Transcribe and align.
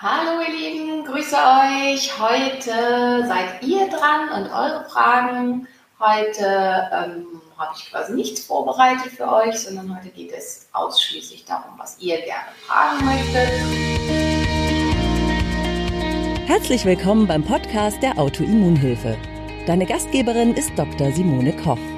Hallo 0.00 0.40
ihr 0.46 0.54
Lieben, 0.54 1.04
grüße 1.04 1.34
euch. 1.34 2.20
Heute 2.20 3.26
seid 3.26 3.60
ihr 3.64 3.88
dran 3.88 4.28
und 4.36 4.48
eure 4.48 4.84
Fragen. 4.88 5.66
Heute 5.98 6.88
ähm, 6.92 7.42
habe 7.58 7.74
ich 7.76 7.90
quasi 7.90 8.12
nichts 8.12 8.46
vorbereitet 8.46 9.10
für 9.10 9.26
euch, 9.26 9.58
sondern 9.58 9.96
heute 9.96 10.10
geht 10.10 10.30
es 10.30 10.68
ausschließlich 10.72 11.46
darum, 11.46 11.72
was 11.78 11.98
ihr 11.98 12.18
gerne 12.18 12.46
fragen 12.64 13.04
möchtet. 13.06 13.48
Herzlich 16.46 16.84
willkommen 16.84 17.26
beim 17.26 17.42
Podcast 17.42 18.00
der 18.00 18.16
Autoimmunhilfe. 18.20 19.16
Deine 19.66 19.84
Gastgeberin 19.84 20.54
ist 20.54 20.70
Dr. 20.76 21.10
Simone 21.10 21.56
Koch. 21.56 21.97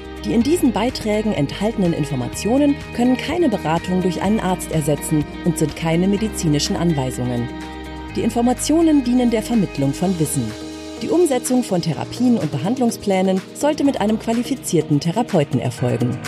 Die 0.23 0.35
in 0.35 0.43
diesen 0.43 0.71
Beiträgen 0.71 1.33
enthaltenen 1.33 1.93
Informationen 1.93 2.75
können 2.95 3.17
keine 3.17 3.49
Beratung 3.49 4.03
durch 4.03 4.21
einen 4.21 4.39
Arzt 4.39 4.71
ersetzen 4.71 5.25
und 5.45 5.57
sind 5.57 5.75
keine 5.75 6.07
medizinischen 6.07 6.75
Anweisungen. 6.75 7.49
Die 8.15 8.21
Informationen 8.21 9.03
dienen 9.03 9.31
der 9.31 9.41
Vermittlung 9.41 9.93
von 9.93 10.19
Wissen. 10.19 10.51
Die 11.01 11.09
Umsetzung 11.09 11.63
von 11.63 11.81
Therapien 11.81 12.37
und 12.37 12.51
Behandlungsplänen 12.51 13.41
sollte 13.55 13.83
mit 13.83 13.99
einem 13.99 14.19
qualifizierten 14.19 14.99
Therapeuten 14.99 15.59
erfolgen. 15.59 16.19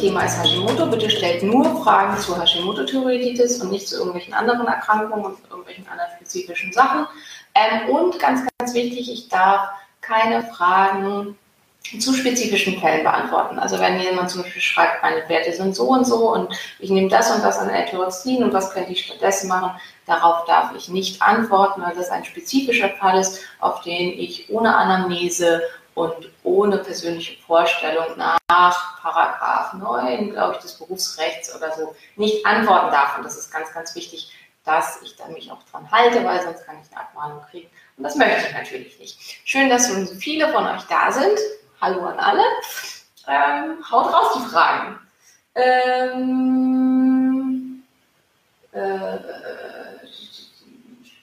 Thema 0.00 0.24
ist 0.24 0.42
Hashimoto. 0.42 0.86
Bitte 0.86 1.10
stellt 1.10 1.42
nur 1.42 1.64
Fragen 1.82 2.18
zu 2.18 2.40
Hashimoto-Thyreoiditis 2.40 3.60
und 3.60 3.70
nicht 3.70 3.86
zu 3.86 3.96
irgendwelchen 3.96 4.32
anderen 4.32 4.66
Erkrankungen 4.66 5.26
und 5.26 5.38
irgendwelchen 5.50 5.86
anderen 5.88 6.10
spezifischen 6.16 6.72
Sachen. 6.72 7.04
Ähm, 7.54 7.90
und 7.90 8.18
ganz, 8.18 8.48
ganz 8.58 8.72
wichtig, 8.72 9.12
ich 9.12 9.28
darf 9.28 9.68
keine 10.00 10.42
Fragen 10.42 11.36
zu 11.98 12.12
spezifischen 12.12 12.78
Fällen 12.78 13.02
beantworten. 13.02 13.58
Also 13.58 13.80
wenn 13.80 14.00
jemand 14.00 14.30
zum 14.30 14.42
Beispiel 14.42 14.62
schreibt, 14.62 15.02
meine 15.02 15.28
Werte 15.28 15.52
sind 15.52 15.74
so 15.74 15.88
und 15.88 16.06
so 16.06 16.32
und 16.32 16.54
ich 16.78 16.90
nehme 16.90 17.08
das 17.08 17.34
und 17.34 17.42
das 17.42 17.58
an 17.58 17.70
L-Tyroxin 17.70 18.44
und 18.44 18.52
was 18.52 18.72
könnte 18.72 18.92
ich 18.92 19.06
stattdessen 19.06 19.48
machen, 19.48 19.72
darauf 20.06 20.44
darf 20.44 20.72
ich 20.76 20.88
nicht 20.88 21.20
antworten, 21.20 21.82
weil 21.82 21.94
das 21.94 22.10
ein 22.10 22.24
spezifischer 22.24 22.90
Fall 22.90 23.18
ist, 23.18 23.40
auf 23.60 23.80
den 23.82 24.18
ich 24.18 24.50
ohne 24.50 24.76
Anamnese 24.76 25.62
und 25.94 26.30
ohne 26.44 26.78
persönliche 26.78 27.40
Vorstellung 27.42 28.16
nach 28.16 29.00
Paragraph 29.00 29.72
9, 29.74 30.32
glaube 30.32 30.54
ich, 30.54 30.60
des 30.60 30.74
Berufsrechts 30.74 31.54
oder 31.54 31.72
so 31.72 31.94
nicht 32.16 32.44
antworten 32.46 32.90
darf. 32.90 33.16
Und 33.16 33.24
das 33.24 33.36
ist 33.36 33.52
ganz, 33.52 33.72
ganz 33.72 33.94
wichtig, 33.94 34.32
dass 34.64 35.02
ich 35.02 35.16
da 35.16 35.26
mich 35.28 35.50
auch 35.50 35.62
dran 35.70 35.90
halte, 35.90 36.24
weil 36.24 36.40
sonst 36.42 36.64
kann 36.64 36.76
ich 36.82 36.90
eine 36.92 37.00
Abmahnung 37.00 37.40
kriegen. 37.50 37.68
Und 38.00 38.04
das 38.04 38.16
möchte 38.16 38.48
ich 38.48 38.54
natürlich 38.54 38.98
nicht. 38.98 39.18
Schön, 39.44 39.68
dass 39.68 39.88
so 39.88 40.06
viele 40.14 40.48
von 40.48 40.66
euch 40.66 40.80
da 40.88 41.12
sind. 41.12 41.38
Hallo 41.82 42.06
an 42.06 42.18
alle. 42.18 42.40
Ähm, 43.28 43.76
haut 43.90 44.10
raus 44.10 44.38
die 44.38 44.48
Fragen. 44.48 44.98
Ähm, 45.54 46.62
äh, 48.72 49.18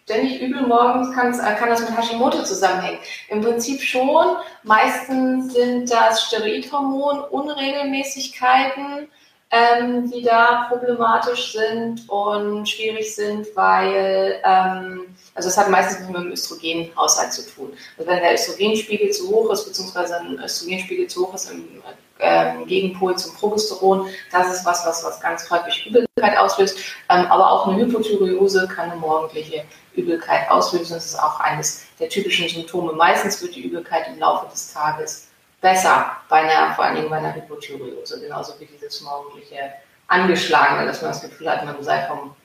ständig 0.04 0.40
übel 0.40 0.68
morgens 0.68 1.16
kann, 1.16 1.36
kann 1.36 1.70
das 1.70 1.82
mit 1.82 1.98
Hashimoto 1.98 2.44
zusammenhängen. 2.44 3.00
Im 3.30 3.42
Prinzip 3.42 3.82
schon. 3.82 4.38
Meistens 4.62 5.54
sind 5.54 5.92
das 5.92 6.26
Steroidhormon-Unregelmäßigkeiten 6.26 9.10
ähm, 9.50 10.12
die 10.12 10.24
da 10.24 10.68
problematisch 10.70 11.54
sind 11.54 12.08
und 12.10 12.68
schwierig 12.68 13.16
sind, 13.16 13.48
weil 13.56 14.42
ähm, 14.44 15.16
also 15.36 15.50
es 15.50 15.58
hat 15.58 15.70
meistens 15.70 16.08
mit 16.08 16.16
dem 16.16 16.32
Östrogenhaushalt 16.32 17.32
zu 17.32 17.48
tun. 17.50 17.72
Also 17.98 18.10
wenn 18.10 18.22
der 18.22 18.34
Östrogenspiegel 18.34 19.12
zu 19.12 19.30
hoch 19.30 19.52
ist, 19.52 19.66
beziehungsweise 19.66 20.20
ein 20.20 20.40
Östrogenspiegel 20.40 21.08
zu 21.08 21.28
hoch 21.28 21.36
ist 21.36 21.52
im 21.52 21.82
ähm, 22.20 22.66
Gegenpol 22.66 23.16
zum 23.16 23.36
Progesteron, 23.36 24.10
das 24.32 24.54
ist 24.54 24.66
was, 24.66 24.86
was, 24.86 25.04
was 25.04 25.22
ganz 25.22 25.50
häufig 25.50 25.86
Übelkeit 25.86 26.38
auslöst. 26.38 26.80
Ähm, 27.10 27.28
aber 27.28 27.52
auch 27.52 27.68
eine 27.68 27.86
Hypothyreose 27.86 28.68
kann 28.68 28.92
eine 28.92 29.00
morgendliche 29.00 29.64
Übelkeit 29.96 30.50
auslösen. 30.50 30.96
Das 30.96 31.06
ist 31.06 31.20
auch 31.20 31.40
eines 31.40 31.86
der 32.00 32.10
typischen 32.10 32.50
Symptome. 32.50 32.94
Meistens 32.94 33.42
wird 33.42 33.56
die 33.56 33.62
Übelkeit 33.62 34.08
im 34.08 34.20
Laufe 34.20 34.50
des 34.52 34.74
Tages 34.74 35.27
besser 35.62 36.18
bei 36.30 36.38
einer, 36.38 36.74
vor 36.76 36.86
allen 36.86 36.96
Dingen 36.96 37.10
bei 37.10 37.18
einer 37.18 37.34
Hypothyreose, 37.34 38.22
genauso 38.22 38.60
wie 38.60 38.66
dieses 38.66 39.02
morgendliche 39.02 39.74
Angeschlagene, 40.08 40.86
dass 40.86 41.02
man 41.02 41.12
das 41.12 41.22
Gefühl 41.22 41.50
hat, 41.50 41.66
man 41.66 41.82
sei 41.84 42.06
vom, 42.08 42.36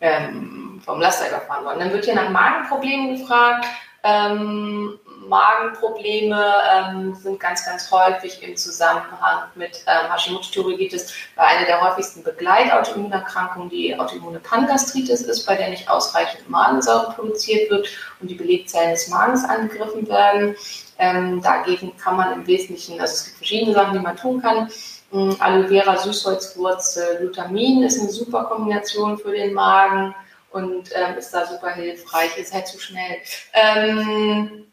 ähm, 0.00 0.80
vom 0.84 1.00
Laster 1.00 1.28
überfahren 1.28 1.64
worden. 1.64 1.80
Dann 1.80 1.92
wird 1.92 2.04
hier 2.04 2.14
nach 2.14 2.30
Magenproblemen 2.30 3.18
gefragt. 3.18 3.66
Ähm, 4.02 4.98
Magenprobleme 5.26 6.54
ähm, 6.74 7.14
sind 7.14 7.38
ganz, 7.38 7.66
ganz 7.66 7.90
häufig 7.90 8.42
im 8.42 8.56
Zusammenhang 8.56 9.44
mit 9.54 9.84
ähm, 9.86 10.10
Hashimoto-Thyreoiditis, 10.10 11.12
weil 11.36 11.46
eine 11.46 11.66
der 11.66 11.82
häufigsten 11.82 12.22
Begleitautoimmunerkrankungen 12.22 13.68
die 13.68 13.98
autoimmune 13.98 14.40
Pangastritis 14.40 15.20
ist, 15.20 15.44
bei 15.46 15.56
der 15.56 15.68
nicht 15.68 15.88
ausreichend 15.90 16.48
Magensäure 16.48 17.12
produziert 17.12 17.70
wird 17.70 17.88
und 18.20 18.30
die 18.30 18.34
Belegzellen 18.34 18.92
des 18.92 19.08
Magens 19.08 19.44
angegriffen 19.44 20.08
werden. 20.08 20.56
Ähm, 21.00 21.40
dagegen 21.40 21.96
kann 21.96 22.16
man 22.16 22.32
im 22.34 22.46
Wesentlichen, 22.46 23.00
also 23.00 23.14
es 23.14 23.24
gibt 23.24 23.36
verschiedene 23.38 23.72
Sachen, 23.72 23.94
die 23.94 24.00
man 24.00 24.16
tun 24.16 24.42
kann. 24.42 24.68
Ähm, 25.12 25.34
Aloe 25.40 25.68
Vera, 25.68 25.96
Süßholzwurzel, 25.96 27.16
Glutamin 27.18 27.82
ist 27.82 27.98
eine 27.98 28.10
super 28.10 28.44
Kombination 28.44 29.16
für 29.18 29.32
den 29.32 29.54
Magen 29.54 30.14
und 30.50 30.90
ähm, 30.94 31.16
ist 31.16 31.32
da 31.32 31.46
super 31.46 31.70
hilfreich. 31.70 32.36
Ist 32.36 32.52
halt 32.52 32.66
zu 32.66 32.78
schnell. 32.78 33.16
Ähm, 33.54 34.66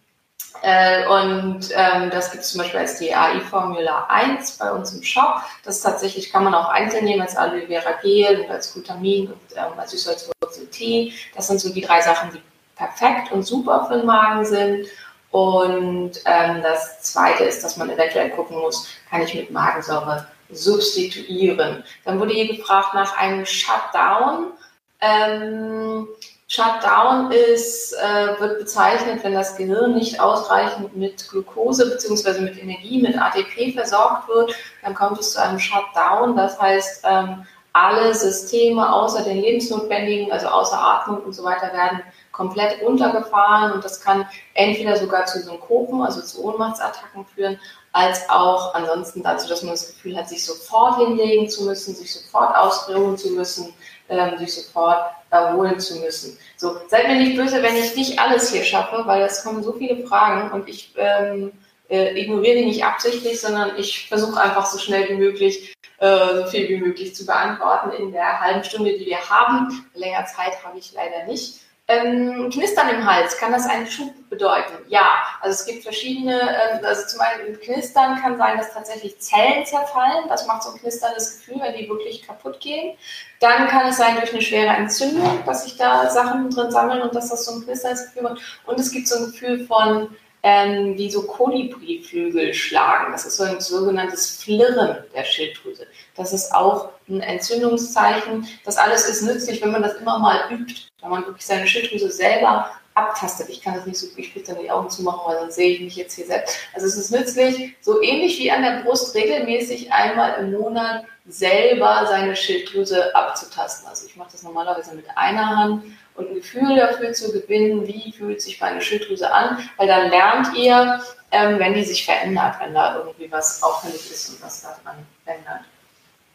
äh, 0.63 1.07
und 1.07 1.69
ähm, 1.73 2.09
das 2.09 2.31
gibt 2.31 2.43
es 2.43 2.51
zum 2.51 2.59
Beispiel 2.59 2.79
als 2.79 2.99
DAI 2.99 3.39
Formula 3.49 4.07
1 4.09 4.57
bei 4.57 4.69
uns 4.71 4.93
im 4.93 5.03
Shop. 5.03 5.41
Das 5.63 5.81
tatsächlich 5.81 6.31
kann 6.31 6.43
man 6.43 6.53
auch 6.53 6.69
einzeln 6.69 7.05
nehmen 7.05 7.21
als 7.21 7.37
Aloe 7.37 7.67
Vera 7.67 7.93
Gel 8.01 8.41
und 8.41 8.51
als 8.51 8.73
Glutamin 8.73 9.27
und 9.27 9.39
ähm, 9.55 9.77
als 9.77 9.91
Süßholzwurzel 9.91 10.67
Tee. 10.71 11.13
Das 11.35 11.47
sind 11.47 11.61
so 11.61 11.71
die 11.71 11.81
drei 11.81 12.01
Sachen, 12.01 12.31
die 12.33 12.41
perfekt 12.75 13.31
und 13.31 13.43
super 13.43 13.85
für 13.87 13.97
den 13.97 14.05
Magen 14.05 14.45
sind. 14.45 14.87
Und 15.31 16.11
ähm, 16.25 16.61
das 16.61 17.01
Zweite 17.01 17.43
ist, 17.43 17.63
dass 17.63 17.77
man 17.77 17.89
eventuell 17.89 18.29
gucken 18.31 18.59
muss, 18.59 18.87
kann 19.09 19.21
ich 19.21 19.33
mit 19.33 19.51
Magensäure 19.51 20.27
substituieren. 20.49 21.83
Dann 22.05 22.19
wurde 22.19 22.33
hier 22.33 22.55
gefragt 22.55 22.93
nach 22.93 23.17
einem 23.17 23.45
Shutdown. 23.45 24.53
Ähm, 25.01 26.07
Shutdown 26.47 27.31
ist, 27.31 27.93
äh, 27.93 28.39
wird 28.39 28.59
bezeichnet, 28.59 29.21
wenn 29.23 29.33
das 29.33 29.57
Gehirn 29.57 29.95
nicht 29.95 30.21
ausreichend 30.21 30.95
mit 30.95 31.27
Glucose 31.29 31.89
bzw. 31.89 32.39
mit 32.39 32.57
Energie, 32.57 33.01
mit 33.01 33.19
ATP 33.19 33.73
versorgt 33.73 34.29
wird, 34.29 34.55
dann 34.81 34.95
kommt 34.95 35.19
es 35.19 35.33
zu 35.33 35.41
einem 35.41 35.59
Shutdown. 35.59 36.37
Das 36.37 36.59
heißt, 36.59 37.03
ähm, 37.05 37.45
alle 37.73 38.15
Systeme 38.15 38.91
außer 38.91 39.23
den 39.23 39.41
lebensnotwendigen, 39.41 40.31
also 40.31 40.47
außer 40.47 40.79
Atmung 40.79 41.21
und 41.23 41.33
so 41.33 41.43
weiter, 41.43 41.73
werden 41.73 42.01
komplett 42.37 42.81
runtergefahren 42.81 43.73
und 43.73 43.83
das 43.83 43.99
kann 43.99 44.27
entweder 44.53 44.95
sogar 44.95 45.25
zu 45.25 45.41
Synkopen, 45.41 46.01
also 46.01 46.21
zu 46.21 46.45
Ohnmachtsattacken 46.45 47.25
führen, 47.25 47.59
als 47.91 48.29
auch 48.29 48.75
ansonsten 48.75 49.23
dazu, 49.23 49.49
dass 49.49 49.63
man 49.63 49.71
das 49.71 49.87
Gefühl 49.87 50.15
hat, 50.15 50.29
sich 50.29 50.45
sofort 50.45 50.97
hinlegen 50.99 51.49
zu 51.49 51.65
müssen, 51.65 51.95
sich 51.95 52.13
sofort 52.13 52.55
ausruhen 52.55 53.17
zu 53.17 53.31
müssen, 53.31 53.73
ähm, 54.07 54.37
sich 54.37 54.53
sofort 54.53 55.11
erholen 55.31 55.79
zu 55.79 55.95
müssen. 55.95 56.37
So, 56.57 56.77
seid 56.87 57.07
mir 57.07 57.15
nicht 57.15 57.35
böse, 57.35 57.61
wenn 57.63 57.75
ich 57.75 57.95
nicht 57.95 58.19
alles 58.19 58.51
hier 58.51 58.63
schaffe, 58.63 59.01
weil 59.05 59.23
es 59.23 59.43
kommen 59.43 59.63
so 59.63 59.73
viele 59.73 60.05
Fragen 60.05 60.51
und 60.51 60.69
ich 60.69 60.93
ähm, 60.95 61.51
äh, 61.89 62.19
ignoriere 62.21 62.59
die 62.59 62.65
nicht 62.65 62.85
absichtlich, 62.85 63.41
sondern 63.41 63.71
ich 63.77 64.07
versuche 64.07 64.39
einfach 64.39 64.67
so 64.67 64.77
schnell 64.77 65.09
wie 65.09 65.15
möglich 65.15 65.75
äh, 65.99 66.35
so 66.35 66.45
viel 66.45 66.69
wie 66.69 66.77
möglich 66.77 67.15
zu 67.15 67.25
beantworten 67.25 67.91
in 67.91 68.11
der 68.11 68.39
halben 68.39 68.63
Stunde, 68.63 68.97
die 68.97 69.07
wir 69.07 69.29
haben. 69.29 69.85
Länger 69.95 70.25
Zeit 70.25 70.63
habe 70.63 70.77
ich 70.77 70.93
leider 70.93 71.25
nicht. 71.25 71.61
Ähm, 71.89 72.49
Knistern 72.51 72.89
im 72.89 73.05
Hals, 73.05 73.37
kann 73.37 73.53
das 73.53 73.65
einen 73.65 73.87
Schub 73.87 74.11
bedeuten? 74.29 74.73
Ja, 74.89 75.23
also 75.39 75.53
es 75.53 75.65
gibt 75.65 75.83
verschiedene, 75.83 76.37
ähm, 76.37 76.83
also 76.83 77.07
zum 77.07 77.21
im 77.47 77.57
Knistern 77.61 78.19
kann 78.21 78.37
sein, 78.37 78.57
dass 78.57 78.73
tatsächlich 78.73 79.17
Zellen 79.19 79.65
zerfallen. 79.65 80.27
Das 80.27 80.45
macht 80.47 80.63
so 80.63 80.71
ein 80.71 80.79
knisterndes 80.79 81.37
Gefühl, 81.37 81.61
wenn 81.61 81.77
die 81.77 81.87
wirklich 81.87 82.27
kaputt 82.27 82.59
gehen. 82.59 82.97
Dann 83.39 83.67
kann 83.67 83.87
es 83.87 83.97
sein 83.97 84.17
durch 84.17 84.33
eine 84.33 84.41
schwere 84.41 84.75
Entzündung, 84.75 85.43
dass 85.45 85.63
sich 85.63 85.77
da 85.77 86.09
Sachen 86.09 86.49
drin 86.49 86.71
sammeln 86.71 87.01
und 87.01 87.15
dass 87.15 87.29
das 87.29 87.45
so 87.45 87.53
ein 87.53 87.63
knisterndes 87.63 88.07
Gefühl 88.07 88.23
macht. 88.23 88.41
Und 88.65 88.77
es 88.79 88.91
gibt 88.91 89.07
so 89.07 89.17
ein 89.17 89.31
Gefühl 89.31 89.65
von 89.65 90.13
ähm, 90.43 90.97
wie 90.97 91.09
so 91.09 91.23
Kolibriflügel 91.23 92.53
schlagen. 92.53 93.11
Das 93.11 93.25
ist 93.25 93.37
so 93.37 93.43
ein 93.43 93.59
sogenanntes 93.59 94.41
Flirren 94.41 94.97
der 95.13 95.23
Schilddrüse. 95.23 95.87
Das 96.15 96.33
ist 96.33 96.53
auch 96.53 96.89
ein 97.09 97.21
Entzündungszeichen. 97.21 98.47
Das 98.63 98.77
alles 98.77 99.07
ist 99.07 99.23
nützlich, 99.23 99.61
wenn 99.61 99.71
man 99.71 99.83
das 99.83 99.95
immer 99.95 100.19
mal 100.19 100.41
übt, 100.51 100.87
wenn 101.01 101.09
man 101.09 101.25
wirklich 101.25 101.45
seine 101.45 101.67
Schilddrüse 101.67 102.11
selber 102.11 102.71
abtastet. 102.97 103.49
Ich 103.49 103.61
kann 103.61 103.75
das 103.75 103.85
nicht 103.85 103.97
so, 103.97 104.07
ich 104.15 104.35
will 104.35 104.43
dann 104.43 104.57
die 104.59 104.71
Augen 104.71 104.89
zumachen, 104.89 105.21
weil 105.25 105.39
sonst 105.39 105.55
sehe 105.55 105.73
ich 105.73 105.81
mich 105.81 105.95
jetzt 105.95 106.15
hier 106.15 106.25
selbst. 106.25 106.57
Also 106.73 106.87
es 106.87 106.97
ist 106.97 107.11
nützlich, 107.11 107.75
so 107.81 108.01
ähnlich 108.01 108.39
wie 108.39 108.51
an 108.51 108.63
der 108.63 108.81
Brust, 108.81 109.13
regelmäßig 109.15 109.93
einmal 109.93 110.39
im 110.39 110.51
Monat 110.51 111.05
selber 111.27 112.05
seine 112.09 112.35
Schilddrüse 112.35 113.13
abzutasten. 113.13 113.87
Also 113.87 114.07
ich 114.07 114.15
mache 114.15 114.31
das 114.31 114.43
normalerweise 114.43 114.95
mit 114.95 115.05
einer 115.15 115.47
Hand 115.47 115.83
und 116.17 116.29
ein 116.29 116.35
Gefühl 116.35 116.75
dafür 116.75 117.13
zu 117.13 117.31
gewinnen, 117.31 117.87
wie 117.87 118.11
fühlt 118.11 118.41
sich 118.41 118.59
meine 118.59 118.81
Schilddrüse 118.81 119.31
an, 119.31 119.59
weil 119.77 119.87
dann 119.87 120.09
lernt 120.09 120.55
ihr, 120.55 120.99
ähm, 121.31 121.59
wenn 121.59 121.73
die 121.73 121.83
sich 121.83 122.05
verändert, 122.05 122.55
wenn 122.59 122.73
da 122.73 122.97
irgendwie 122.97 123.31
was 123.31 123.61
auffällig 123.63 124.11
ist 124.11 124.29
und 124.29 124.43
was 124.43 124.61
daran 124.61 125.05
ändert. 125.25 125.61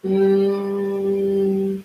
Mmh. 0.02 1.82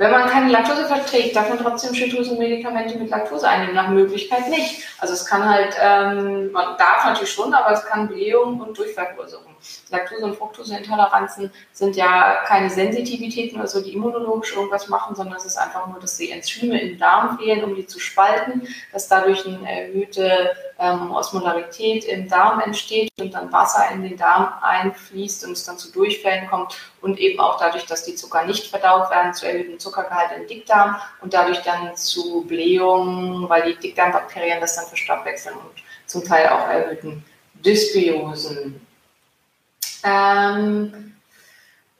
Wenn 0.00 0.10
man 0.12 0.30
keine 0.30 0.50
Laktose 0.50 0.86
verträgt, 0.86 1.36
darf 1.36 1.50
man 1.50 1.58
trotzdem 1.58 1.94
Schilddrüsenmedikamente 1.94 2.96
mit 2.98 3.10
Laktose 3.10 3.46
einnehmen, 3.46 3.74
nach 3.74 3.90
Möglichkeit 3.90 4.48
nicht. 4.48 4.82
Also 4.98 5.12
es 5.12 5.26
kann 5.26 5.46
halt, 5.46 5.76
ähm, 5.78 6.50
man 6.52 6.78
darf 6.78 7.04
natürlich 7.04 7.30
schon, 7.30 7.52
aber 7.52 7.72
es 7.72 7.84
kann 7.84 8.08
Blähungen 8.08 8.62
und 8.62 8.78
Durchfall 8.78 9.12
verursachen. 9.14 9.49
Laktose- 9.90 10.24
und 10.24 10.36
Fructoseintoleranzen 10.36 11.50
sind 11.72 11.96
ja 11.96 12.42
keine 12.46 12.70
Sensitivitäten, 12.70 13.60
also 13.60 13.80
die 13.80 13.94
immunologisch 13.94 14.54
irgendwas 14.54 14.88
machen, 14.88 15.14
sondern 15.14 15.36
es 15.36 15.44
ist 15.44 15.56
einfach 15.56 15.86
nur, 15.86 16.00
dass 16.00 16.16
die 16.16 16.30
Enzyme 16.30 16.80
im 16.80 16.98
Darm 16.98 17.38
fehlen, 17.38 17.64
um 17.64 17.74
die 17.74 17.86
zu 17.86 17.98
spalten, 17.98 18.66
dass 18.92 19.08
dadurch 19.08 19.46
eine 19.46 19.70
erhöhte 19.70 20.50
ähm, 20.78 21.10
Osmolarität 21.10 22.04
im 22.04 22.28
Darm 22.28 22.60
entsteht 22.60 23.10
und 23.20 23.34
dann 23.34 23.52
Wasser 23.52 23.90
in 23.92 24.02
den 24.02 24.16
Darm 24.16 24.52
einfließt 24.62 25.44
und 25.46 25.52
es 25.52 25.64
dann 25.64 25.76
zu 25.78 25.92
Durchfällen 25.92 26.48
kommt 26.48 26.78
und 27.02 27.18
eben 27.18 27.38
auch 27.38 27.58
dadurch, 27.58 27.86
dass 27.86 28.04
die 28.04 28.14
Zucker 28.14 28.44
nicht 28.44 28.66
verdaut 28.68 29.10
werden, 29.10 29.34
zu 29.34 29.46
erhöhtem 29.46 29.78
Zuckergehalt 29.78 30.30
im 30.36 30.46
Dickdarm 30.46 30.96
und 31.20 31.34
dadurch 31.34 31.60
dann 31.62 31.94
zu 31.96 32.44
Blähungen, 32.46 33.48
weil 33.48 33.72
die 33.72 33.78
Dickdarmbakterien 33.78 34.60
das 34.60 34.76
dann 34.76 34.86
verstoffwechseln 34.86 35.56
und 35.56 35.82
zum 36.06 36.24
Teil 36.24 36.48
auch 36.48 36.66
erhöhten 36.68 37.24
Dysbiosen 37.54 38.86
ähm, 40.04 41.14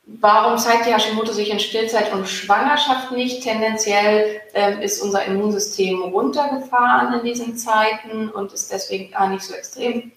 warum 0.06 0.58
zeigt 0.58 0.86
die 0.86 0.92
Hashimoto 0.92 1.32
sich 1.32 1.50
in 1.50 1.60
Stillzeit 1.60 2.12
und 2.12 2.28
Schwangerschaft 2.28 3.12
nicht? 3.12 3.42
Tendenziell 3.42 4.40
ähm, 4.54 4.80
ist 4.80 5.00
unser 5.02 5.24
Immunsystem 5.24 6.02
runtergefahren 6.02 7.20
in 7.20 7.24
diesen 7.24 7.56
Zeiten 7.56 8.28
und 8.30 8.52
ist 8.52 8.72
deswegen 8.72 9.10
gar 9.10 9.28
nicht 9.28 9.42
so 9.42 9.54
extrem. 9.54 10.12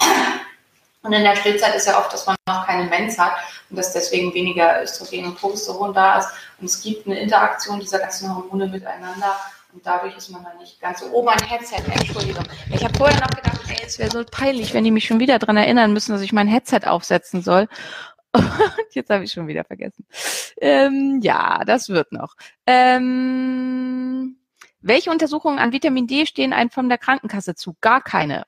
Und 1.04 1.12
in 1.12 1.24
der 1.24 1.36
Stillzeit 1.36 1.76
ist 1.76 1.86
ja 1.86 2.00
oft, 2.00 2.14
dass 2.14 2.26
man 2.26 2.36
noch 2.48 2.66
keine 2.66 2.90
Mens 2.90 3.20
hat 3.20 3.34
und 3.70 3.78
dass 3.78 3.92
deswegen 3.92 4.34
weniger 4.34 4.82
Östrogen 4.82 5.26
und 5.26 5.36
Progesteron 5.38 5.94
da 5.94 6.20
ist. 6.20 6.30
Und 6.60 6.66
es 6.66 6.82
gibt 6.82 7.06
eine 7.06 7.20
Interaktion 7.20 7.80
dieser 7.80 8.00
ganzen 8.00 8.34
Hormone 8.34 8.68
miteinander 8.68 9.36
und 9.74 9.86
dadurch 9.86 10.16
ist 10.16 10.30
man 10.30 10.44
dann 10.44 10.58
nicht 10.58 10.80
ganz 10.80 11.00
so. 11.00 11.08
Oh, 11.12 11.24
mein 11.24 11.40
Headset, 11.40 11.82
Entschuldigung. 11.92 12.44
Ich 12.72 12.84
habe 12.84 12.96
vorher 12.98 13.20
noch 13.20 13.30
gedacht, 13.30 13.60
ey, 13.68 13.84
es 13.86 13.98
wäre 13.98 14.12
so 14.12 14.24
peinlich, 14.24 14.74
wenn 14.74 14.84
die 14.84 14.92
mich 14.92 15.06
schon 15.06 15.20
wieder 15.20 15.40
dran 15.40 15.58
erinnern 15.58 15.94
müssen, 15.94 16.12
dass 16.12 16.22
ich 16.22 16.34
mein 16.34 16.48
Headset 16.48 16.82
aufsetzen 16.86 17.42
soll. 17.42 17.68
Und 18.34 18.46
jetzt 18.92 19.10
habe 19.10 19.24
ich 19.24 19.32
schon 19.32 19.48
wieder 19.48 19.64
vergessen. 19.64 20.06
Ähm, 20.62 21.20
ja, 21.22 21.64
das 21.66 21.90
wird 21.90 22.12
noch. 22.12 22.36
Ähm, 22.66 24.38
welche 24.82 25.12
Untersuchungen 25.12 25.60
an 25.60 25.72
Vitamin 25.72 26.08
D 26.08 26.26
stehen 26.26 26.54
einem 26.54 26.70
von 26.70 26.90
der 26.90 26.98
Krankenkasse 26.98 27.56
zu? 27.56 27.76
Gar 27.82 28.02
keine. 28.02 28.46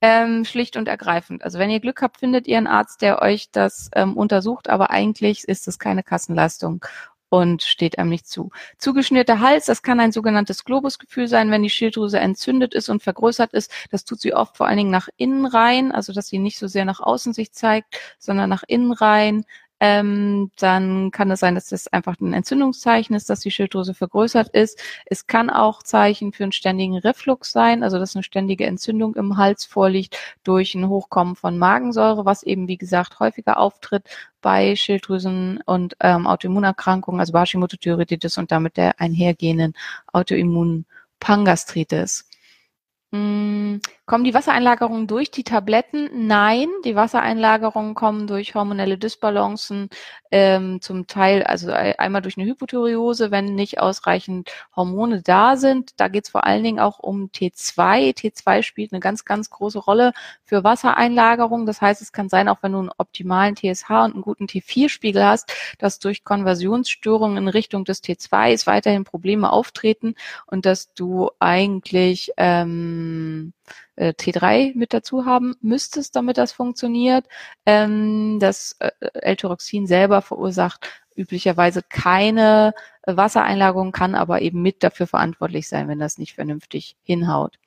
Ähm, 0.00 0.44
schlicht 0.44 0.76
und 0.76 0.86
ergreifend. 0.86 1.42
Also 1.42 1.58
wenn 1.58 1.70
ihr 1.70 1.80
Glück 1.80 2.02
habt, 2.02 2.18
findet 2.18 2.46
ihr 2.46 2.56
einen 2.58 2.66
Arzt, 2.68 3.02
der 3.02 3.20
euch 3.20 3.50
das 3.50 3.90
ähm, 3.94 4.16
untersucht, 4.16 4.68
aber 4.68 4.90
eigentlich 4.90 5.44
ist 5.44 5.66
es 5.66 5.78
keine 5.78 6.02
Kassenleistung 6.02 6.84
und 7.28 7.62
steht 7.62 7.98
einem 7.98 8.10
nicht 8.10 8.26
zu. 8.26 8.50
Zugeschnürter 8.78 9.40
Hals, 9.40 9.66
das 9.66 9.82
kann 9.82 10.00
ein 10.00 10.12
sogenanntes 10.12 10.64
Globusgefühl 10.64 11.28
sein, 11.28 11.50
wenn 11.50 11.62
die 11.62 11.70
Schilddrüse 11.70 12.18
entzündet 12.18 12.74
ist 12.74 12.88
und 12.88 13.02
vergrößert 13.02 13.52
ist. 13.52 13.72
Das 13.90 14.04
tut 14.04 14.20
sie 14.20 14.34
oft 14.34 14.56
vor 14.56 14.66
allen 14.66 14.78
Dingen 14.78 14.90
nach 14.90 15.08
innen 15.16 15.46
rein, 15.46 15.92
also 15.92 16.12
dass 16.12 16.28
sie 16.28 16.38
nicht 16.38 16.58
so 16.58 16.66
sehr 16.66 16.84
nach 16.84 17.00
außen 17.00 17.32
sich 17.32 17.52
zeigt, 17.52 17.98
sondern 18.18 18.50
nach 18.50 18.64
innen 18.66 18.92
rein 18.92 19.44
ähm, 19.80 20.50
dann 20.56 21.10
kann 21.10 21.30
es 21.30 21.40
sein, 21.40 21.54
dass 21.54 21.68
das 21.68 21.88
einfach 21.88 22.16
ein 22.20 22.32
Entzündungszeichen 22.32 23.14
ist, 23.14 23.30
dass 23.30 23.40
die 23.40 23.50
Schilddrüse 23.50 23.94
vergrößert 23.94 24.48
ist. 24.48 24.80
Es 25.06 25.26
kann 25.26 25.50
auch 25.50 25.82
Zeichen 25.82 26.32
für 26.32 26.44
einen 26.44 26.52
ständigen 26.52 26.96
Reflux 26.98 27.52
sein, 27.52 27.82
also 27.82 27.98
dass 27.98 28.16
eine 28.16 28.22
ständige 28.22 28.66
Entzündung 28.66 29.14
im 29.14 29.36
Hals 29.36 29.64
vorliegt 29.64 30.16
durch 30.44 30.74
ein 30.74 30.88
Hochkommen 30.88 31.36
von 31.36 31.58
Magensäure, 31.58 32.24
was 32.24 32.42
eben 32.42 32.68
wie 32.68 32.78
gesagt 32.78 33.20
häufiger 33.20 33.58
auftritt 33.58 34.04
bei 34.40 34.76
Schilddrüsen 34.76 35.60
und 35.64 35.96
ähm, 36.00 36.26
Autoimmunerkrankungen, 36.26 37.20
also 37.20 37.38
Hashimoto-Thyreoiditis 37.38 38.38
und 38.38 38.50
damit 38.52 38.76
der 38.76 39.00
einhergehenden 39.00 39.74
Autoimmun-Pangastritis. 40.12 42.28
Hm, 43.12 43.80
kommen 44.08 44.24
die 44.24 44.32
Wassereinlagerungen 44.32 45.06
durch 45.06 45.30
die 45.30 45.44
Tabletten? 45.44 46.26
Nein, 46.26 46.68
die 46.82 46.96
Wassereinlagerungen 46.96 47.94
kommen 47.94 48.26
durch 48.26 48.54
hormonelle 48.54 48.96
Dysbalancen, 48.96 49.90
ähm, 50.30 50.80
zum 50.80 51.06
Teil, 51.06 51.42
also 51.44 51.70
einmal 51.70 52.22
durch 52.22 52.38
eine 52.38 52.46
Hypothyreose, 52.46 53.30
wenn 53.30 53.54
nicht 53.54 53.80
ausreichend 53.80 54.50
Hormone 54.74 55.20
da 55.20 55.56
sind. 55.56 55.92
Da 56.00 56.08
geht 56.08 56.24
es 56.24 56.30
vor 56.30 56.44
allen 56.44 56.64
Dingen 56.64 56.80
auch 56.80 56.98
um 56.98 57.26
T2. 57.26 58.16
T2 58.16 58.62
spielt 58.62 58.92
eine 58.92 59.00
ganz, 59.00 59.26
ganz 59.26 59.50
große 59.50 59.78
Rolle 59.78 60.14
für 60.42 60.64
Wassereinlagerung. 60.64 61.66
Das 61.66 61.82
heißt, 61.82 62.00
es 62.00 62.10
kann 62.10 62.30
sein, 62.30 62.48
auch 62.48 62.62
wenn 62.62 62.72
du 62.72 62.78
einen 62.78 62.90
optimalen 62.96 63.56
TSH 63.56 63.90
und 63.90 64.14
einen 64.14 64.22
guten 64.22 64.46
T4-Spiegel 64.46 65.22
hast, 65.22 65.52
dass 65.78 65.98
durch 65.98 66.24
Konversionsstörungen 66.24 67.36
in 67.36 67.48
Richtung 67.48 67.84
des 67.84 68.02
T2s 68.02 68.66
weiterhin 68.66 69.04
Probleme 69.04 69.52
auftreten 69.52 70.14
und 70.46 70.64
dass 70.64 70.94
du 70.94 71.30
eigentlich 71.38 72.32
ähm, 72.38 73.52
äh, 73.96 74.12
T3 74.12 74.76
mit 74.76 74.92
dazu 74.92 75.24
haben 75.24 75.54
müsstest, 75.60 76.16
damit 76.16 76.38
das 76.38 76.52
funktioniert. 76.52 77.26
Ähm, 77.66 78.38
das 78.40 78.76
äh, 78.80 78.90
L-Tyroxin 79.14 79.86
selber 79.86 80.22
verursacht 80.22 80.88
üblicherweise 81.16 81.82
keine 81.82 82.74
Wassereinlagerung, 83.04 83.92
kann 83.92 84.14
aber 84.14 84.40
eben 84.42 84.62
mit 84.62 84.82
dafür 84.82 85.06
verantwortlich 85.06 85.68
sein, 85.68 85.88
wenn 85.88 85.98
das 85.98 86.18
nicht 86.18 86.34
vernünftig 86.34 86.96
hinhaut. 87.02 87.58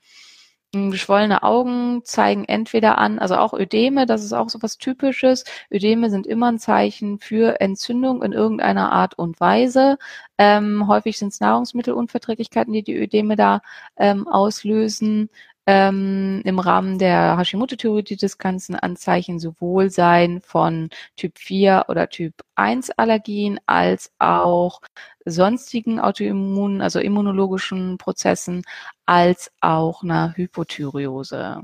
Hm, 0.74 0.90
geschwollene 0.92 1.44
Augen 1.44 2.02
zeigen 2.06 2.46
entweder 2.46 2.98
an, 2.98 3.20
also 3.20 3.36
auch 3.36 3.54
Ödeme, 3.54 4.06
das 4.06 4.24
ist 4.24 4.32
auch 4.32 4.50
so 4.50 4.62
was 4.62 4.78
Typisches. 4.78 5.44
Ödeme 5.70 6.10
sind 6.10 6.26
immer 6.26 6.50
ein 6.50 6.60
Zeichen 6.60 7.20
für 7.20 7.60
Entzündung 7.60 8.24
in 8.24 8.32
irgendeiner 8.32 8.92
Art 8.94 9.18
und 9.18 9.40
Weise. 9.42 9.98
Ähm, 10.38 10.88
häufig 10.88 11.18
sind 11.18 11.34
es 11.34 11.42
Nahrungsmittelunverträglichkeiten, 11.42 12.72
die 12.72 12.84
die 12.84 12.96
Ödeme 12.96 13.36
da 13.36 13.62
ähm, 13.98 14.30
auslösen. 14.30 15.30
Ähm, 15.68 16.42
Im 16.44 16.58
Rahmen 16.60 16.98
der 16.98 17.38
Hashimoto-Thyreoiditis 17.38 18.38
ein 18.70 18.76
Anzeichen 18.76 19.40
sowohl 19.40 19.92
sein 19.92 20.42
von 20.42 20.90
Typ 21.16 21.38
4 21.38 21.86
oder 21.88 22.10
Typ 22.10 22.34
1 22.56 22.90
Allergien 22.98 23.60
als 23.68 24.12
auch 24.18 24.82
sonstigen 25.26 26.00
Autoimmunen, 26.00 26.82
also 26.82 27.00
immunologischen 27.00 27.98
Prozessen, 28.00 28.64
als 29.06 29.52
auch 29.62 30.02
einer 30.04 30.34
Hypothyreose. 30.36 31.62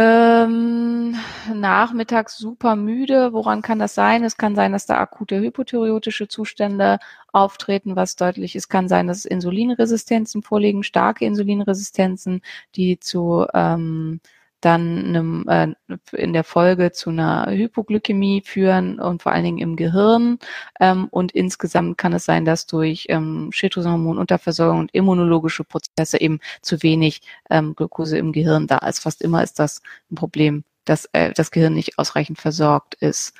Ähm, 0.00 1.16
nachmittags 1.52 2.38
super 2.38 2.76
müde. 2.76 3.32
Woran 3.32 3.62
kann 3.62 3.80
das 3.80 3.96
sein? 3.96 4.22
Es 4.22 4.36
kann 4.36 4.54
sein, 4.54 4.70
dass 4.70 4.86
da 4.86 4.96
akute 4.98 5.40
hypothyreotische 5.40 6.28
Zustände 6.28 7.00
auftreten, 7.32 7.96
was 7.96 8.14
deutlich 8.14 8.54
ist. 8.54 8.68
Kann 8.68 8.88
sein, 8.88 9.08
dass 9.08 9.24
Insulinresistenzen 9.24 10.42
vorliegen, 10.42 10.84
starke 10.84 11.24
Insulinresistenzen, 11.24 12.42
die 12.76 13.00
zu 13.00 13.44
ähm, 13.52 14.20
dann 14.60 15.06
einem, 15.06 15.48
äh, 15.48 15.68
in 16.12 16.32
der 16.32 16.44
Folge 16.44 16.92
zu 16.92 17.10
einer 17.10 17.46
Hypoglykämie 17.50 18.42
führen 18.44 18.98
und 19.00 19.22
vor 19.22 19.32
allen 19.32 19.44
Dingen 19.44 19.58
im 19.58 19.76
Gehirn. 19.76 20.38
Ähm, 20.80 21.08
und 21.10 21.32
insgesamt 21.32 21.98
kann 21.98 22.12
es 22.12 22.24
sein, 22.24 22.44
dass 22.44 22.66
durch 22.66 23.06
ähm, 23.08 23.50
Schilddrüsenhormonunterversorgung 23.52 24.80
und 24.80 24.94
immunologische 24.94 25.64
Prozesse 25.64 26.20
eben 26.20 26.40
zu 26.62 26.82
wenig 26.82 27.20
ähm, 27.50 27.74
Glucose 27.76 28.18
im 28.18 28.32
Gehirn 28.32 28.66
da 28.66 28.78
ist. 28.78 29.00
Fast 29.00 29.22
immer 29.22 29.42
ist 29.42 29.58
das 29.58 29.82
ein 30.10 30.16
Problem, 30.16 30.64
dass 30.84 31.06
äh, 31.12 31.32
das 31.34 31.50
Gehirn 31.50 31.74
nicht 31.74 31.98
ausreichend 31.98 32.38
versorgt 32.40 32.94
ist. 32.96 33.34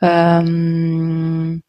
Ähm, 0.00 1.62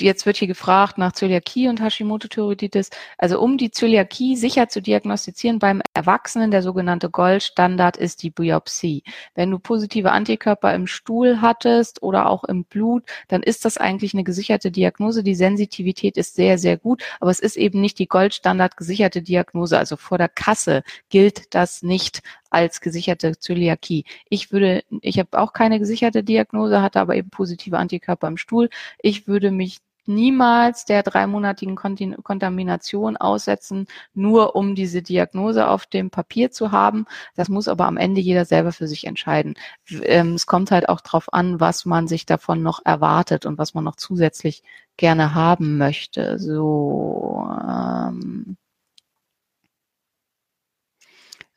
jetzt 0.00 0.26
wird 0.26 0.36
hier 0.36 0.48
gefragt 0.48 0.98
nach 0.98 1.12
Zöliakie 1.12 1.68
und 1.68 1.80
Hashimoto-Thyreoiditis. 1.80 2.90
Also 3.18 3.40
um 3.40 3.58
die 3.58 3.70
Zöliakie 3.70 4.36
sicher 4.36 4.68
zu 4.68 4.82
diagnostizieren 4.82 5.58
beim 5.58 5.82
Erwachsenen, 5.94 6.50
der 6.50 6.62
sogenannte 6.62 7.10
Goldstandard 7.10 7.96
ist 7.96 8.22
die 8.22 8.30
Biopsie. 8.30 9.02
Wenn 9.34 9.50
du 9.50 9.58
positive 9.58 10.12
Antikörper 10.12 10.74
im 10.74 10.86
Stuhl 10.86 11.40
hattest 11.40 12.02
oder 12.02 12.28
auch 12.28 12.44
im 12.44 12.64
Blut, 12.64 13.04
dann 13.28 13.42
ist 13.42 13.64
das 13.64 13.78
eigentlich 13.78 14.14
eine 14.14 14.24
gesicherte 14.24 14.70
Diagnose. 14.70 15.22
Die 15.22 15.34
Sensitivität 15.34 16.16
ist 16.16 16.34
sehr, 16.34 16.58
sehr 16.58 16.76
gut, 16.76 17.02
aber 17.20 17.30
es 17.30 17.40
ist 17.40 17.56
eben 17.56 17.80
nicht 17.80 17.98
die 17.98 18.08
Goldstandard 18.08 18.76
gesicherte 18.76 19.22
Diagnose. 19.22 19.78
Also 19.78 19.96
vor 19.96 20.18
der 20.18 20.28
Kasse 20.28 20.82
gilt 21.08 21.54
das 21.54 21.82
nicht 21.82 22.22
als 22.50 22.80
gesicherte 22.80 23.38
Zöliakie. 23.38 24.04
Ich 24.28 24.52
würde, 24.52 24.82
ich 25.00 25.18
habe 25.18 25.38
auch 25.38 25.52
keine 25.52 25.78
gesicherte 25.78 26.22
Diagnose, 26.24 26.82
hatte 26.82 27.00
aber 27.00 27.16
eben 27.16 27.30
positive 27.30 27.78
Antikörper 27.78 28.28
im 28.28 28.36
Stuhl. 28.36 28.68
Ich 29.02 29.26
würde 29.26 29.50
mich 29.50 29.78
niemals 30.06 30.84
der 30.84 31.02
dreimonatigen 31.02 31.76
Kontamination 31.76 33.16
aussetzen, 33.16 33.86
nur 34.14 34.56
um 34.56 34.74
diese 34.74 35.02
Diagnose 35.02 35.68
auf 35.68 35.86
dem 35.86 36.10
Papier 36.10 36.50
zu 36.50 36.72
haben. 36.72 37.06
Das 37.34 37.48
muss 37.48 37.68
aber 37.68 37.86
am 37.86 37.96
Ende 37.96 38.20
jeder 38.20 38.44
selber 38.44 38.72
für 38.72 38.88
sich 38.88 39.06
entscheiden. 39.06 39.54
Ähm, 40.02 40.34
es 40.34 40.46
kommt 40.46 40.70
halt 40.70 40.88
auch 40.88 41.00
darauf 41.00 41.32
an, 41.32 41.60
was 41.60 41.84
man 41.84 42.08
sich 42.08 42.26
davon 42.26 42.62
noch 42.62 42.80
erwartet 42.84 43.46
und 43.46 43.58
was 43.58 43.74
man 43.74 43.84
noch 43.84 43.96
zusätzlich 43.96 44.62
gerne 44.96 45.34
haben 45.34 45.76
möchte. 45.78 46.38
So. 46.38 47.46
Ähm 47.68 48.56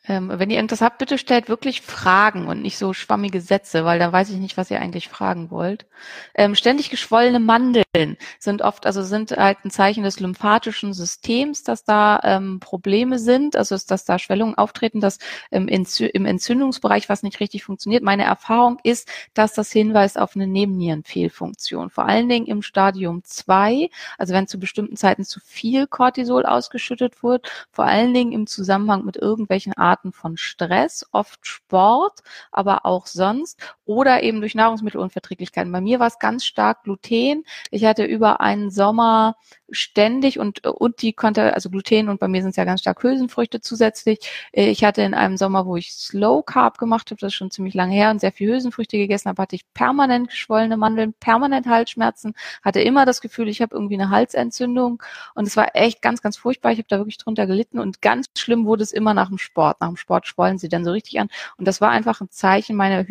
ähm, 0.10 0.32
wenn 0.34 0.50
ihr 0.50 0.58
irgendwas 0.58 0.82
habt, 0.82 0.98
bitte 0.98 1.20
stellt 1.20 1.50
wirklich 1.50 1.82
Fragen 1.82 2.48
und 2.48 2.64
nicht 2.64 2.78
so 2.78 2.94
schwammige 2.94 3.42
Sätze, 3.42 3.86
weil 3.86 4.00
da 4.00 4.12
weiß 4.12 4.32
ich 4.32 4.38
nicht, 4.38 4.58
was 4.58 4.72
ihr 4.72 4.82
eigentlich 4.82 5.08
fragen 5.08 5.52
wollt. 5.52 5.86
Ähm, 6.34 6.56
ständig 6.56 6.90
geschwollene 6.90 7.40
Mandeln 7.40 8.18
sind 8.40 8.64
oft, 8.64 8.88
also 8.88 9.04
sind 9.04 9.32
halt 9.32 9.60
ein 9.64 9.70
Zeichen 9.70 10.04
des 10.04 10.20
lymphatischen 10.20 10.94
Systems, 10.94 11.64
dass 11.64 11.84
da 11.84 12.20
ähm, 12.24 12.60
Probleme 12.60 13.20
sind, 13.20 13.56
also 13.56 13.76
ist, 13.76 13.92
dass 13.92 14.04
da 14.04 14.18
Schwellungen 14.18 14.56
auftreten, 14.56 15.00
dass 15.00 15.20
ähm, 15.52 15.68
im 15.68 16.26
Entzündungsbereich 16.26 17.08
was 17.08 17.22
nicht 17.22 17.40
richtig 17.40 17.64
funktioniert. 17.64 18.04
Meine 18.04 18.24
Erfahrung 18.24 18.80
ist, 18.84 19.08
dass 19.36 19.54
das 19.54 19.72
hinweist 19.72 20.20
auf 20.20 20.36
eine 20.36 20.48
Nebennierenfehlfunktion, 20.48 21.92
vor 21.92 22.06
allen 22.08 22.30
Dingen 22.30 22.48
im 22.48 22.64
Stadium 22.64 23.24
2, 23.24 23.90
also 24.18 24.34
wenn 24.34 24.48
zu 24.48 24.60
bestimmten 24.60 24.96
Zeiten 24.96 25.24
zu 25.24 25.40
viel 25.40 25.86
Cortisol 25.86 26.48
ausgeschüttet 26.48 27.22
wird, 27.22 27.48
vor 27.72 27.86
allen 27.86 28.14
Dingen 28.14 28.32
im 28.32 28.48
Zusammenhang 28.48 29.06
mit 29.06 29.18
irgendwelchen 29.18 29.74
Arten 29.74 29.99
Arten 30.00 30.14
von 30.14 30.38
Stress, 30.38 31.06
oft 31.12 31.46
Sport, 31.46 32.24
aber 32.52 32.86
auch 32.86 33.06
sonst 33.06 33.60
oder 33.90 34.22
eben 34.22 34.40
durch 34.40 34.54
Nahrungsmittelunverträglichkeiten. 34.54 35.72
Bei 35.72 35.82
mir 35.82 36.00
war 36.00 36.06
es 36.06 36.20
ganz 36.20 36.46
stark 36.46 36.84
Gluten. 36.84 37.44
Ich 37.72 37.86
hatte 37.86 38.04
über 38.04 38.40
einen 38.40 38.70
Sommer 38.70 39.36
ständig 39.72 40.38
und, 40.38 40.66
und 40.68 41.02
die 41.02 41.14
konnte, 41.14 41.56
also 41.56 41.72
Gluten 41.72 42.08
und 42.08 42.20
bei 42.20 42.28
mir 42.28 42.42
sind 42.42 42.52
es 42.52 42.56
ja 42.56 42.66
ganz 42.66 42.82
stark 42.82 43.02
Hülsenfrüchte 43.02 43.62
zusätzlich. 43.62 44.20
Ich 44.52 44.84
hatte 44.84 45.02
in 45.02 45.16
einem 45.16 45.38
Sommer, 45.38 45.66
wo 45.66 45.76
ich 45.76 45.94
Slow 45.94 46.44
Carb 46.44 46.78
gemacht 46.78 47.10
habe, 47.10 47.20
das 47.20 47.30
ist 47.30 47.36
schon 47.36 47.50
ziemlich 47.50 47.74
lange 47.74 47.96
her 47.96 48.12
und 48.12 48.22
sehr 48.22 48.32
viel 48.32 48.52
Hülsenfrüchte 48.52 48.98
gegessen 48.98 49.30
habe, 49.30 49.42
hatte 49.42 49.56
ich 49.56 49.64
permanent 49.74 50.30
geschwollene 50.30 50.78
Mandeln, 50.78 51.14
permanent 51.20 51.66
Halsschmerzen, 51.66 52.36
hatte 52.62 52.82
immer 52.82 53.06
das 53.08 53.22
Gefühl, 53.22 53.48
ich 53.48 53.60
habe 53.60 53.76
irgendwie 53.76 53.96
eine 53.96 54.12
Halsentzündung 54.12 55.02
und 55.34 55.48
es 55.48 55.58
war 55.58 55.76
echt 55.76 56.04
ganz, 56.04 56.22
ganz 56.22 56.38
furchtbar. 56.38 56.72
Ich 56.74 56.78
habe 56.78 56.88
da 56.90 56.98
wirklich 57.00 57.18
drunter 57.18 57.48
gelitten 57.48 57.80
und 57.80 58.04
ganz 58.04 58.28
schlimm 58.38 58.66
wurde 58.66 58.84
es 58.84 58.92
immer 58.92 59.16
nach 59.16 59.30
dem 59.30 59.40
Sport. 59.40 59.82
Nach 59.82 59.88
dem 59.88 59.98
Sport 59.98 60.28
schwollen 60.28 60.60
sie 60.60 60.70
dann 60.70 60.86
so 60.86 60.92
richtig 60.92 61.20
an 61.20 61.30
und 61.58 61.68
das 61.68 61.82
war 61.82 61.90
einfach 61.90 62.22
ein 62.22 62.30
Zeichen 62.30 62.76
meiner 62.76 63.08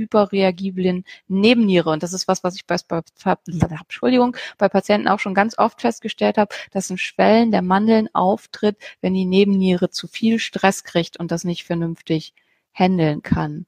hyperreagiblen 0.68 1.04
Nebenniere 1.28 1.90
und 1.90 2.02
das 2.02 2.12
ist 2.12 2.28
was, 2.28 2.44
was 2.44 2.56
ich 2.56 2.66
bei, 2.66 2.76
bei, 2.88 3.02
Entschuldigung, 3.80 4.36
bei 4.58 4.68
Patienten 4.68 5.08
auch 5.08 5.18
schon 5.20 5.34
ganz 5.34 5.58
oft 5.58 5.80
festgestellt 5.80 6.38
habe, 6.38 6.54
dass 6.72 6.90
ein 6.90 6.98
Schwellen 6.98 7.50
der 7.50 7.62
Mandeln 7.62 8.08
auftritt, 8.14 8.76
wenn 9.00 9.14
die 9.14 9.24
Nebenniere 9.24 9.90
zu 9.90 10.08
viel 10.08 10.38
Stress 10.38 10.84
kriegt 10.84 11.18
und 11.18 11.30
das 11.30 11.44
nicht 11.44 11.64
vernünftig 11.64 12.34
handeln 12.72 13.22
kann. 13.22 13.66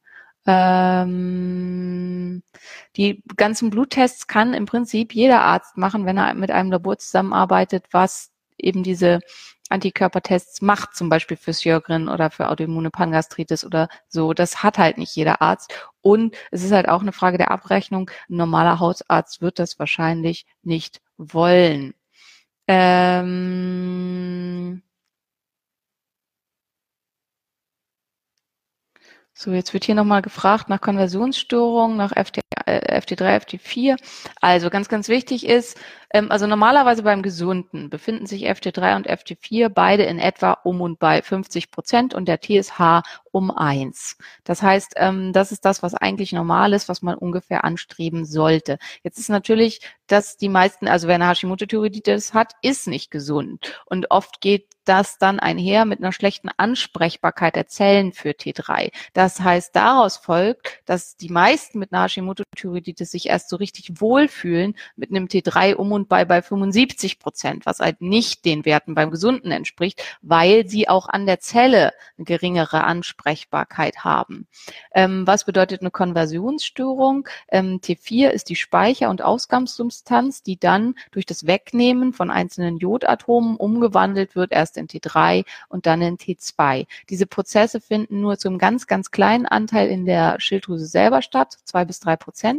Die 2.96 3.22
ganzen 3.36 3.70
Bluttests 3.70 4.26
kann 4.26 4.54
im 4.54 4.66
Prinzip 4.66 5.14
jeder 5.14 5.42
Arzt 5.42 5.76
machen, 5.76 6.06
wenn 6.06 6.16
er 6.16 6.34
mit 6.34 6.50
einem 6.50 6.70
Labor 6.72 6.96
zusammenarbeitet, 6.98 7.84
was 7.92 8.30
eben 8.56 8.82
diese 8.82 9.20
Antikörpertests 9.70 10.62
macht, 10.62 10.94
zum 10.96 11.08
Beispiel 11.08 11.36
für 11.36 11.54
Sjögren 11.54 12.08
oder 12.08 12.30
für 12.30 12.48
Autoimmune 12.48 12.90
Pangastritis 12.90 13.64
oder 13.64 13.88
so. 14.08 14.32
Das 14.34 14.62
hat 14.62 14.78
halt 14.78 14.98
nicht 14.98 15.14
jeder 15.16 15.40
Arzt. 15.42 15.72
Und 16.02 16.36
es 16.50 16.62
ist 16.64 16.72
halt 16.72 16.88
auch 16.88 17.02
eine 17.02 17.12
Frage 17.12 17.38
der 17.38 17.50
Abrechnung. 17.50 18.10
Ein 18.28 18.36
normaler 18.36 18.80
Hausarzt 18.80 19.42
wird 19.42 19.58
das 19.58 19.78
wahrscheinlich 19.78 20.46
nicht 20.62 21.00
wollen. 21.16 21.94
Ähm, 22.68 24.82
so, 29.32 29.52
jetzt 29.52 29.72
wird 29.72 29.84
hier 29.84 29.94
nochmal 29.94 30.22
gefragt 30.22 30.68
nach 30.68 30.80
Konversionsstörungen, 30.80 31.96
nach 31.96 32.12
äh, 32.12 32.24
FT3, 32.78 33.42
FT4. 33.42 33.96
Also 34.40 34.70
ganz, 34.70 34.88
ganz 34.88 35.08
wichtig 35.08 35.46
ist, 35.46 35.78
ähm, 36.12 36.30
also 36.30 36.46
normalerweise 36.46 37.02
beim 37.02 37.22
Gesunden 37.22 37.88
befinden 37.88 38.26
sich 38.26 38.48
FT3 38.48 38.96
und 38.96 39.08
FT4 39.08 39.68
beide 39.68 40.02
in 40.04 40.18
etwa 40.18 40.52
um 40.64 40.80
und 40.80 40.98
bei 40.98 41.22
50 41.22 41.70
Prozent 41.70 42.14
und 42.14 42.26
der 42.26 42.40
TSH 42.40 43.02
um 43.32 43.50
eins. 43.50 44.16
Das 44.44 44.62
heißt, 44.62 44.94
ähm, 44.96 45.32
das 45.32 45.52
ist 45.52 45.64
das, 45.64 45.82
was 45.82 45.94
eigentlich 45.94 46.32
normal 46.32 46.72
ist, 46.72 46.88
was 46.88 47.02
man 47.02 47.14
ungefähr 47.14 47.64
anstreben 47.64 48.24
sollte. 48.24 48.78
Jetzt 49.02 49.18
ist 49.18 49.28
natürlich, 49.28 49.80
dass 50.08 50.36
die 50.36 50.48
meisten, 50.48 50.88
also 50.88 51.06
wer 51.06 51.14
eine 51.14 51.28
Hashimoto-Thyreoiditis 51.28 52.34
hat, 52.34 52.54
ist 52.62 52.88
nicht 52.88 53.10
gesund. 53.10 53.80
Und 53.86 54.10
oft 54.10 54.40
geht 54.40 54.66
das 54.84 55.18
dann 55.18 55.38
einher 55.38 55.84
mit 55.84 56.00
einer 56.00 56.12
schlechten 56.12 56.50
Ansprechbarkeit 56.56 57.54
der 57.54 57.68
Zellen 57.68 58.12
für 58.12 58.30
T3. 58.30 58.90
Das 59.12 59.40
heißt, 59.40 59.76
daraus 59.76 60.16
folgt, 60.16 60.80
dass 60.86 61.16
die 61.16 61.28
meisten 61.28 61.78
mit 61.78 61.92
einer 61.92 62.02
Hashimoto-Thyreoiditis 62.60 63.10
sich 63.10 63.28
erst 63.28 63.48
so 63.48 63.56
richtig 63.56 64.00
wohlfühlen 64.00 64.74
mit 64.96 65.10
einem 65.10 65.26
T3 65.26 65.74
um 65.74 65.92
und 65.92 66.08
bei 66.08 66.24
bei 66.24 66.42
75 66.42 67.18
Prozent, 67.18 67.66
was 67.66 67.80
halt 67.80 68.00
nicht 68.00 68.44
den 68.44 68.64
Werten 68.64 68.94
beim 68.94 69.10
Gesunden 69.10 69.50
entspricht, 69.50 70.02
weil 70.22 70.68
sie 70.68 70.88
auch 70.88 71.08
an 71.08 71.26
der 71.26 71.40
Zelle 71.40 71.92
eine 72.16 72.24
geringere 72.24 72.84
Ansprechbarkeit 72.84 74.04
haben. 74.04 74.46
Ähm, 74.94 75.26
was 75.26 75.44
bedeutet 75.44 75.80
eine 75.80 75.90
Konversionsstörung? 75.90 77.28
Ähm, 77.48 77.80
T4 77.82 78.28
ist 78.28 78.48
die 78.48 78.56
Speicher- 78.56 79.10
und 79.10 79.22
Ausgangssubstanz, 79.22 80.42
die 80.42 80.58
dann 80.58 80.94
durch 81.10 81.26
das 81.26 81.46
Wegnehmen 81.46 82.12
von 82.12 82.30
einzelnen 82.30 82.78
Jodatomen 82.78 83.56
umgewandelt 83.56 84.36
wird, 84.36 84.52
erst 84.52 84.76
in 84.76 84.88
T3 84.88 85.44
und 85.68 85.86
dann 85.86 86.02
in 86.02 86.18
T2. 86.18 86.86
Diese 87.08 87.26
Prozesse 87.26 87.80
finden 87.80 88.20
nur 88.20 88.38
zu 88.38 88.48
einem 88.48 88.58
ganz, 88.58 88.86
ganz 88.86 89.10
kleinen 89.10 89.46
Anteil 89.46 89.88
in 89.88 90.04
der 90.04 90.38
Schilddrüse 90.40 90.86
selber 90.86 91.22
statt, 91.22 91.56
zwei 91.64 91.84
bis 91.84 92.00
drei 92.00 92.16
Prozent, 92.16 92.49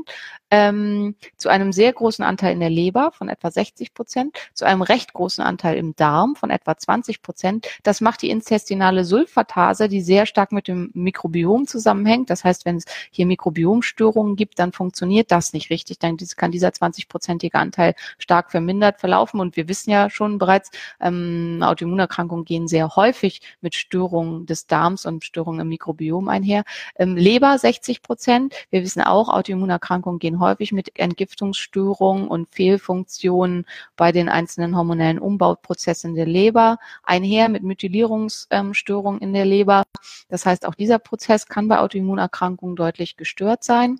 ähm, 0.52 1.16
zu 1.38 1.50
einem 1.50 1.72
sehr 1.72 1.94
großen 1.94 2.24
Anteil 2.24 2.54
in 2.54 2.60
der 2.60 2.70
Leber 2.70 3.12
von 3.14 3.30
etwa 3.30 3.50
60 3.50 3.94
Prozent, 3.94 4.38
zu 4.54 4.66
einem 4.66 4.82
recht 4.82 5.14
großen 5.14 5.44
Anteil 5.44 5.78
im 5.78 5.96
Darm 5.96 6.36
von 6.36 6.50
etwa 6.50 6.78
20 6.78 7.22
Prozent. 7.22 7.68
Das 7.84 8.02
macht 8.02 8.22
die 8.22 8.30
intestinale 8.30 9.06
Sulfatase, 9.06 9.88
die 9.88 10.02
sehr 10.02 10.26
stark 10.26 10.52
mit 10.52 10.68
dem 10.68 10.92
Mikrobiom 10.94 11.68
zusammenhängt. 11.68 12.30
Das 12.30 12.44
heißt, 12.44 12.66
wenn 12.66 12.78
es 12.78 12.86
hier 13.12 13.26
Mikrobiomstörungen 13.26 14.36
gibt, 14.36 14.60
dann 14.60 14.74
funktioniert 14.74 15.32
das 15.32 15.54
nicht 15.54 15.70
richtig. 15.70 16.00
Dann 16.00 16.18
kann 16.36 16.52
dieser 16.52 16.70
20-prozentige 16.70 17.56
Anteil 17.56 17.96
stark 18.18 18.52
vermindert 18.52 19.00
verlaufen. 19.00 19.40
Und 19.40 19.56
wir 19.56 19.70
wissen 19.70 19.90
ja 19.90 20.10
schon 20.10 20.38
bereits, 20.38 20.70
ähm, 21.00 21.62
Autoimmunerkrankungen 21.64 22.44
gehen 22.44 22.68
sehr 22.68 22.96
häufig 22.98 23.42
mit 23.62 23.74
Störungen 23.74 24.46
des 24.46 24.68
Darms 24.68 25.06
und 25.06 25.24
Störungen 25.24 25.62
im 25.62 25.70
Mikrobiom 25.70 26.28
einher. 26.28 26.66
Ähm, 26.98 27.16
Leber 27.16 27.58
60 27.58 28.02
Prozent. 28.02 28.54
Wir 28.70 28.84
wissen 28.84 29.02
auch, 29.02 29.30
Autoimmunerkrankungen 29.30 29.71
gehen 30.20 30.40
häufig 30.40 30.72
mit 30.72 30.98
Entgiftungsstörungen 31.00 32.28
und 32.28 32.50
Fehlfunktionen 32.50 33.66
bei 33.96 34.12
den 34.12 34.30
einzelnen 34.30 34.76
hormonellen 34.76 35.20
Umbauprozessen 35.20 36.16
der 36.16 36.26
Leber 36.26 36.78
einher 37.04 37.50
mit 37.50 37.64
Methylierungsstörungen 37.64 39.22
in 39.22 39.34
der 39.34 39.46
Leber. 39.46 39.84
Das 40.30 40.46
heißt, 40.46 40.66
auch 40.66 40.76
dieser 40.76 41.00
Prozess 41.00 41.48
kann 41.48 41.68
bei 41.68 41.80
Autoimmunerkrankungen 41.80 42.76
deutlich 42.76 43.18
gestört 43.18 43.64
sein. 43.64 44.00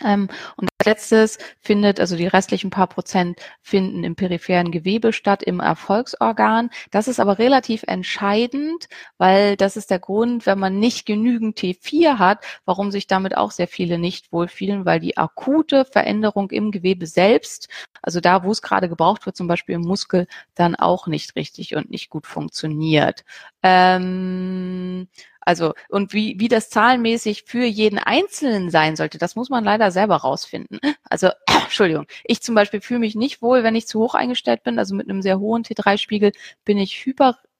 Ähm, 0.00 0.28
und 0.56 0.68
als 0.78 0.86
letztes 0.86 1.38
findet, 1.60 2.00
also 2.00 2.16
die 2.16 2.26
restlichen 2.26 2.70
paar 2.70 2.86
Prozent 2.86 3.40
finden 3.60 4.04
im 4.04 4.16
peripheren 4.16 4.70
Gewebe 4.72 5.12
statt, 5.12 5.42
im 5.42 5.60
Erfolgsorgan. 5.60 6.70
Das 6.90 7.08
ist 7.08 7.20
aber 7.20 7.38
relativ 7.38 7.84
entscheidend, 7.86 8.88
weil 9.18 9.56
das 9.56 9.76
ist 9.76 9.90
der 9.90 9.98
Grund, 9.98 10.46
wenn 10.46 10.58
man 10.58 10.78
nicht 10.78 11.06
genügend 11.06 11.58
T4 11.58 12.18
hat, 12.18 12.44
warum 12.64 12.90
sich 12.90 13.06
damit 13.06 13.36
auch 13.36 13.50
sehr 13.50 13.68
viele 13.68 13.98
nicht 13.98 14.32
wohlfühlen, 14.32 14.84
weil 14.84 15.00
die 15.00 15.16
akute 15.16 15.84
Veränderung 15.84 16.50
im 16.50 16.70
Gewebe 16.70 17.06
selbst, 17.06 17.68
also 18.02 18.20
da, 18.20 18.44
wo 18.44 18.50
es 18.50 18.62
gerade 18.62 18.88
gebraucht 18.88 19.26
wird, 19.26 19.36
zum 19.36 19.46
Beispiel 19.46 19.76
im 19.76 19.82
Muskel, 19.82 20.26
dann 20.54 20.74
auch 20.74 21.06
nicht 21.06 21.36
richtig 21.36 21.76
und 21.76 21.90
nicht 21.90 22.10
gut 22.10 22.26
funktioniert. 22.26 23.24
Ähm, 23.62 25.08
Also, 25.44 25.74
und 25.88 26.12
wie, 26.12 26.36
wie 26.38 26.48
das 26.48 26.70
zahlenmäßig 26.70 27.44
für 27.46 27.64
jeden 27.64 27.98
Einzelnen 27.98 28.70
sein 28.70 28.96
sollte, 28.96 29.18
das 29.18 29.36
muss 29.36 29.50
man 29.50 29.64
leider 29.64 29.90
selber 29.90 30.16
rausfinden. 30.16 30.78
Also, 31.08 31.30
Entschuldigung, 31.64 32.06
ich 32.24 32.42
zum 32.42 32.54
Beispiel 32.54 32.80
fühle 32.80 33.00
mich 33.00 33.14
nicht 33.14 33.42
wohl, 33.42 33.62
wenn 33.64 33.74
ich 33.74 33.86
zu 33.86 34.00
hoch 34.00 34.14
eingestellt 34.14 34.62
bin. 34.64 34.78
Also 34.78 34.94
mit 34.94 35.08
einem 35.08 35.22
sehr 35.22 35.38
hohen 35.40 35.64
T3-Spiegel 35.64 36.32
bin 36.64 36.78
ich 36.78 36.96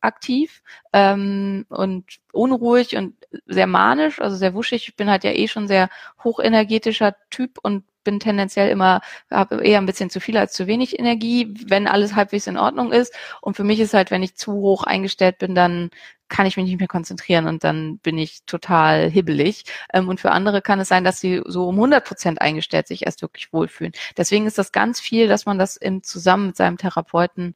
hyperaktiv 0.03 0.63
ähm, 0.93 1.65
und 1.69 2.05
unruhig 2.33 2.97
und 2.97 3.15
sehr 3.47 3.67
manisch, 3.67 4.21
also 4.21 4.37
sehr 4.37 4.55
wuschig. 4.55 4.89
Ich 4.89 4.97
bin 4.97 5.11
halt 5.11 5.25
ja 5.25 5.33
eh 5.33 5.49
schon 5.49 5.69
sehr 5.69 5.89
hochenergetischer 6.23 7.15
Typ 7.31 7.59
und 7.63 7.85
bin 8.05 8.19
tendenziell 8.19 8.69
immer, 8.69 9.01
habe 9.31 9.65
eher 9.65 9.79
ein 9.79 9.87
bisschen 9.87 10.11
zu 10.11 10.19
viel 10.19 10.37
als 10.37 10.55
zu 10.55 10.67
wenig 10.67 10.99
Energie, 10.99 11.55
wenn 11.69 11.87
alles 11.87 12.17
halbwegs 12.17 12.49
in 12.49 12.59
Ordnung 12.59 12.93
ist. 12.93 13.15
Und 13.41 13.57
für 13.57 13.63
mich 13.63 13.79
ist 13.79 13.95
halt, 13.95 14.11
wenn 14.11 14.25
ich 14.25 14.35
zu 14.35 14.53
hoch 14.53 14.83
eingestellt 14.83 15.39
bin, 15.39 15.55
dann 15.55 15.91
kann 16.29 16.47
ich 16.47 16.57
mich 16.57 16.67
nicht 16.67 16.79
mehr 16.81 16.89
konzentrieren 16.89 17.47
und 17.47 17.63
dann 17.63 17.99
bin 17.99 18.19
ich 18.19 18.45
total 18.47 19.09
hibbelig. 19.09 19.65
Ähm, 19.93 20.09
und 20.09 20.19
für 20.19 20.33
andere 20.33 20.63
kann 20.63 20.81
es 20.81 20.89
sein, 20.89 21.05
dass 21.05 21.21
sie 21.21 21.43
so 21.45 21.69
um 21.69 21.77
100 21.77 22.05
Prozent 22.05 22.41
eingestellt 22.41 22.89
sich 22.89 23.07
erst 23.07 23.23
wirklich 23.23 23.53
wohlfühlen. 23.53 23.93
Deswegen 24.17 24.47
ist 24.47 24.59
das 24.59 24.73
ganz 24.73 24.99
viel, 24.99 25.29
dass 25.29 25.47
man 25.47 25.59
das 25.59 25.77
im 25.77 26.03
zusammen 26.03 26.49
mit 26.49 26.57
seinem 26.57 26.79
Therapeuten 26.79 27.55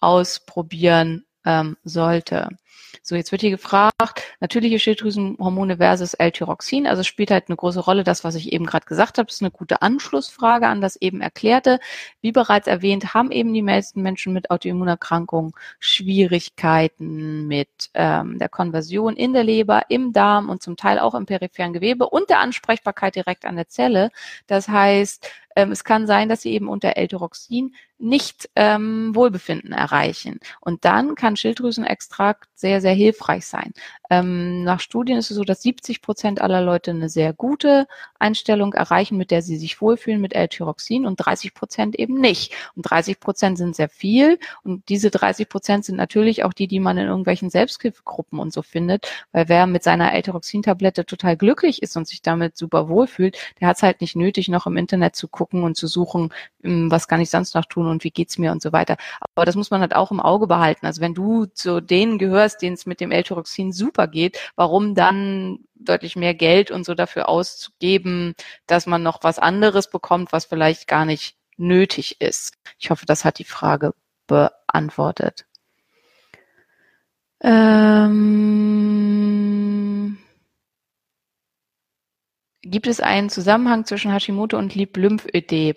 ausprobieren 0.00 1.25
ähm, 1.46 1.76
sollte. 1.84 2.48
So, 3.02 3.14
jetzt 3.14 3.32
wird 3.32 3.42
hier 3.42 3.50
gefragt, 3.50 4.22
natürliche 4.40 4.78
Schilddrüsenhormone 4.78 5.76
versus 5.78 6.14
L-Tyroxin. 6.14 6.86
Also 6.86 7.02
spielt 7.02 7.30
halt 7.30 7.48
eine 7.48 7.56
große 7.56 7.80
Rolle 7.80 8.04
das, 8.04 8.24
was 8.24 8.34
ich 8.34 8.52
eben 8.52 8.66
gerade 8.66 8.86
gesagt 8.86 9.18
habe. 9.18 9.26
Das 9.26 9.36
ist 9.36 9.42
eine 9.42 9.50
gute 9.50 9.82
Anschlussfrage 9.82 10.66
an 10.66 10.80
das 10.80 10.96
eben 10.96 11.20
Erklärte. 11.20 11.78
Wie 12.20 12.32
bereits 12.32 12.66
erwähnt, 12.66 13.14
haben 13.14 13.30
eben 13.30 13.52
die 13.54 13.62
meisten 13.62 14.02
Menschen 14.02 14.32
mit 14.32 14.50
Autoimmunerkrankungen 14.50 15.52
Schwierigkeiten 15.78 17.46
mit 17.46 17.90
ähm, 17.94 18.38
der 18.38 18.48
Konversion 18.48 19.16
in 19.16 19.32
der 19.32 19.44
Leber, 19.44 19.82
im 19.88 20.12
Darm 20.12 20.48
und 20.48 20.62
zum 20.62 20.76
Teil 20.76 20.98
auch 20.98 21.14
im 21.14 21.26
peripheren 21.26 21.72
Gewebe 21.72 22.08
und 22.08 22.30
der 22.30 22.40
Ansprechbarkeit 22.40 23.16
direkt 23.16 23.44
an 23.44 23.56
der 23.56 23.68
Zelle. 23.68 24.10
Das 24.46 24.68
heißt, 24.68 25.30
ähm, 25.56 25.72
es 25.72 25.84
kann 25.84 26.06
sein, 26.06 26.28
dass 26.28 26.42
sie 26.42 26.52
eben 26.52 26.68
unter 26.68 26.96
L-Tyroxin 26.96 27.74
nicht 27.98 28.50
ähm, 28.54 29.14
Wohlbefinden 29.14 29.72
erreichen. 29.72 30.38
Und 30.60 30.84
dann 30.84 31.14
kann 31.14 31.36
Schilddrüsenextrakt 31.36 32.48
sehr, 32.66 32.80
sehr 32.80 32.94
hilfreich 32.94 33.46
sein. 33.46 33.72
Ähm, 34.10 34.64
nach 34.64 34.80
Studien 34.80 35.18
ist 35.18 35.30
es 35.30 35.36
so, 35.36 35.44
dass 35.44 35.62
70 35.62 36.02
Prozent 36.02 36.40
aller 36.40 36.60
Leute 36.62 36.90
eine 36.90 37.08
sehr 37.08 37.32
gute 37.32 37.86
Einstellung 38.18 38.72
erreichen, 38.72 39.16
mit 39.16 39.30
der 39.30 39.40
sie 39.42 39.56
sich 39.56 39.80
wohlfühlen 39.80 40.20
mit 40.20 40.34
L-Tyroxin 40.34 41.06
und 41.06 41.16
30 41.16 41.54
Prozent 41.54 41.96
eben 41.96 42.20
nicht. 42.20 42.52
Und 42.74 42.82
30 42.82 43.20
Prozent 43.20 43.58
sind 43.58 43.76
sehr 43.76 43.88
viel 43.88 44.40
und 44.64 44.88
diese 44.88 45.10
30 45.10 45.48
Prozent 45.48 45.84
sind 45.84 45.94
natürlich 45.94 46.42
auch 46.42 46.52
die, 46.52 46.66
die 46.66 46.80
man 46.80 46.98
in 46.98 47.06
irgendwelchen 47.06 47.50
Selbsthilfegruppen 47.50 48.40
und 48.40 48.52
so 48.52 48.62
findet, 48.62 49.06
weil 49.30 49.48
wer 49.48 49.68
mit 49.68 49.84
seiner 49.84 50.12
L-Tyroxin-Tablette 50.12 51.06
total 51.06 51.36
glücklich 51.36 51.82
ist 51.82 51.96
und 51.96 52.08
sich 52.08 52.20
damit 52.20 52.56
super 52.56 52.88
wohlfühlt, 52.88 53.38
der 53.60 53.68
hat 53.68 53.76
es 53.76 53.82
halt 53.84 54.00
nicht 54.00 54.16
nötig, 54.16 54.48
noch 54.48 54.66
im 54.66 54.76
Internet 54.76 55.14
zu 55.14 55.28
gucken 55.28 55.62
und 55.62 55.76
zu 55.76 55.86
suchen, 55.86 56.32
hm, 56.62 56.90
was 56.90 57.06
kann 57.06 57.20
ich 57.20 57.30
sonst 57.30 57.54
noch 57.54 57.64
tun 57.66 57.86
und 57.86 58.02
wie 58.02 58.10
geht's 58.10 58.38
mir 58.38 58.50
und 58.50 58.60
so 58.60 58.72
weiter. 58.72 58.96
Aber 59.20 59.44
das 59.44 59.54
muss 59.54 59.70
man 59.70 59.80
halt 59.80 59.94
auch 59.94 60.10
im 60.10 60.20
Auge 60.20 60.48
behalten. 60.48 60.86
Also 60.86 61.00
wenn 61.00 61.14
du 61.14 61.46
zu 61.46 61.80
denen 61.80 62.18
gehörst, 62.18 62.45
denen 62.58 62.74
es 62.74 62.86
mit 62.86 63.00
dem 63.00 63.10
L-Tyroxin 63.10 63.72
super 63.72 64.06
geht, 64.08 64.38
warum 64.56 64.94
dann 64.94 65.58
deutlich 65.74 66.16
mehr 66.16 66.34
Geld 66.34 66.70
und 66.70 66.84
so 66.84 66.94
dafür 66.94 67.28
auszugeben, 67.28 68.34
dass 68.66 68.86
man 68.86 69.02
noch 69.02 69.22
was 69.22 69.38
anderes 69.38 69.90
bekommt, 69.90 70.32
was 70.32 70.46
vielleicht 70.46 70.86
gar 70.88 71.04
nicht 71.04 71.36
nötig 71.56 72.20
ist. 72.20 72.54
Ich 72.78 72.90
hoffe, 72.90 73.06
das 73.06 73.24
hat 73.24 73.38
die 73.38 73.44
Frage 73.44 73.94
beantwortet. 74.26 75.46
Ähm, 77.40 78.86
gibt 82.62 82.86
es 82.86 83.00
einen 83.00 83.28
Zusammenhang 83.30 83.84
zwischen 83.84 84.12
Hashimoto 84.12 84.56
und 84.58 84.74
Lymphödem? 84.74 85.74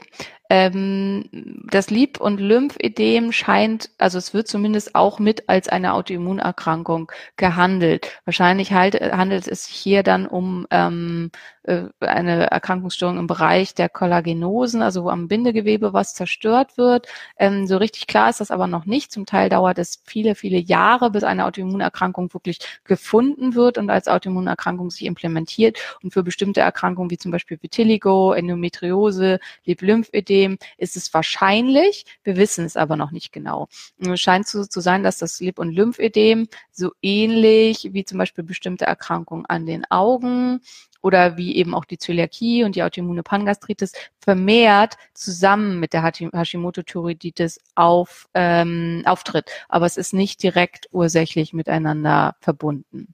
Ähm, 0.51 1.25
das 1.69 1.91
Lieb- 1.91 2.19
und 2.19 2.39
Lymphedem 2.39 3.31
scheint, 3.31 3.91
also 3.99 4.17
es 4.17 4.33
wird 4.33 4.47
zumindest 4.47 4.95
auch 4.95 5.19
mit 5.19 5.47
als 5.47 5.69
eine 5.69 5.93
Autoimmunerkrankung 5.93 7.11
gehandelt. 7.37 8.07
Wahrscheinlich 8.25 8.73
halt, 8.73 8.95
handelt 8.99 9.47
es 9.47 9.65
sich 9.65 9.75
hier 9.75 10.01
dann 10.01 10.25
um 10.25 10.65
ähm, 10.71 11.29
äh, 11.63 11.83
eine 11.99 12.49
Erkrankungsstörung 12.49 13.19
im 13.19 13.27
Bereich 13.27 13.75
der 13.75 13.89
Kollagenosen, 13.89 14.81
also 14.81 15.03
wo 15.03 15.09
am 15.09 15.27
Bindegewebe 15.27 15.93
was 15.93 16.15
zerstört 16.15 16.77
wird. 16.77 17.07
Ähm, 17.37 17.67
so 17.67 17.77
richtig 17.77 18.07
klar 18.07 18.31
ist 18.31 18.39
das 18.39 18.49
aber 18.49 18.65
noch 18.65 18.85
nicht. 18.85 19.11
Zum 19.11 19.27
Teil 19.27 19.49
dauert 19.49 19.77
es 19.77 20.01
viele, 20.03 20.33
viele 20.33 20.57
Jahre, 20.57 21.11
bis 21.11 21.23
eine 21.23 21.45
Autoimmunerkrankung 21.45 22.33
wirklich 22.33 22.59
gefunden 22.85 23.53
wird 23.53 23.77
und 23.77 23.91
als 23.91 24.07
Autoimmunerkrankung 24.07 24.89
sich 24.89 25.05
implementiert. 25.05 25.77
Und 26.01 26.11
für 26.11 26.23
bestimmte 26.23 26.61
Erkrankungen 26.61 27.11
wie 27.11 27.19
zum 27.19 27.31
Beispiel 27.31 27.59
Vitiligo, 27.61 28.33
Endometriose, 28.33 29.39
Lymphödem, 29.65 30.38
Lymphödem 30.39 30.57
ist 30.77 30.95
es 30.95 31.13
wahrscheinlich, 31.13 32.05
wir 32.23 32.37
wissen 32.37 32.65
es 32.65 32.77
aber 32.77 32.95
noch 32.95 33.11
nicht 33.11 33.31
genau. 33.31 33.67
Es 33.97 34.19
scheint 34.19 34.47
so 34.47 34.65
zu 34.65 34.79
sein, 34.81 35.03
dass 35.03 35.17
das 35.17 35.39
Lip- 35.39 35.59
und 35.59 35.71
Lymphödem 35.71 36.47
so 36.71 36.91
ähnlich 37.01 37.89
wie 37.91 38.05
zum 38.05 38.17
Beispiel 38.17 38.43
bestimmte 38.43 38.85
Erkrankungen 38.85 39.45
an 39.45 39.65
den 39.65 39.89
Augen 39.89 40.61
oder 41.01 41.37
wie 41.37 41.55
eben 41.55 41.73
auch 41.73 41.85
die 41.85 41.97
Zöliakie 41.97 42.63
und 42.63 42.75
die 42.75 42.83
autoimmune 42.83 43.23
Pangastritis 43.23 43.93
vermehrt 44.19 44.97
zusammen 45.13 45.79
mit 45.79 45.93
der 45.93 46.03
Hashimoto-Thyreoiditis 46.03 47.59
auf, 47.75 48.27
ähm, 48.33 49.03
auftritt. 49.05 49.49
Aber 49.69 49.85
es 49.85 49.97
ist 49.97 50.13
nicht 50.13 50.43
direkt 50.43 50.87
ursächlich 50.91 51.53
miteinander 51.53 52.35
verbunden. 52.41 53.13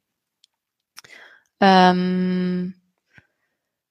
Ähm, 1.59 2.73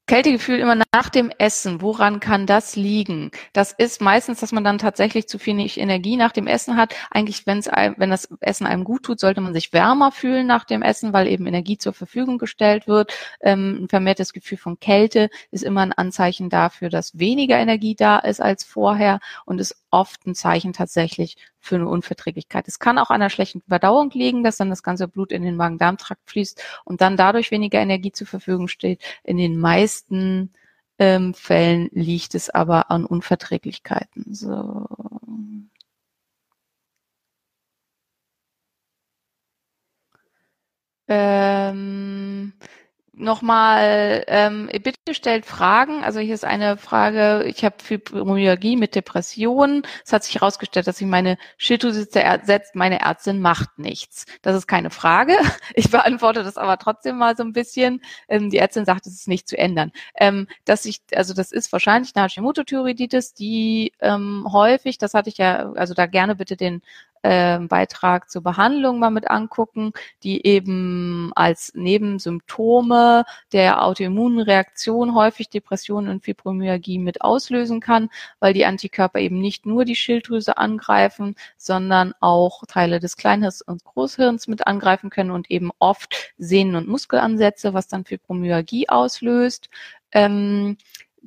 Kältegefühl 0.06 0.58
immer 0.58 0.74
nach 0.74 1.08
dem 1.08 1.30
Essen. 1.38 1.80
Woran 1.80 2.20
kann 2.20 2.46
das 2.46 2.76
liegen? 2.76 3.30
Das 3.54 3.72
ist 3.72 4.02
meistens, 4.02 4.40
dass 4.40 4.52
man 4.52 4.62
dann 4.62 4.76
tatsächlich 4.76 5.28
zu 5.28 5.38
viel 5.38 5.54
Energie 5.58 6.16
nach 6.16 6.32
dem 6.32 6.46
Essen 6.46 6.76
hat. 6.76 6.94
Eigentlich, 7.10 7.46
wenn's 7.46 7.68
einem, 7.68 7.94
wenn 7.96 8.10
das 8.10 8.28
Essen 8.40 8.66
einem 8.66 8.84
gut 8.84 9.04
tut, 9.04 9.18
sollte 9.18 9.40
man 9.40 9.54
sich 9.54 9.72
wärmer 9.72 10.12
fühlen 10.12 10.46
nach 10.46 10.64
dem 10.64 10.82
Essen, 10.82 11.14
weil 11.14 11.26
eben 11.26 11.46
Energie 11.46 11.78
zur 11.78 11.94
Verfügung 11.94 12.36
gestellt 12.36 12.86
wird. 12.86 13.14
Ähm, 13.40 13.84
ein 13.84 13.88
vermehrtes 13.88 14.34
Gefühl 14.34 14.58
von 14.58 14.78
Kälte 14.78 15.30
ist 15.50 15.64
immer 15.64 15.80
ein 15.80 15.92
Anzeichen 15.92 16.50
dafür, 16.50 16.90
dass 16.90 17.18
weniger 17.18 17.56
Energie 17.56 17.94
da 17.94 18.18
ist 18.18 18.42
als 18.42 18.62
vorher 18.62 19.20
und 19.46 19.58
ist 19.58 19.83
oft 19.94 20.26
ein 20.26 20.34
Zeichen 20.34 20.72
tatsächlich 20.72 21.36
für 21.60 21.76
eine 21.76 21.88
Unverträglichkeit. 21.88 22.68
Es 22.68 22.78
kann 22.78 22.98
auch 22.98 23.10
an 23.10 23.22
einer 23.22 23.30
schlechten 23.30 23.62
Verdauung 23.62 24.10
liegen, 24.10 24.42
dass 24.44 24.56
dann 24.56 24.70
das 24.70 24.82
ganze 24.82 25.08
Blut 25.08 25.32
in 25.32 25.42
den 25.42 25.56
Magen-Darm-Trakt 25.56 26.28
fließt 26.28 26.62
und 26.84 27.00
dann 27.00 27.16
dadurch 27.16 27.50
weniger 27.50 27.80
Energie 27.80 28.12
zur 28.12 28.26
Verfügung 28.26 28.68
steht. 28.68 29.02
In 29.22 29.36
den 29.38 29.58
meisten 29.58 30.52
ähm, 30.98 31.34
Fällen 31.34 31.88
liegt 31.92 32.34
es 32.34 32.50
aber 32.50 32.90
an 32.90 33.04
Unverträglichkeiten. 33.06 34.34
So. 34.34 34.86
Ähm, 41.08 42.52
nochmal, 43.16 44.24
ähm, 44.26 44.68
bitte 44.82 45.14
stellt 45.14 45.46
Fragen. 45.46 46.02
Also 46.04 46.20
hier 46.20 46.34
ist 46.34 46.44
eine 46.44 46.76
Frage, 46.76 47.44
ich 47.44 47.64
habe 47.64 47.76
Fibromyalgie 47.82 48.76
mit 48.76 48.94
Depressionen. 48.94 49.82
Es 50.04 50.12
hat 50.12 50.24
sich 50.24 50.34
herausgestellt, 50.36 50.86
dass 50.86 50.98
sich 50.98 51.06
meine 51.06 51.38
Schilddrüse 51.56 52.08
zersetzt, 52.08 52.74
meine 52.74 53.00
Ärztin 53.00 53.40
macht 53.40 53.78
nichts. 53.78 54.26
Das 54.42 54.56
ist 54.56 54.66
keine 54.66 54.90
Frage. 54.90 55.36
Ich 55.76 55.90
beantworte 55.90 56.44
das 56.44 56.56
aber 56.56 56.78
trotzdem 56.78 57.16
mal 57.16 57.36
so 57.36 57.42
ein 57.42 57.52
bisschen. 57.52 58.00
Ähm, 58.28 58.50
die 58.50 58.58
Ärztin 58.58 58.84
sagt, 58.84 59.06
es 59.06 59.14
ist 59.14 59.28
nicht 59.28 59.48
zu 59.48 59.58
ändern. 59.58 59.92
Ähm, 60.16 60.46
dass 60.64 60.84
ich, 60.84 61.00
also 61.14 61.34
das 61.34 61.52
ist 61.52 61.72
wahrscheinlich 61.72 62.14
eine 62.14 62.24
Hashimoto-Thyreoiditis, 62.24 63.34
die 63.34 63.92
ähm, 64.00 64.46
häufig, 64.52 64.98
das 64.98 65.14
hatte 65.14 65.30
ich 65.30 65.38
ja, 65.38 65.72
also 65.72 65.94
da 65.94 66.06
gerne 66.06 66.36
bitte 66.36 66.56
den 66.56 66.82
äh, 67.24 67.58
Beitrag 67.58 68.30
zur 68.30 68.42
Behandlung 68.42 68.98
mal 68.98 69.10
mit 69.10 69.30
angucken, 69.30 69.92
die 70.22 70.46
eben 70.46 71.32
als 71.34 71.72
Nebensymptome 71.74 73.24
der 73.52 73.82
Autoimmunreaktion 73.82 75.14
häufig 75.14 75.48
Depressionen 75.48 76.10
und 76.10 76.22
Fibromyalgie 76.22 76.98
mit 76.98 77.22
auslösen 77.22 77.80
kann, 77.80 78.10
weil 78.40 78.52
die 78.52 78.66
Antikörper 78.66 79.20
eben 79.20 79.40
nicht 79.40 79.64
nur 79.64 79.86
die 79.86 79.96
Schilddrüse 79.96 80.58
angreifen, 80.58 81.34
sondern 81.56 82.12
auch 82.20 82.62
Teile 82.68 83.00
des 83.00 83.16
Kleinhirns 83.16 83.62
und 83.62 83.82
Großhirns 83.84 84.46
mit 84.46 84.66
angreifen 84.66 85.08
können 85.08 85.30
und 85.30 85.50
eben 85.50 85.70
oft 85.78 86.34
Sehnen- 86.36 86.76
und 86.76 86.88
Muskelansätze, 86.88 87.72
was 87.72 87.88
dann 87.88 88.04
Fibromyalgie 88.04 88.90
auslöst. 88.90 89.70
Ähm, 90.12 90.76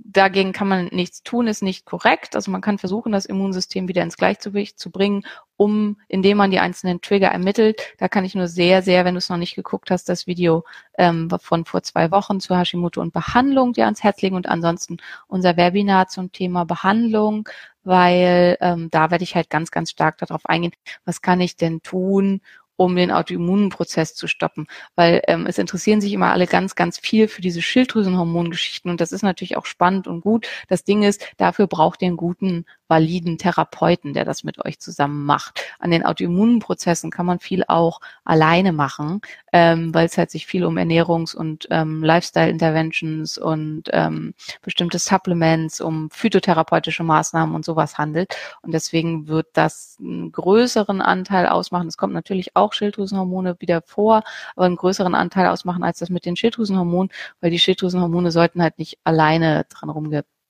dagegen 0.03 0.53
kann 0.53 0.67
man 0.67 0.85
nichts 0.87 1.23
tun, 1.23 1.47
ist 1.47 1.63
nicht 1.63 1.85
korrekt. 1.85 2.35
Also 2.35 2.51
man 2.51 2.61
kann 2.61 2.77
versuchen, 2.77 3.11
das 3.11 3.25
Immunsystem 3.25 3.87
wieder 3.87 4.03
ins 4.03 4.17
Gleichgewicht 4.17 4.79
zu 4.79 4.91
bringen, 4.91 5.25
um, 5.57 5.97
indem 6.07 6.37
man 6.37 6.51
die 6.51 6.59
einzelnen 6.59 7.01
Trigger 7.01 7.29
ermittelt. 7.29 7.81
Da 7.97 8.07
kann 8.07 8.23
ich 8.23 8.35
nur 8.35 8.47
sehr, 8.47 8.81
sehr, 8.83 9.03
wenn 9.03 9.15
du 9.15 9.17
es 9.17 9.29
noch 9.29 9.37
nicht 9.37 9.55
geguckt 9.55 9.91
hast, 9.91 10.07
das 10.07 10.27
Video 10.27 10.63
ähm, 10.97 11.29
von 11.41 11.65
vor 11.65 11.83
zwei 11.83 12.11
Wochen 12.11 12.39
zu 12.39 12.55
Hashimoto 12.55 13.01
und 13.01 13.11
Behandlung 13.13 13.73
dir 13.73 13.85
ans 13.85 14.03
Herz 14.03 14.21
legen 14.21 14.35
und 14.35 14.47
ansonsten 14.47 14.97
unser 15.27 15.57
Webinar 15.57 16.07
zum 16.07 16.31
Thema 16.31 16.63
Behandlung, 16.63 17.49
weil 17.83 18.57
ähm, 18.61 18.89
da 18.91 19.11
werde 19.11 19.23
ich 19.23 19.35
halt 19.35 19.49
ganz, 19.49 19.71
ganz 19.71 19.91
stark 19.91 20.17
darauf 20.19 20.45
eingehen, 20.45 20.73
was 21.05 21.21
kann 21.21 21.41
ich 21.41 21.55
denn 21.57 21.81
tun, 21.81 22.41
um 22.77 22.95
den 22.95 23.11
Autoimmunprozess 23.11 24.15
zu 24.15 24.27
stoppen. 24.27 24.67
Weil 24.95 25.21
ähm, 25.27 25.45
es 25.47 25.57
interessieren 25.57 25.99
sich 25.99 26.13
immer 26.13 26.31
alle 26.31 26.47
ganz, 26.47 26.75
ganz 26.75 26.99
viel 26.99 27.27
für 27.27 27.41
diese 27.41 27.61
Schilddrüsenhormongeschichten 27.61 28.89
und 28.89 29.01
das 29.01 29.11
ist 29.11 29.23
natürlich 29.23 29.57
auch 29.57 29.65
spannend 29.65 30.07
und 30.07 30.21
gut. 30.21 30.47
Das 30.69 30.83
Ding 30.83 31.03
ist, 31.03 31.25
dafür 31.37 31.67
braucht 31.67 32.01
ihr 32.01 32.07
einen 32.07 32.17
guten, 32.17 32.65
validen 32.87 33.37
Therapeuten, 33.37 34.13
der 34.13 34.25
das 34.25 34.43
mit 34.43 34.63
euch 34.63 34.79
zusammen 34.79 35.25
macht. 35.25 35.61
An 35.79 35.91
den 35.91 36.05
Autoimmunprozessen 36.05 37.11
kann 37.11 37.25
man 37.25 37.39
viel 37.39 37.63
auch 37.67 37.99
alleine 38.23 38.71
machen, 38.71 39.21
ähm, 39.53 39.93
weil 39.93 40.05
es 40.05 40.17
halt 40.17 40.31
sich 40.31 40.45
viel 40.45 40.65
um 40.65 40.77
Ernährungs- 40.77 41.35
und 41.35 41.67
ähm, 41.69 42.03
Lifestyle-Interventions 42.03 43.37
und 43.37 43.83
ähm, 43.91 44.33
bestimmte 44.61 44.99
Supplements, 44.99 45.81
um 45.81 46.09
phytotherapeutische 46.09 47.03
Maßnahmen 47.03 47.55
und 47.55 47.65
sowas 47.65 47.97
handelt. 47.97 48.35
Und 48.61 48.73
deswegen 48.73 49.27
wird 49.27 49.47
das 49.53 49.97
einen 49.99 50.31
größeren 50.31 51.01
Anteil 51.01 51.47
ausmachen. 51.47 51.87
Es 51.87 51.97
kommt 51.97 52.13
natürlich 52.13 52.55
auch 52.55 52.73
Schilddrüsenhormone 52.73 53.57
wieder 53.59 53.81
vor, 53.81 54.23
aber 54.55 54.65
einen 54.65 54.75
größeren 54.75 55.15
Anteil 55.15 55.47
ausmachen 55.47 55.83
als 55.83 55.99
das 55.99 56.09
mit 56.09 56.25
den 56.25 56.35
Schilddrüsenhormonen, 56.35 57.11
weil 57.41 57.51
die 57.51 57.59
Schilddrüsenhormone 57.59 58.31
sollten 58.31 58.61
halt 58.61 58.77
nicht 58.79 58.99
alleine 59.03 59.65
dran 59.69 59.89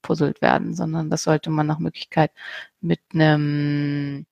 rumgepuzzelt 0.08 0.42
werden, 0.42 0.74
sondern 0.74 1.10
das 1.10 1.24
sollte 1.24 1.50
man 1.50 1.68
nach 1.68 1.80
Möglichkeit 1.80 2.32
mit 2.82 3.00
einem 3.14 4.26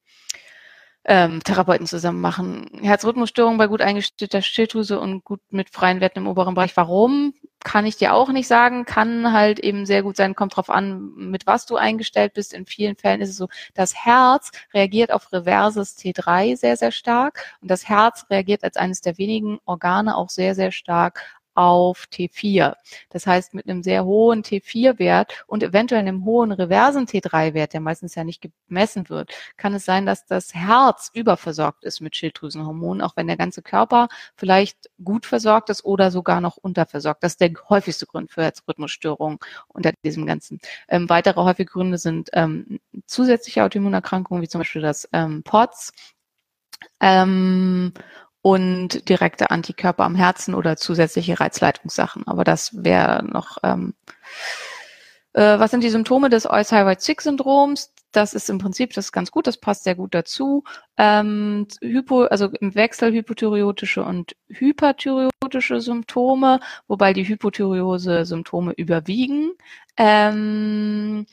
ähm, 1.07 1.43
Therapeuten 1.43 1.85
zusammen 1.85 2.19
machen. 2.19 2.67
Herzrhythmusstörungen 2.81 3.59
bei 3.59 3.67
gut 3.67 3.81
eingestellter 3.81 4.41
Schilddrüse 4.41 4.99
und 4.99 5.23
gut 5.23 5.41
mit 5.51 5.69
freien 5.69 6.01
Werten 6.01 6.19
im 6.19 6.27
oberen 6.27 6.55
Bereich. 6.55 6.75
Warum? 6.75 7.33
Kann 7.63 7.85
ich 7.85 7.97
dir 7.97 8.13
auch 8.13 8.31
nicht 8.31 8.47
sagen. 8.47 8.85
Kann 8.85 9.31
halt 9.31 9.59
eben 9.59 9.85
sehr 9.85 10.01
gut 10.01 10.17
sein. 10.17 10.35
Kommt 10.35 10.55
drauf 10.55 10.69
an, 10.71 11.13
mit 11.15 11.45
was 11.45 11.67
du 11.67 11.75
eingestellt 11.75 12.33
bist. 12.33 12.53
In 12.53 12.65
vielen 12.65 12.95
Fällen 12.95 13.21
ist 13.21 13.29
es 13.29 13.37
so, 13.37 13.49
das 13.75 13.93
Herz 13.93 14.51
reagiert 14.73 15.11
auf 15.11 15.31
reverses 15.31 15.95
T3 15.97 16.57
sehr, 16.57 16.75
sehr 16.75 16.91
stark. 16.91 17.43
Und 17.61 17.69
das 17.69 17.87
Herz 17.87 18.25
reagiert 18.31 18.63
als 18.63 18.75
eines 18.77 19.01
der 19.01 19.19
wenigen 19.19 19.59
Organe 19.65 20.15
auch 20.15 20.29
sehr, 20.29 20.55
sehr 20.55 20.71
stark 20.71 21.21
auf 21.55 22.05
T4. 22.11 22.75
Das 23.09 23.25
heißt, 23.25 23.53
mit 23.53 23.67
einem 23.67 23.81
sehr 23.81 24.05
hohen 24.05 24.43
T4-Wert 24.43 25.45
und 25.47 25.63
eventuell 25.63 26.01
einem 26.01 26.25
hohen 26.25 26.51
reversen 26.51 27.07
T3-Wert, 27.07 27.73
der 27.73 27.81
meistens 27.81 28.15
ja 28.15 28.23
nicht 28.23 28.45
gemessen 28.67 29.09
wird, 29.09 29.31
kann 29.57 29.73
es 29.73 29.85
sein, 29.85 30.05
dass 30.05 30.25
das 30.25 30.53
Herz 30.53 31.09
überversorgt 31.13 31.83
ist 31.83 32.01
mit 32.01 32.15
Schilddrüsenhormonen, 32.15 33.01
auch 33.01 33.15
wenn 33.15 33.27
der 33.27 33.37
ganze 33.37 33.61
Körper 33.61 34.09
vielleicht 34.35 34.89
gut 35.03 35.25
versorgt 35.25 35.69
ist 35.69 35.85
oder 35.85 36.11
sogar 36.11 36.41
noch 36.41 36.57
unterversorgt. 36.57 37.23
Das 37.23 37.33
ist 37.33 37.41
der 37.41 37.51
häufigste 37.69 38.05
Grund 38.05 38.31
für 38.31 38.43
Herzrhythmusstörungen 38.43 39.39
unter 39.67 39.93
diesem 40.03 40.25
Ganzen. 40.25 40.59
Ähm, 40.89 41.09
weitere 41.09 41.41
häufige 41.41 41.71
Gründe 41.71 41.97
sind 41.97 42.29
ähm, 42.33 42.79
zusätzliche 43.05 43.63
Autoimmunerkrankungen, 43.63 44.41
wie 44.43 44.47
zum 44.47 44.59
Beispiel 44.59 44.81
das 44.81 45.07
ähm, 45.13 45.43
POTS. 45.43 45.93
Ähm, 46.99 47.93
und 48.45 49.09
direkte 49.09 49.49
Antikörper 49.49 50.03
am 50.03 50.13
Herzen 50.13 50.53
oder 50.53 50.77
zusätzliche 50.77 51.39
Reizleitungssachen. 51.39 52.27
Aber 52.27 52.43
das 52.43 52.83
wäre 52.83 53.25
noch, 53.25 53.57
ähm, 53.63 53.95
äh, 55.33 55.57
was 55.57 55.71
sind 55.71 55.83
die 55.83 55.89
Symptome 55.89 56.29
des 56.29 56.47
Eusthyroid-Sick-Syndroms? 56.47 57.91
Das 58.11 58.35
ist 58.35 58.47
im 58.51 58.59
Prinzip, 58.59 58.93
das 58.93 59.05
ist 59.05 59.11
ganz 59.13 59.31
gut, 59.31 59.47
das 59.47 59.57
passt 59.57 59.83
sehr 59.83 59.95
gut 59.95 60.13
dazu. 60.13 60.63
Ähm, 60.95 61.65
Hypo, 61.81 62.25
also 62.25 62.49
im 62.59 62.75
Wechsel 62.75 63.11
hypothyreotische 63.13 64.03
und 64.03 64.35
hyperthyreotische 64.49 65.81
Symptome, 65.81 66.59
wobei 66.87 67.13
die 67.13 67.27
Hypothyreose-Symptome 67.27 68.73
überwiegen. 68.73 69.53
Ähm, 69.97 71.25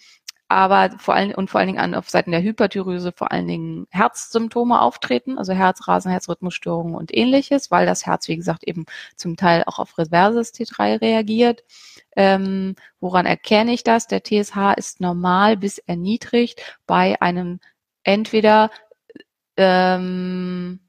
aber 0.53 0.99
vor 0.99 1.15
allen 1.15 1.35
und 1.35 1.51
vor 1.51 1.59
allen 1.61 1.69
Dingen 1.69 1.81
an, 1.81 1.95
auf 1.95 2.11
Seiten 2.11 2.31
der 2.31 2.43
Hyperthyreose 2.43 3.13
vor 3.13 3.33
allen 3.33 3.49
Dingen 3.49 3.87
Herzsymptome 3.91 4.81
auftreten, 4.81 5.39
also 5.39 5.53
Herzrasen, 5.53 6.11
Herzrhythmusstörungen 6.11 6.95
und 6.95 7.17
ähnliches, 7.17 7.71
weil 7.71 7.87
das 7.87 8.07
Herz, 8.07 8.29
wie 8.29 8.37
gesagt, 8.37 8.65
eben 8.65 8.87
zum 9.17 9.37
Teil 9.37 9.65
auch 9.67 9.79
auf 9.79 9.99
reverses 9.99 10.55
T3 10.55 11.01
reagiert. 11.01 11.65
Ähm, 12.17 12.77
woran 13.01 13.27
erkenne 13.27 13.73
ich 13.73 13.83
das? 13.83 14.07
Der 14.07 14.23
TSH 14.23 14.75
ist 14.77 15.01
normal 15.01 15.57
bis 15.57 15.79
erniedrigt 15.79 16.79
bei 16.87 17.21
einem 17.21 17.59
entweder 18.05 18.71
ähm, 19.57 20.81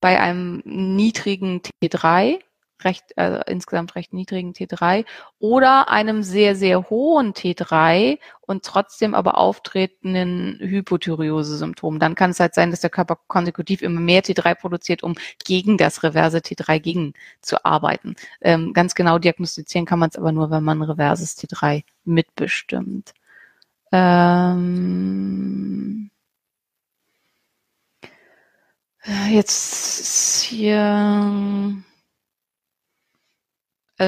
bei 0.00 0.20
einem 0.20 0.62
niedrigen 0.66 1.62
T3, 1.82 2.40
recht, 2.84 3.04
äh, 3.16 3.40
insgesamt 3.50 3.94
recht 3.94 4.12
niedrigen 4.12 4.52
T3 4.52 5.04
oder 5.38 5.90
einem 5.90 6.22
sehr, 6.22 6.56
sehr 6.56 6.90
hohen 6.90 7.32
T3 7.32 8.18
und 8.40 8.64
trotzdem 8.64 9.14
aber 9.14 9.38
auftretenden 9.38 10.58
Hypothyreose-Symptom. 10.60 11.98
Dann 11.98 12.14
kann 12.14 12.30
es 12.30 12.40
halt 12.40 12.54
sein, 12.54 12.70
dass 12.70 12.80
der 12.80 12.90
Körper 12.90 13.18
konsekutiv 13.26 13.82
immer 13.82 14.00
mehr 14.00 14.22
T3 14.22 14.54
produziert, 14.54 15.02
um 15.02 15.14
gegen 15.44 15.78
das 15.78 16.02
reverse 16.02 16.38
T3 16.38 16.80
gegen 16.80 17.14
zu 17.40 17.64
arbeiten. 17.64 18.16
Ähm, 18.40 18.72
ganz 18.72 18.94
genau 18.94 19.18
diagnostizieren 19.18 19.86
kann 19.86 19.98
man 19.98 20.10
es 20.10 20.16
aber 20.16 20.32
nur, 20.32 20.50
wenn 20.50 20.64
man 20.64 20.82
reverses 20.82 21.38
T3 21.38 21.84
mitbestimmt. 22.04 23.14
Ähm 23.92 26.10
Jetzt 29.30 30.42
hier 30.44 31.74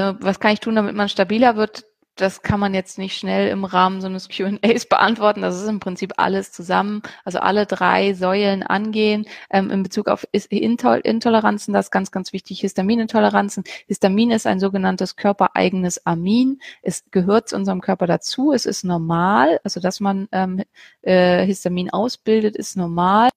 also 0.03 0.19
was 0.21 0.41
kann 0.41 0.53
ich 0.53 0.61
tun, 0.61 0.77
damit 0.77 0.95
man 0.95 1.09
stabiler 1.09 1.57
wird? 1.57 1.85
Das 2.17 2.41
kann 2.41 2.59
man 2.59 2.73
jetzt 2.73 2.97
nicht 2.97 3.19
schnell 3.19 3.49
im 3.49 3.67
Rahmen 3.67 4.01
so 4.01 4.07
eines 4.07 4.29
Q&As 4.35 4.87
beantworten. 4.87 5.43
Das 5.43 5.55
ist 5.55 5.69
im 5.69 5.81
Prinzip 5.81 6.15
alles 6.17 6.51
zusammen, 6.51 7.03
also 7.25 7.41
alle 7.41 7.67
drei 7.67 8.15
Säulen 8.15 8.63
angehen. 8.63 9.27
Ähm, 9.51 9.71
in 9.71 9.83
Bezug 9.83 10.09
auf 10.09 10.27
Intoleranzen, 10.33 11.75
das 11.75 11.87
ist 11.87 11.91
ganz, 11.91 12.11
ganz 12.11 12.33
wichtig, 12.33 12.61
Histaminintoleranzen. 12.61 13.65
Histamin 13.87 14.31
ist 14.31 14.47
ein 14.47 14.61
sogenanntes 14.61 15.17
körpereigenes 15.17 16.07
Amin. 16.07 16.61
Es 16.81 17.05
gehört 17.11 17.51
zu 17.51 17.57
unserem 17.57 17.83
Körper 17.83 18.07
dazu. 18.07 18.53
Es 18.53 18.65
ist 18.65 18.83
normal, 18.83 19.61
also 19.63 19.81
dass 19.81 20.01
man 20.01 20.27
ähm, 20.33 20.63
äh, 21.03 21.45
Histamin 21.45 21.91
ausbildet, 21.91 22.57
ist 22.57 22.77
normal. 22.77 23.29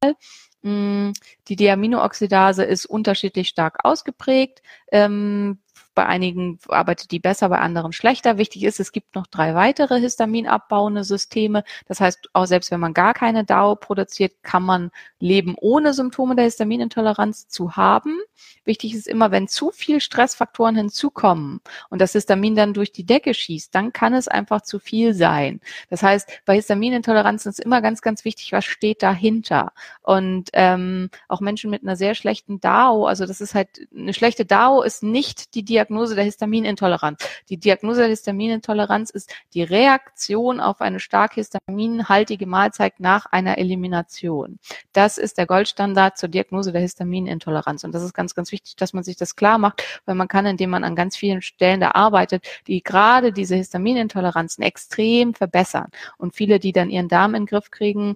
Mm, 0.61 1.11
die 1.47 1.55
Diaminooxidase 1.55 2.63
ist 2.63 2.85
unterschiedlich 2.85 3.47
stark 3.47 3.79
ausgeprägt. 3.83 4.61
Ähm, 4.91 5.59
bei 5.99 6.05
einigen 6.05 6.59
arbeitet 6.69 7.11
die 7.11 7.19
besser, 7.19 7.49
bei 7.49 7.57
anderen 7.59 7.91
schlechter. 7.91 8.37
Wichtig 8.37 8.63
ist, 8.63 8.79
es 8.79 8.93
gibt 8.93 9.15
noch 9.15 9.27
drei 9.27 9.53
weitere 9.53 9.99
histaminabbauende 9.99 11.03
Systeme. 11.03 11.65
Das 11.89 11.99
heißt, 11.99 12.29
auch 12.31 12.45
selbst 12.45 12.71
wenn 12.71 12.79
man 12.79 12.93
gar 12.93 13.13
keine 13.13 13.43
DAO 13.43 13.75
produziert, 13.75 14.41
kann 14.41 14.63
man 14.63 14.91
leben, 15.19 15.55
ohne 15.59 15.93
Symptome 15.93 16.37
der 16.37 16.45
Histaminintoleranz 16.45 17.49
zu 17.49 17.75
haben. 17.75 18.17
Wichtig 18.63 18.93
ist 18.93 19.09
immer, 19.09 19.31
wenn 19.31 19.49
zu 19.49 19.71
viel 19.71 19.99
Stressfaktoren 19.99 20.77
hinzukommen 20.77 21.59
und 21.89 21.99
das 21.99 22.13
Histamin 22.13 22.55
dann 22.55 22.73
durch 22.73 22.93
die 22.93 23.05
Decke 23.05 23.33
schießt, 23.33 23.75
dann 23.75 23.91
kann 23.91 24.13
es 24.13 24.29
einfach 24.29 24.61
zu 24.61 24.79
viel 24.79 25.13
sein. 25.13 25.59
Das 25.89 26.01
heißt, 26.01 26.29
bei 26.45 26.55
Histaminintoleranz 26.55 27.45
ist 27.45 27.59
immer 27.59 27.81
ganz, 27.81 28.01
ganz 28.01 28.23
wichtig, 28.23 28.53
was 28.53 28.63
steht 28.63 29.03
dahinter. 29.03 29.73
Und 30.01 30.49
ähm, 30.53 31.09
auch 31.27 31.41
Menschen 31.41 31.69
mit 31.69 31.83
einer 31.83 31.97
sehr 31.97 32.15
schlechten 32.15 32.61
DAO, 32.61 33.05
also 33.05 33.25
das 33.25 33.41
ist 33.41 33.53
halt 33.53 33.85
eine 33.93 34.13
schlechte 34.13 34.45
DAO 34.45 34.81
ist 34.81 35.03
nicht 35.03 35.55
die 35.55 35.63
Diagnose 35.63 35.88
Diagnose 35.89 36.13
der 36.13 36.23
Histaminintoleranz. 36.23 37.27
Die 37.49 37.57
Diagnose 37.57 38.01
der 38.01 38.09
Histaminintoleranz 38.09 39.09
ist 39.09 39.33
die 39.55 39.63
Reaktion 39.63 40.59
auf 40.59 40.81
eine 40.81 40.99
stark 40.99 41.33
histaminhaltige 41.33 42.45
Mahlzeit 42.45 42.99
nach 42.99 43.25
einer 43.25 43.57
Elimination. 43.57 44.59
Das 44.93 45.17
ist 45.17 45.39
der 45.39 45.47
Goldstandard 45.47 46.15
zur 46.19 46.29
Diagnose 46.29 46.71
der 46.71 46.81
Histaminintoleranz. 46.81 47.83
Und 47.83 47.93
das 47.93 48.03
ist 48.03 48.13
ganz, 48.13 48.35
ganz 48.35 48.51
wichtig, 48.51 48.75
dass 48.75 48.93
man 48.93 49.03
sich 49.03 49.17
das 49.17 49.35
klar 49.35 49.57
macht, 49.57 49.81
weil 50.05 50.13
man 50.13 50.27
kann, 50.27 50.45
indem 50.45 50.69
man 50.69 50.83
an 50.83 50.95
ganz 50.95 51.17
vielen 51.17 51.41
Stellen 51.41 51.79
da 51.79 51.91
arbeitet, 51.91 52.45
die 52.67 52.83
gerade 52.83 53.33
diese 53.33 53.55
Histaminintoleranzen 53.55 54.63
extrem 54.63 55.33
verbessern. 55.33 55.87
Und 56.17 56.35
viele, 56.35 56.59
die 56.59 56.71
dann 56.71 56.91
ihren 56.91 57.07
Darm 57.07 57.33
in 57.33 57.41
den 57.43 57.47
Griff 57.47 57.71
kriegen, 57.71 58.15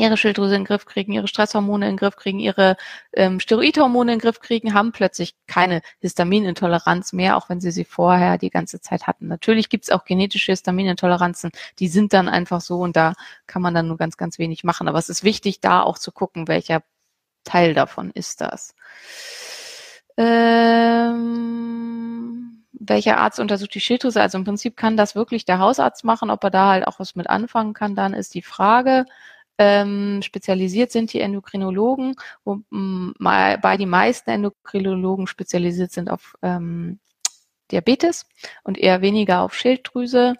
ihre 0.00 0.16
Schilddrüse 0.16 0.54
in 0.54 0.62
den 0.62 0.66
Griff 0.66 0.86
kriegen, 0.86 1.12
ihre 1.12 1.28
Stresshormone 1.28 1.86
in 1.86 1.92
den 1.92 1.98
Griff 1.98 2.16
kriegen, 2.16 2.38
ihre 2.38 2.76
ähm, 3.12 3.40
Steroidhormone 3.40 4.12
in 4.12 4.18
den 4.18 4.22
Griff 4.22 4.40
kriegen, 4.40 4.74
haben 4.74 4.92
plötzlich 4.92 5.34
keine 5.46 5.82
Histaminintoleranz 6.00 7.12
mehr, 7.12 7.36
auch 7.36 7.48
wenn 7.48 7.60
sie 7.60 7.70
sie 7.70 7.84
vorher 7.84 8.38
die 8.38 8.50
ganze 8.50 8.80
Zeit 8.80 9.06
hatten. 9.06 9.28
Natürlich 9.28 9.68
gibt 9.68 9.84
es 9.84 9.90
auch 9.90 10.04
genetische 10.04 10.52
Histaminintoleranzen, 10.52 11.50
die 11.78 11.88
sind 11.88 12.12
dann 12.12 12.28
einfach 12.28 12.60
so 12.60 12.80
und 12.80 12.96
da 12.96 13.14
kann 13.46 13.62
man 13.62 13.74
dann 13.74 13.88
nur 13.88 13.96
ganz, 13.96 14.16
ganz 14.16 14.38
wenig 14.38 14.64
machen. 14.64 14.88
Aber 14.88 14.98
es 14.98 15.08
ist 15.08 15.24
wichtig, 15.24 15.60
da 15.60 15.82
auch 15.82 15.98
zu 15.98 16.12
gucken, 16.12 16.48
welcher 16.48 16.82
Teil 17.44 17.74
davon 17.74 18.10
ist 18.10 18.40
das. 18.40 18.74
Ähm, 20.16 21.40
welcher 22.72 23.18
Arzt 23.18 23.40
untersucht 23.40 23.74
die 23.74 23.80
Schilddrüse? 23.80 24.20
Also 24.20 24.38
im 24.38 24.44
Prinzip 24.44 24.76
kann 24.76 24.96
das 24.96 25.14
wirklich 25.14 25.44
der 25.44 25.58
Hausarzt 25.58 26.04
machen. 26.04 26.30
Ob 26.30 26.44
er 26.44 26.50
da 26.50 26.70
halt 26.70 26.86
auch 26.86 26.98
was 26.98 27.14
mit 27.14 27.28
anfangen 27.28 27.74
kann, 27.74 27.94
dann 27.94 28.14
ist 28.14 28.34
die 28.34 28.42
Frage. 28.42 29.06
Ähm, 29.62 30.22
spezialisiert 30.22 30.90
sind 30.90 31.12
die 31.12 31.20
Endokrinologen, 31.20 32.14
wobei 32.44 33.76
die 33.76 33.84
meisten 33.84 34.30
Endokrinologen 34.30 35.26
spezialisiert 35.26 35.92
sind 35.92 36.10
auf 36.10 36.34
ähm, 36.40 36.98
Diabetes 37.70 38.24
und 38.64 38.78
eher 38.78 39.02
weniger 39.02 39.42
auf 39.42 39.54
Schilddrüse. 39.54 40.36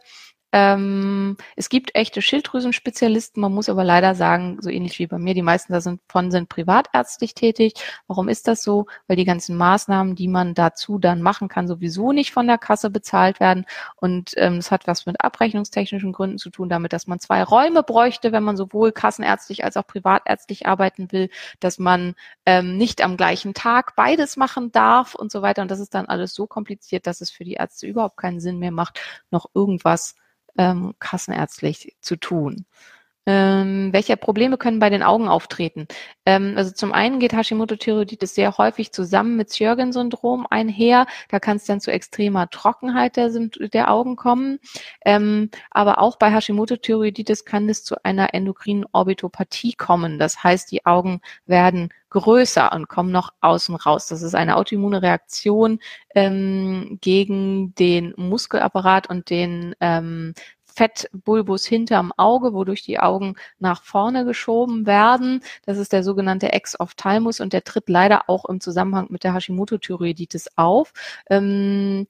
Ähm, 0.52 1.36
es 1.54 1.68
gibt 1.68 1.94
echte 1.94 2.22
Schilddrüsenspezialisten, 2.22 3.40
man 3.40 3.52
muss 3.52 3.68
aber 3.68 3.84
leider 3.84 4.16
sagen, 4.16 4.58
so 4.60 4.68
ähnlich 4.68 4.98
wie 4.98 5.06
bei 5.06 5.18
mir, 5.18 5.34
die 5.34 5.42
meisten 5.42 5.72
davon 5.72 6.30
sind 6.30 6.48
privatärztlich 6.48 7.34
tätig. 7.34 7.74
Warum 8.08 8.28
ist 8.28 8.48
das 8.48 8.62
so? 8.62 8.86
Weil 9.06 9.16
die 9.16 9.24
ganzen 9.24 9.56
Maßnahmen, 9.56 10.16
die 10.16 10.26
man 10.26 10.54
dazu 10.54 10.98
dann 10.98 11.22
machen 11.22 11.48
kann, 11.48 11.68
sowieso 11.68 12.12
nicht 12.12 12.32
von 12.32 12.48
der 12.48 12.58
Kasse 12.58 12.90
bezahlt 12.90 13.38
werden. 13.38 13.64
Und 13.96 14.32
ähm, 14.36 14.54
es 14.54 14.72
hat 14.72 14.88
was 14.88 15.06
mit 15.06 15.22
abrechnungstechnischen 15.22 16.12
Gründen 16.12 16.38
zu 16.38 16.50
tun, 16.50 16.68
damit, 16.68 16.92
dass 16.92 17.06
man 17.06 17.20
zwei 17.20 17.44
Räume 17.44 17.84
bräuchte, 17.84 18.32
wenn 18.32 18.42
man 18.42 18.56
sowohl 18.56 18.90
kassenärztlich 18.90 19.64
als 19.64 19.76
auch 19.76 19.86
privatärztlich 19.86 20.66
arbeiten 20.66 21.12
will, 21.12 21.30
dass 21.60 21.78
man 21.78 22.14
ähm, 22.44 22.76
nicht 22.76 23.02
am 23.02 23.16
gleichen 23.16 23.54
Tag 23.54 23.94
beides 23.94 24.36
machen 24.36 24.72
darf 24.72 25.14
und 25.14 25.30
so 25.30 25.42
weiter. 25.42 25.62
Und 25.62 25.70
das 25.70 25.80
ist 25.80 25.94
dann 25.94 26.06
alles 26.06 26.34
so 26.34 26.46
kompliziert, 26.48 27.06
dass 27.06 27.20
es 27.20 27.30
für 27.30 27.44
die 27.44 27.54
Ärzte 27.54 27.86
überhaupt 27.86 28.16
keinen 28.16 28.40
Sinn 28.40 28.58
mehr 28.58 28.72
macht, 28.72 29.00
noch 29.30 29.46
irgendwas 29.54 30.14
ähm, 30.58 30.94
kassenärztlich 30.98 31.96
zu 32.00 32.16
tun. 32.16 32.64
Ähm, 33.32 33.92
welche 33.92 34.16
Probleme 34.16 34.58
können 34.58 34.80
bei 34.80 34.90
den 34.90 35.04
Augen 35.04 35.28
auftreten? 35.28 35.86
Ähm, 36.26 36.54
also 36.56 36.72
zum 36.72 36.92
einen 36.92 37.20
geht 37.20 37.32
Hashimoto-Thyreoiditis 37.32 38.34
sehr 38.34 38.58
häufig 38.58 38.90
zusammen 38.92 39.36
mit 39.36 39.54
Sjögren-Syndrom 39.54 40.48
einher. 40.50 41.06
Da 41.28 41.38
kann 41.38 41.56
es 41.56 41.64
dann 41.64 41.80
zu 41.80 41.92
extremer 41.92 42.50
Trockenheit 42.50 43.16
der, 43.16 43.30
der 43.30 43.88
Augen 43.92 44.16
kommen. 44.16 44.58
Ähm, 45.04 45.50
aber 45.70 46.00
auch 46.00 46.16
bei 46.16 46.32
Hashimoto-Thyreoiditis 46.32 47.44
kann 47.44 47.68
es 47.68 47.84
zu 47.84 48.02
einer 48.02 48.34
endokrinen 48.34 48.84
Orbitopathie 48.90 49.74
kommen. 49.74 50.18
Das 50.18 50.42
heißt, 50.42 50.72
die 50.72 50.84
Augen 50.84 51.20
werden 51.46 51.90
größer 52.10 52.72
und 52.72 52.88
kommen 52.88 53.12
noch 53.12 53.32
außen 53.40 53.76
raus. 53.76 54.08
Das 54.08 54.22
ist 54.22 54.34
eine 54.34 54.56
autoimmune 54.56 55.02
Reaktion 55.02 55.78
ähm, 56.14 56.98
gegen 57.00 57.74
den 57.76 58.12
Muskelapparat 58.16 59.08
und 59.08 59.30
den 59.30 59.76
ähm, 59.80 60.34
Fettbulbus 60.74 61.66
hinterm 61.66 62.12
Auge, 62.16 62.52
wodurch 62.52 62.82
die 62.82 62.98
Augen 62.98 63.36
nach 63.58 63.82
vorne 63.82 64.24
geschoben 64.24 64.86
werden. 64.86 65.42
Das 65.66 65.78
ist 65.78 65.92
der 65.92 66.02
sogenannte 66.02 66.52
Ex-Ophthalmus 66.52 67.40
und 67.40 67.52
der 67.52 67.64
tritt 67.64 67.88
leider 67.88 68.28
auch 68.28 68.44
im 68.46 68.60
Zusammenhang 68.60 69.06
mit 69.10 69.24
der 69.24 69.34
Hashimoto-Thyreoiditis 69.34 70.48
auf. 70.56 70.92
Ähm, 71.28 72.06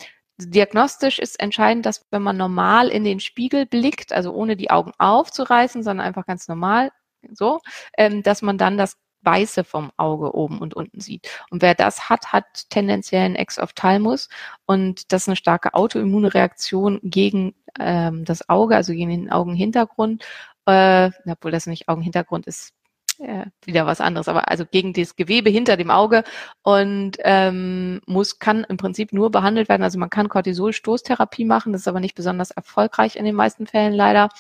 Diagnostisch 0.46 1.18
ist 1.18 1.38
entscheidend, 1.38 1.84
dass 1.84 2.06
wenn 2.10 2.22
man 2.22 2.36
normal 2.36 2.88
in 2.88 3.04
den 3.04 3.20
Spiegel 3.20 3.66
blickt, 3.66 4.12
also 4.12 4.32
ohne 4.32 4.56
die 4.56 4.70
Augen 4.70 4.92
aufzureißen, 4.98 5.82
sondern 5.82 6.06
einfach 6.06 6.26
ganz 6.26 6.48
normal 6.48 6.90
so, 7.32 7.60
ähm, 7.98 8.22
dass 8.22 8.40
man 8.42 8.56
dann 8.56 8.78
das 8.78 8.96
Weiße 9.22 9.64
vom 9.64 9.92
Auge 9.96 10.34
oben 10.34 10.58
und 10.58 10.74
unten 10.74 11.00
sieht. 11.00 11.28
Und 11.50 11.62
wer 11.62 11.74
das 11.74 12.08
hat, 12.08 12.32
hat 12.32 12.70
tendenziell 12.70 13.24
einen 13.24 13.36
Exophthalmus 13.36 14.28
und 14.66 15.12
das 15.12 15.22
ist 15.22 15.28
eine 15.28 15.36
starke 15.36 15.74
autoimmune 15.74 16.32
Reaktion 16.32 17.00
gegen 17.02 17.54
ähm, 17.78 18.24
das 18.24 18.48
Auge, 18.48 18.76
also 18.76 18.92
gegen 18.92 19.10
den 19.10 19.30
Augenhintergrund, 19.30 20.24
äh, 20.66 21.10
obwohl 21.26 21.50
das 21.50 21.66
nicht 21.66 21.88
Augenhintergrund 21.88 22.46
ist, 22.46 22.72
äh, 23.20 23.46
wieder 23.64 23.86
was 23.86 24.00
anderes, 24.00 24.28
aber 24.28 24.48
also 24.48 24.64
gegen 24.64 24.92
das 24.92 25.16
Gewebe 25.16 25.50
hinter 25.50 25.76
dem 25.76 25.90
Auge 25.90 26.24
und 26.62 27.18
ähm, 27.20 28.00
muss 28.06 28.38
kann 28.38 28.64
im 28.64 28.76
Prinzip 28.76 29.12
nur 29.12 29.30
behandelt 29.30 29.68
werden. 29.68 29.82
Also 29.82 29.98
man 29.98 30.10
kann 30.10 30.28
Cortisol-Stoßtherapie 30.28 31.44
machen, 31.44 31.72
das 31.72 31.82
ist 31.82 31.88
aber 31.88 32.00
nicht 32.00 32.14
besonders 32.14 32.50
erfolgreich 32.50 33.16
in 33.16 33.24
den 33.24 33.34
meisten 33.34 33.66
Fällen 33.66 33.92
leider. 33.92 34.30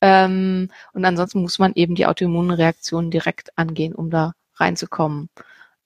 Ähm, 0.00 0.70
und 0.92 1.04
ansonsten 1.04 1.40
muss 1.40 1.58
man 1.58 1.72
eben 1.74 1.94
die 1.94 2.06
Autoimmunreaktionen 2.06 3.10
direkt 3.10 3.56
angehen, 3.56 3.94
um 3.94 4.10
da 4.10 4.32
reinzukommen. 4.56 5.30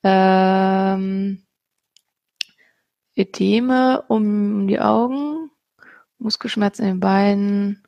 Ähm, 0.03 1.45
Edeme 3.15 4.03
um 4.09 4.67
die 4.67 4.81
Augen, 4.81 5.50
Muskelschmerzen 6.21 6.85
in 6.85 6.89
den 6.95 7.01
Beinen. 7.01 7.83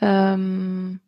Ähm, 0.00 1.00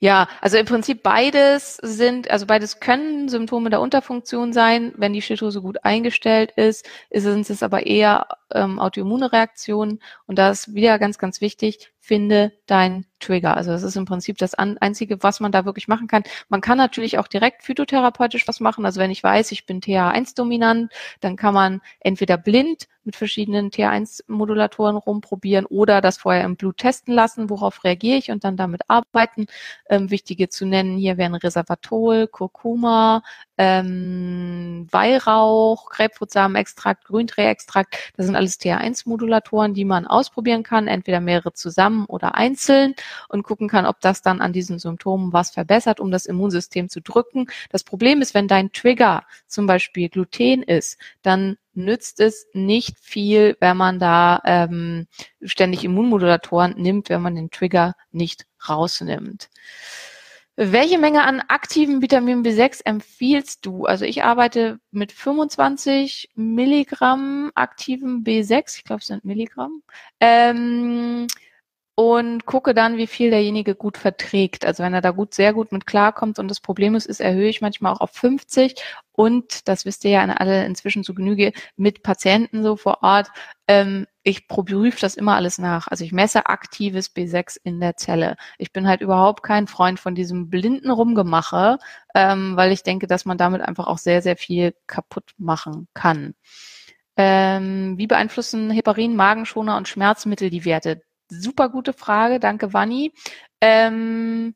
ja, 0.00 0.28
also 0.40 0.58
im 0.58 0.66
Prinzip 0.66 1.02
beides 1.02 1.76
sind, 1.82 2.30
also 2.30 2.46
beides 2.46 2.78
können 2.78 3.28
Symptome 3.28 3.68
der 3.70 3.80
Unterfunktion 3.80 4.52
sein. 4.52 4.92
Wenn 4.96 5.12
die 5.12 5.22
Schilddrüse 5.22 5.60
gut 5.60 5.84
eingestellt 5.84 6.52
ist, 6.52 6.86
sind 7.10 7.50
es 7.50 7.62
aber 7.64 7.86
eher 7.86 8.28
ähm, 8.52 8.78
autoimmune 8.78 9.32
Reaktionen. 9.32 10.00
Und 10.26 10.38
da 10.38 10.50
ist 10.50 10.74
wieder 10.74 10.98
ganz, 10.98 11.18
ganz 11.18 11.40
wichtig, 11.40 11.92
finde 12.00 12.52
dein 12.66 13.04
Trigger. 13.20 13.56
Also 13.56 13.70
das 13.70 13.82
ist 13.82 13.96
im 13.96 14.06
Prinzip 14.06 14.38
das 14.38 14.54
Einzige, 14.54 15.22
was 15.22 15.40
man 15.40 15.52
da 15.52 15.64
wirklich 15.66 15.88
machen 15.88 16.06
kann. 16.08 16.22
Man 16.48 16.60
kann 16.60 16.78
natürlich 16.78 17.18
auch 17.18 17.28
direkt 17.28 17.62
phytotherapeutisch 17.64 18.48
was 18.48 18.60
machen. 18.60 18.86
Also 18.86 19.00
wenn 19.00 19.10
ich 19.10 19.22
weiß, 19.22 19.52
ich 19.52 19.66
bin 19.66 19.80
TH1-dominant, 19.80 20.90
dann 21.20 21.36
kann 21.36 21.52
man 21.52 21.82
entweder 22.00 22.38
blind 22.38 22.88
mit 23.04 23.16
verschiedenen 23.16 23.70
TH1-Modulatoren 23.70 24.96
rumprobieren 24.96 25.66
oder 25.66 26.00
das 26.00 26.18
vorher 26.18 26.44
im 26.44 26.56
Blut 26.56 26.76
testen 26.76 27.14
lassen, 27.14 27.50
worauf 27.50 27.82
reagiere 27.82 28.18
ich 28.18 28.30
und 28.30 28.44
dann 28.44 28.56
damit 28.56 28.82
arbeiten. 28.88 29.46
Ähm, 29.88 30.10
wichtige 30.10 30.48
zu 30.48 30.66
nennen 30.66 30.96
hier 30.98 31.16
wären 31.16 31.34
Reservatol, 31.34 32.26
Kurkuma, 32.26 33.22
ähm, 33.56 34.86
Weihrauch, 34.90 35.90
Grapefruitsamenextrakt. 35.90 37.06
Das 38.16 38.26
sind 38.26 38.36
alles 38.38 38.58
TH1-Modulatoren, 38.60 39.74
die 39.74 39.84
man 39.84 40.06
ausprobieren 40.06 40.62
kann, 40.62 40.86
entweder 40.86 41.20
mehrere 41.20 41.52
zusammen 41.52 42.06
oder 42.06 42.34
einzeln 42.36 42.94
und 43.28 43.42
gucken 43.42 43.68
kann, 43.68 43.84
ob 43.84 44.00
das 44.00 44.22
dann 44.22 44.40
an 44.40 44.52
diesen 44.52 44.78
Symptomen 44.78 45.32
was 45.32 45.50
verbessert, 45.50 46.00
um 46.00 46.10
das 46.10 46.24
Immunsystem 46.24 46.88
zu 46.88 47.02
drücken. 47.02 47.48
Das 47.70 47.84
Problem 47.84 48.22
ist, 48.22 48.32
wenn 48.34 48.48
dein 48.48 48.72
Trigger 48.72 49.24
zum 49.46 49.66
Beispiel 49.66 50.08
Gluten 50.08 50.62
ist, 50.62 50.98
dann 51.22 51.56
nützt 51.74 52.20
es 52.20 52.46
nicht 52.52 52.98
viel, 52.98 53.56
wenn 53.60 53.76
man 53.76 53.98
da 53.98 54.40
ähm, 54.44 55.06
ständig 55.42 55.84
Immunmodulatoren 55.84 56.74
nimmt, 56.76 57.08
wenn 57.08 57.22
man 57.22 57.34
den 57.34 57.50
Trigger 57.50 57.94
nicht 58.10 58.46
rausnimmt. 58.68 59.48
Welche 60.60 60.98
Menge 60.98 61.22
an 61.22 61.40
aktivem 61.46 62.02
Vitamin 62.02 62.42
B6 62.42 62.80
empfiehlst 62.84 63.64
du? 63.64 63.84
Also 63.84 64.04
ich 64.04 64.24
arbeite 64.24 64.80
mit 64.90 65.12
25 65.12 66.30
Milligramm 66.34 67.52
aktivem 67.54 68.24
B6, 68.24 68.76
ich 68.78 68.82
glaube 68.82 69.00
es 69.00 69.06
sind 69.06 69.24
Milligramm, 69.24 69.84
ähm, 70.18 71.28
und 71.94 72.44
gucke 72.44 72.74
dann, 72.74 72.96
wie 72.96 73.06
viel 73.06 73.30
derjenige 73.30 73.76
gut 73.76 73.98
verträgt. 73.98 74.64
Also 74.66 74.82
wenn 74.82 74.94
er 74.94 75.00
da 75.00 75.12
gut, 75.12 75.32
sehr 75.32 75.52
gut 75.54 75.70
mit 75.70 75.86
klarkommt 75.86 76.40
und 76.40 76.48
das 76.48 76.58
Problem 76.58 76.96
ist, 76.96 77.06
ist 77.06 77.20
erhöhe 77.20 77.48
ich 77.48 77.60
manchmal 77.60 77.92
auch 77.92 78.00
auf 78.00 78.10
50 78.10 78.74
und 79.12 79.68
das 79.68 79.84
wisst 79.84 80.04
ihr 80.04 80.10
ja 80.10 80.24
alle 80.24 80.66
inzwischen 80.66 81.04
zu 81.04 81.14
Genüge 81.14 81.52
mit 81.76 82.02
Patienten 82.02 82.64
so 82.64 82.74
vor 82.74 83.04
Ort. 83.04 83.28
Ähm, 83.68 84.06
ich 84.28 84.46
prüfe 84.46 85.00
das 85.00 85.14
immer 85.14 85.36
alles 85.36 85.56
nach. 85.56 85.88
Also 85.88 86.04
ich 86.04 86.12
messe 86.12 86.46
aktives 86.46 87.16
B6 87.16 87.58
in 87.64 87.80
der 87.80 87.96
Zelle. 87.96 88.36
Ich 88.58 88.74
bin 88.74 88.86
halt 88.86 89.00
überhaupt 89.00 89.42
kein 89.42 89.66
Freund 89.66 89.98
von 89.98 90.14
diesem 90.14 90.50
blinden 90.50 90.90
Rumgemache, 90.90 91.78
ähm, 92.14 92.54
weil 92.54 92.70
ich 92.72 92.82
denke, 92.82 93.06
dass 93.06 93.24
man 93.24 93.38
damit 93.38 93.62
einfach 93.62 93.86
auch 93.86 93.96
sehr, 93.96 94.20
sehr 94.20 94.36
viel 94.36 94.74
kaputt 94.86 95.32
machen 95.38 95.88
kann. 95.94 96.34
Ähm, 97.16 97.96
wie 97.96 98.06
beeinflussen 98.06 98.70
Heparin, 98.70 99.16
Magenschoner 99.16 99.78
und 99.78 99.88
Schmerzmittel 99.88 100.50
die 100.50 100.66
Werte? 100.66 101.00
Super 101.30 101.70
gute 101.70 101.94
Frage, 101.94 102.38
danke 102.38 102.74
Vanni. 102.74 103.14
Ähm, 103.62 104.54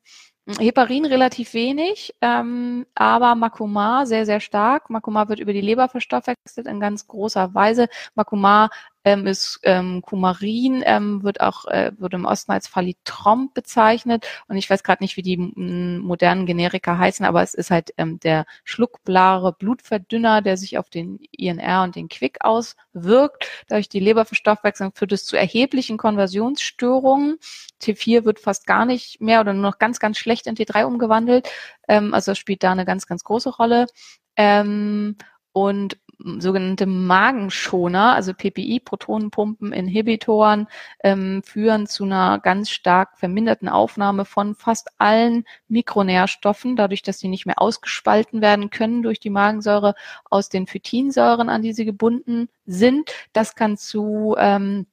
Heparin 0.59 1.05
relativ 1.05 1.53
wenig, 1.53 2.13
ähm, 2.21 2.85
aber 2.95 3.33
Makoma 3.35 4.05
sehr, 4.05 4.25
sehr 4.25 4.41
stark. 4.41 4.89
Makoma 4.89 5.29
wird 5.29 5.39
über 5.39 5.53
die 5.53 5.61
Leber 5.61 5.87
verstoffwechselt 5.87 6.67
in 6.67 6.81
ganz 6.81 7.07
großer 7.07 7.53
Weise. 7.53 7.87
Makoma 8.13 8.69
ähm, 9.05 9.27
ist 9.27 9.59
ähm, 9.63 10.01
Kumarin, 10.01 10.83
ähm, 10.85 11.23
wird 11.23 11.41
auch 11.41 11.65
äh, 11.65 11.91
wird 11.97 12.13
im 12.13 12.25
Osten 12.25 12.51
als 12.51 12.67
Phalitrom 12.67 13.51
bezeichnet 13.53 14.25
und 14.47 14.57
ich 14.57 14.69
weiß 14.69 14.83
gerade 14.83 15.03
nicht, 15.03 15.17
wie 15.17 15.21
die 15.21 15.37
modernen 15.37 16.45
Generika 16.45 16.97
heißen, 16.97 17.25
aber 17.25 17.43
es 17.43 17.53
ist 17.53 17.71
halt 17.71 17.93
ähm, 17.97 18.19
der 18.19 18.45
schluckbare 18.63 19.53
Blutverdünner, 19.53 20.41
der 20.41 20.57
sich 20.57 20.77
auf 20.77 20.89
den 20.89 21.19
INR 21.31 21.83
und 21.83 21.95
den 21.95 22.09
Quick 22.09 22.37
auswirkt. 22.41 23.47
Dadurch 23.67 23.89
die 23.89 23.99
Leberverstoffwechslung 23.99 24.93
führt 24.93 25.11
es 25.11 25.25
zu 25.25 25.35
erheblichen 25.35 25.97
Konversionsstörungen. 25.97 27.37
T4 27.81 28.25
wird 28.25 28.39
fast 28.39 28.65
gar 28.65 28.85
nicht 28.85 29.21
mehr 29.21 29.41
oder 29.41 29.53
nur 29.53 29.63
noch 29.63 29.79
ganz, 29.79 29.99
ganz 29.99 30.17
schlecht 30.17 30.47
in 30.47 30.55
T3 30.55 30.85
umgewandelt. 30.85 31.49
Ähm, 31.87 32.13
also 32.13 32.35
spielt 32.35 32.63
da 32.63 32.71
eine 32.71 32.85
ganz, 32.85 33.07
ganz 33.07 33.23
große 33.23 33.49
Rolle. 33.49 33.87
Ähm, 34.35 35.17
und 35.51 35.97
sogenannte 36.19 36.85
Magenschoner, 36.85 38.13
also 38.13 38.33
PPI, 38.33 38.79
Protonenpumpeninhibitoren, 38.79 40.67
ähm, 41.03 41.41
führen 41.43 41.87
zu 41.87 42.03
einer 42.03 42.39
ganz 42.39 42.69
stark 42.69 43.17
verminderten 43.17 43.69
Aufnahme 43.69 44.25
von 44.25 44.55
fast 44.55 44.89
allen 44.97 45.45
Mikronährstoffen, 45.67 46.75
dadurch, 46.75 47.01
dass 47.01 47.19
sie 47.19 47.27
nicht 47.27 47.45
mehr 47.45 47.61
ausgespalten 47.61 48.41
werden 48.41 48.69
können 48.69 49.03
durch 49.03 49.19
die 49.19 49.29
Magensäure 49.29 49.95
aus 50.29 50.49
den 50.49 50.67
Phytinsäuren, 50.67 51.49
an 51.49 51.61
die 51.61 51.73
sie 51.73 51.85
gebunden 51.85 52.49
sind. 52.65 53.11
Das 53.33 53.55
kann 53.55 53.77
zu 53.77 54.35
ähm, 54.37 54.85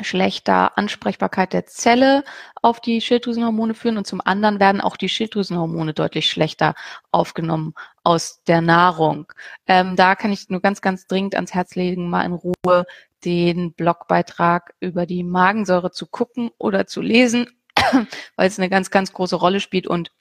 schlechter 0.00 0.76
Ansprechbarkeit 0.76 1.52
der 1.52 1.66
Zelle 1.66 2.24
auf 2.62 2.80
die 2.80 3.00
Schilddrüsenhormone 3.00 3.74
führen 3.74 3.98
und 3.98 4.06
zum 4.06 4.20
anderen 4.24 4.60
werden 4.60 4.80
auch 4.80 4.96
die 4.96 5.08
Schilddrüsenhormone 5.08 5.94
deutlich 5.94 6.30
schlechter 6.30 6.74
aufgenommen 7.10 7.74
aus 8.04 8.42
der 8.44 8.60
Nahrung. 8.60 9.32
Ähm, 9.66 9.96
da 9.96 10.14
kann 10.14 10.32
ich 10.32 10.48
nur 10.48 10.60
ganz, 10.60 10.80
ganz 10.80 11.06
dringend 11.06 11.34
ans 11.34 11.54
Herz 11.54 11.74
legen, 11.74 12.10
mal 12.10 12.24
in 12.24 12.32
Ruhe 12.32 12.86
den 13.24 13.72
Blogbeitrag 13.72 14.74
über 14.80 15.06
die 15.06 15.24
Magensäure 15.24 15.90
zu 15.90 16.06
gucken 16.06 16.50
oder 16.58 16.86
zu 16.86 17.00
lesen, 17.00 17.48
weil 18.36 18.48
es 18.48 18.58
eine 18.58 18.68
ganz, 18.68 18.90
ganz 18.90 19.12
große 19.12 19.36
Rolle 19.36 19.60
spielt 19.60 19.86
und 19.86 20.12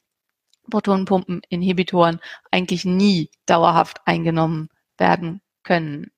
Protonenpumpeninhibitoren 0.70 2.20
eigentlich 2.52 2.86
nie 2.86 3.30
dauerhaft 3.46 4.02
eingenommen 4.06 4.70
werden 4.98 5.42
können. 5.64 6.12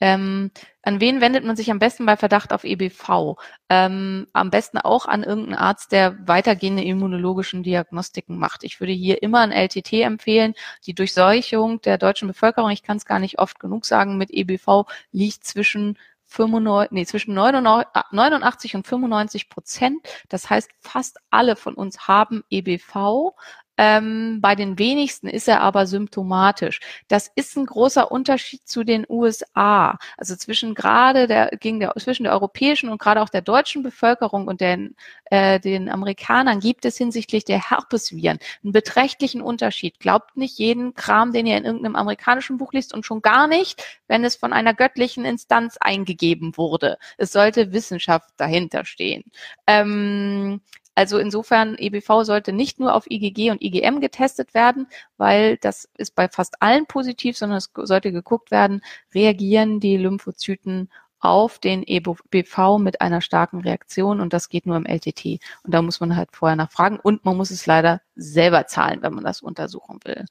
Ähm, 0.00 0.50
an 0.82 1.00
wen 1.00 1.20
wendet 1.20 1.44
man 1.44 1.56
sich 1.56 1.70
am 1.70 1.78
besten 1.78 2.06
bei 2.06 2.16
Verdacht 2.16 2.52
auf 2.52 2.64
EBV? 2.64 3.36
Ähm, 3.68 4.26
am 4.32 4.50
besten 4.50 4.78
auch 4.78 5.06
an 5.06 5.22
irgendeinen 5.22 5.58
Arzt, 5.58 5.92
der 5.92 6.16
weitergehende 6.28 6.84
immunologischen 6.84 7.62
Diagnostiken 7.62 8.38
macht. 8.38 8.62
Ich 8.64 8.80
würde 8.80 8.92
hier 8.92 9.22
immer 9.22 9.40
ein 9.40 9.52
LTT 9.52 9.92
empfehlen. 9.94 10.54
Die 10.86 10.94
Durchseuchung 10.94 11.80
der 11.80 11.98
deutschen 11.98 12.28
Bevölkerung, 12.28 12.70
ich 12.70 12.82
kann 12.82 12.98
es 12.98 13.06
gar 13.06 13.18
nicht 13.18 13.38
oft 13.38 13.58
genug 13.58 13.86
sagen, 13.86 14.18
mit 14.18 14.30
EBV 14.30 14.84
liegt 15.12 15.44
zwischen 15.44 15.98
95, 16.26 16.92
nee, 16.92 17.06
zwischen 17.06 17.34
89 17.34 18.74
und 18.74 18.86
95 18.86 19.48
Prozent. 19.48 20.06
Das 20.28 20.50
heißt, 20.50 20.70
fast 20.80 21.18
alle 21.30 21.56
von 21.56 21.74
uns 21.74 22.08
haben 22.08 22.42
EBV. 22.50 23.34
Ähm, 23.78 24.40
bei 24.40 24.54
den 24.54 24.78
wenigsten 24.78 25.28
ist 25.28 25.48
er 25.48 25.60
aber 25.60 25.86
symptomatisch. 25.86 26.80
Das 27.08 27.30
ist 27.34 27.56
ein 27.56 27.66
großer 27.66 28.10
Unterschied 28.10 28.66
zu 28.66 28.84
den 28.84 29.06
USA. 29.08 29.98
Also 30.16 30.36
zwischen 30.36 30.74
gerade 30.74 31.26
der, 31.26 31.50
gegen 31.60 31.80
der, 31.80 31.94
zwischen 31.98 32.24
der 32.24 32.32
europäischen 32.32 32.88
und 32.88 32.98
gerade 32.98 33.22
auch 33.22 33.28
der 33.28 33.42
deutschen 33.42 33.82
Bevölkerung 33.82 34.48
und 34.48 34.60
den, 34.60 34.96
äh, 35.26 35.60
den 35.60 35.88
Amerikanern 35.90 36.60
gibt 36.60 36.84
es 36.84 36.96
hinsichtlich 36.96 37.44
der 37.44 37.70
Herpesviren 37.70 38.38
einen 38.64 38.72
beträchtlichen 38.72 39.42
Unterschied. 39.42 40.00
Glaubt 40.00 40.36
nicht 40.36 40.58
jeden 40.58 40.94
Kram, 40.94 41.32
den 41.32 41.46
ihr 41.46 41.56
in 41.56 41.64
irgendeinem 41.64 41.96
amerikanischen 41.96 42.56
Buch 42.58 42.72
liest 42.72 42.94
und 42.94 43.04
schon 43.04 43.22
gar 43.22 43.46
nicht, 43.46 43.82
wenn 44.08 44.24
es 44.24 44.36
von 44.36 44.52
einer 44.52 44.74
göttlichen 44.74 45.24
Instanz 45.24 45.76
eingegeben 45.78 46.56
wurde. 46.56 46.98
Es 47.18 47.32
sollte 47.32 47.72
Wissenschaft 47.72 48.30
dahinter 48.36 48.84
stehen. 48.84 49.24
Ähm, 49.66 50.60
also 50.96 51.18
insofern, 51.18 51.76
EBV 51.78 52.24
sollte 52.24 52.52
nicht 52.54 52.80
nur 52.80 52.94
auf 52.94 53.04
IgG 53.10 53.50
und 53.50 53.62
IgM 53.62 54.00
getestet 54.00 54.54
werden, 54.54 54.88
weil 55.18 55.58
das 55.58 55.88
ist 55.98 56.14
bei 56.14 56.28
fast 56.28 56.62
allen 56.62 56.86
positiv, 56.86 57.36
sondern 57.36 57.58
es 57.58 57.70
sollte 57.74 58.12
geguckt 58.12 58.50
werden, 58.50 58.80
reagieren 59.14 59.78
die 59.78 59.98
Lymphozyten 59.98 60.90
auf 61.20 61.58
den 61.58 61.82
EBV 61.86 62.78
mit 62.78 63.02
einer 63.02 63.20
starken 63.20 63.60
Reaktion 63.60 64.20
und 64.20 64.32
das 64.32 64.48
geht 64.48 64.64
nur 64.64 64.76
im 64.76 64.86
LTT. 64.86 65.40
Und 65.64 65.74
da 65.74 65.82
muss 65.82 66.00
man 66.00 66.16
halt 66.16 66.30
vorher 66.32 66.56
nachfragen 66.56 66.98
und 66.98 67.24
man 67.26 67.36
muss 67.36 67.50
es 67.50 67.66
leider 67.66 68.00
selber 68.14 68.66
zahlen, 68.66 69.02
wenn 69.02 69.14
man 69.14 69.24
das 69.24 69.42
untersuchen 69.42 70.00
will. 70.04 70.24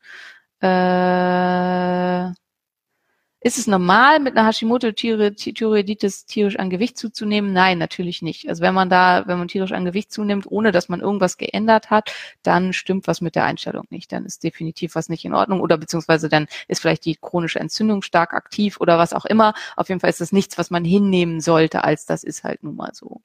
Äh 0.62 2.34
ist 3.45 3.60
es 3.60 3.67
normal, 3.67 4.19
mit 4.19 4.36
einer 4.36 4.47
Hashimoto-Thyreoiditis 4.47 6.25
tierisch 6.25 6.58
an 6.58 6.71
Gewicht 6.71 6.97
zuzunehmen? 6.97 7.53
Nein, 7.53 7.77
natürlich 7.77 8.23
nicht. 8.23 8.49
Also 8.49 8.63
wenn 8.63 8.73
man 8.73 8.89
da, 8.89 9.27
wenn 9.27 9.38
man 9.38 9.47
tierisch 9.47 9.71
an 9.71 9.86
Gewicht 9.86 10.12
zunimmt, 10.12 10.47
ohne 10.49 10.71
dass 10.71 10.89
man 10.89 10.99
irgendwas 10.99 11.38
geändert 11.38 11.91
hat, 11.91 12.12
dann 12.41 12.73
stimmt 12.73 13.05
was 13.05 13.21
mit 13.21 13.36
der 13.36 13.43
Einstellung 13.45 13.86
nicht. 13.91 14.12
Dann 14.12 14.25
ist 14.25 14.43
definitiv 14.43 14.95
was 14.95 15.10
nicht 15.10 15.25
in 15.25 15.36
Ordnung 15.36 15.60
oder 15.62 15.77
beziehungsweise 15.77 16.27
dann 16.27 16.47
ist 16.67 16.81
vielleicht 16.81 17.05
die 17.05 17.17
chronische 17.21 17.60
Entzündung 17.60 18.01
stark 18.01 18.34
aktiv 18.34 18.77
oder 18.79 18.97
was 18.97 19.13
auch 19.13 19.25
immer. 19.25 19.53
Auf 19.75 19.89
jeden 19.89 20.01
Fall 20.01 20.10
ist 20.10 20.21
das 20.21 20.31
nichts, 20.31 20.58
was 20.58 20.71
man 20.71 20.84
hinnehmen 20.84 21.39
sollte, 21.39 21.84
als 21.84 22.08
das 22.08 22.23
ist 22.23 22.43
halt 22.43 22.63
nun 22.63 22.75
mal 22.75 22.95
so. 22.95 23.21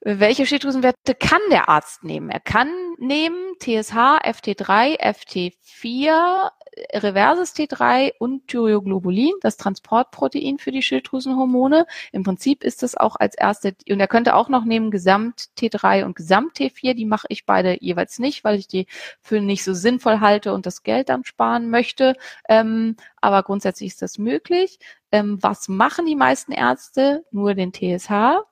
Welche 0.00 0.46
Schilddrüsenwerte 0.46 1.14
kann 1.14 1.42
der 1.50 1.68
Arzt 1.68 2.04
nehmen? 2.04 2.30
Er 2.30 2.40
kann 2.40 2.70
nehmen 3.02 3.54
TSH, 3.58 4.22
FT3, 4.22 4.98
FT4, 5.00 6.50
reverses 6.94 7.54
T3 7.54 8.12
und 8.18 8.48
Thyroglobulin, 8.48 9.32
das 9.40 9.56
Transportprotein 9.56 10.58
für 10.58 10.70
die 10.70 10.82
Schilddrüsenhormone. 10.82 11.86
Im 12.12 12.22
Prinzip 12.22 12.64
ist 12.64 12.82
das 12.82 12.96
auch 12.96 13.16
als 13.16 13.34
erste, 13.34 13.74
und 13.90 14.00
er 14.00 14.08
könnte 14.08 14.34
auch 14.34 14.48
noch 14.48 14.64
nehmen 14.64 14.90
Gesamt 14.90 15.50
T3 15.58 16.04
und 16.04 16.16
Gesamt 16.16 16.56
T4. 16.56 16.94
Die 16.94 17.04
mache 17.04 17.26
ich 17.28 17.44
beide 17.44 17.76
jeweils 17.82 18.18
nicht, 18.18 18.44
weil 18.44 18.58
ich 18.58 18.68
die 18.68 18.86
für 19.20 19.40
nicht 19.40 19.64
so 19.64 19.74
sinnvoll 19.74 20.20
halte 20.20 20.54
und 20.54 20.64
das 20.64 20.82
Geld 20.82 21.08
dann 21.08 21.24
sparen 21.24 21.68
möchte. 21.68 22.16
Ähm, 22.48 22.96
aber 23.20 23.42
grundsätzlich 23.42 23.88
ist 23.88 24.02
das 24.02 24.16
möglich. 24.18 24.78
Ähm, 25.10 25.38
was 25.42 25.68
machen 25.68 26.06
die 26.06 26.16
meisten 26.16 26.52
Ärzte? 26.52 27.24
Nur 27.32 27.54
den 27.54 27.72
TSH. 27.72 28.44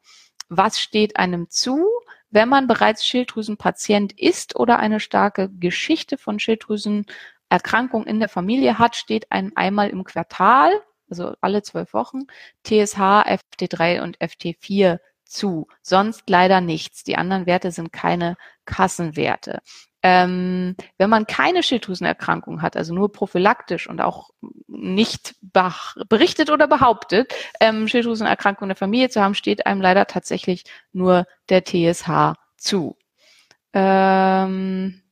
Was 0.49 0.81
steht 0.81 1.17
einem 1.17 1.49
zu? 1.49 1.87
Wenn 2.31 2.49
man 2.49 2.67
bereits 2.67 3.05
Schilddrüsenpatient 3.07 4.19
ist 4.19 4.57
oder 4.57 4.79
eine 4.79 5.01
starke 5.01 5.51
Geschichte 5.51 6.19
von 6.19 6.39
Schilddrüsen 6.39 7.07
Erkrankung 7.49 8.07
in 8.07 8.21
der 8.21 8.29
Familie 8.29 8.79
hat, 8.79 8.97
steht 8.97 9.31
einem 9.33 9.53
einmal 9.57 9.91
im 9.91 10.05
Quartal, 10.05 10.71
also 11.11 11.35
alle 11.41 11.63
zwölf 11.63 11.93
Wochen, 11.93 12.27
TSH, 12.65 12.99
FT3 12.99 14.03
und 14.03 14.19
FT4 14.19 15.01
zu. 15.25 15.67
Sonst 15.83 16.29
leider 16.29 16.61
nichts. 16.61 17.03
Die 17.05 17.17
anderen 17.17 17.47
Werte 17.47 17.73
sind 17.73 17.93
keine 17.93 18.37
Kassenwerte. 18.65 19.61
Ähm, 20.03 20.77
wenn 20.97 21.11
man 21.11 21.27
keine 21.27 21.63
Schilddrüsenerkrankung 21.63 22.63
hat, 22.63 22.77
also 22.77 22.95
nur 22.95 23.13
prophylaktisch 23.13 23.89
und 23.89 24.01
auch 24.01 24.31
nicht 24.67 25.35
berichtet 25.43 26.51
oder 26.51 26.67
behauptet, 26.67 27.35
ähm, 27.61 27.87
Schilddrüsenerkrankung 27.87 28.67
in 28.67 28.71
der 28.71 28.77
Familie 28.77 29.11
zu 29.11 29.21
haben, 29.21 29.35
steht 29.35 29.67
einem 29.67 29.83
leider 29.83 30.07
tatsächlich 30.07 30.65
nur 30.93 31.27
der 31.51 31.65
TSH 31.65 32.35
zu. 32.57 32.97
Ähm, 33.75 35.03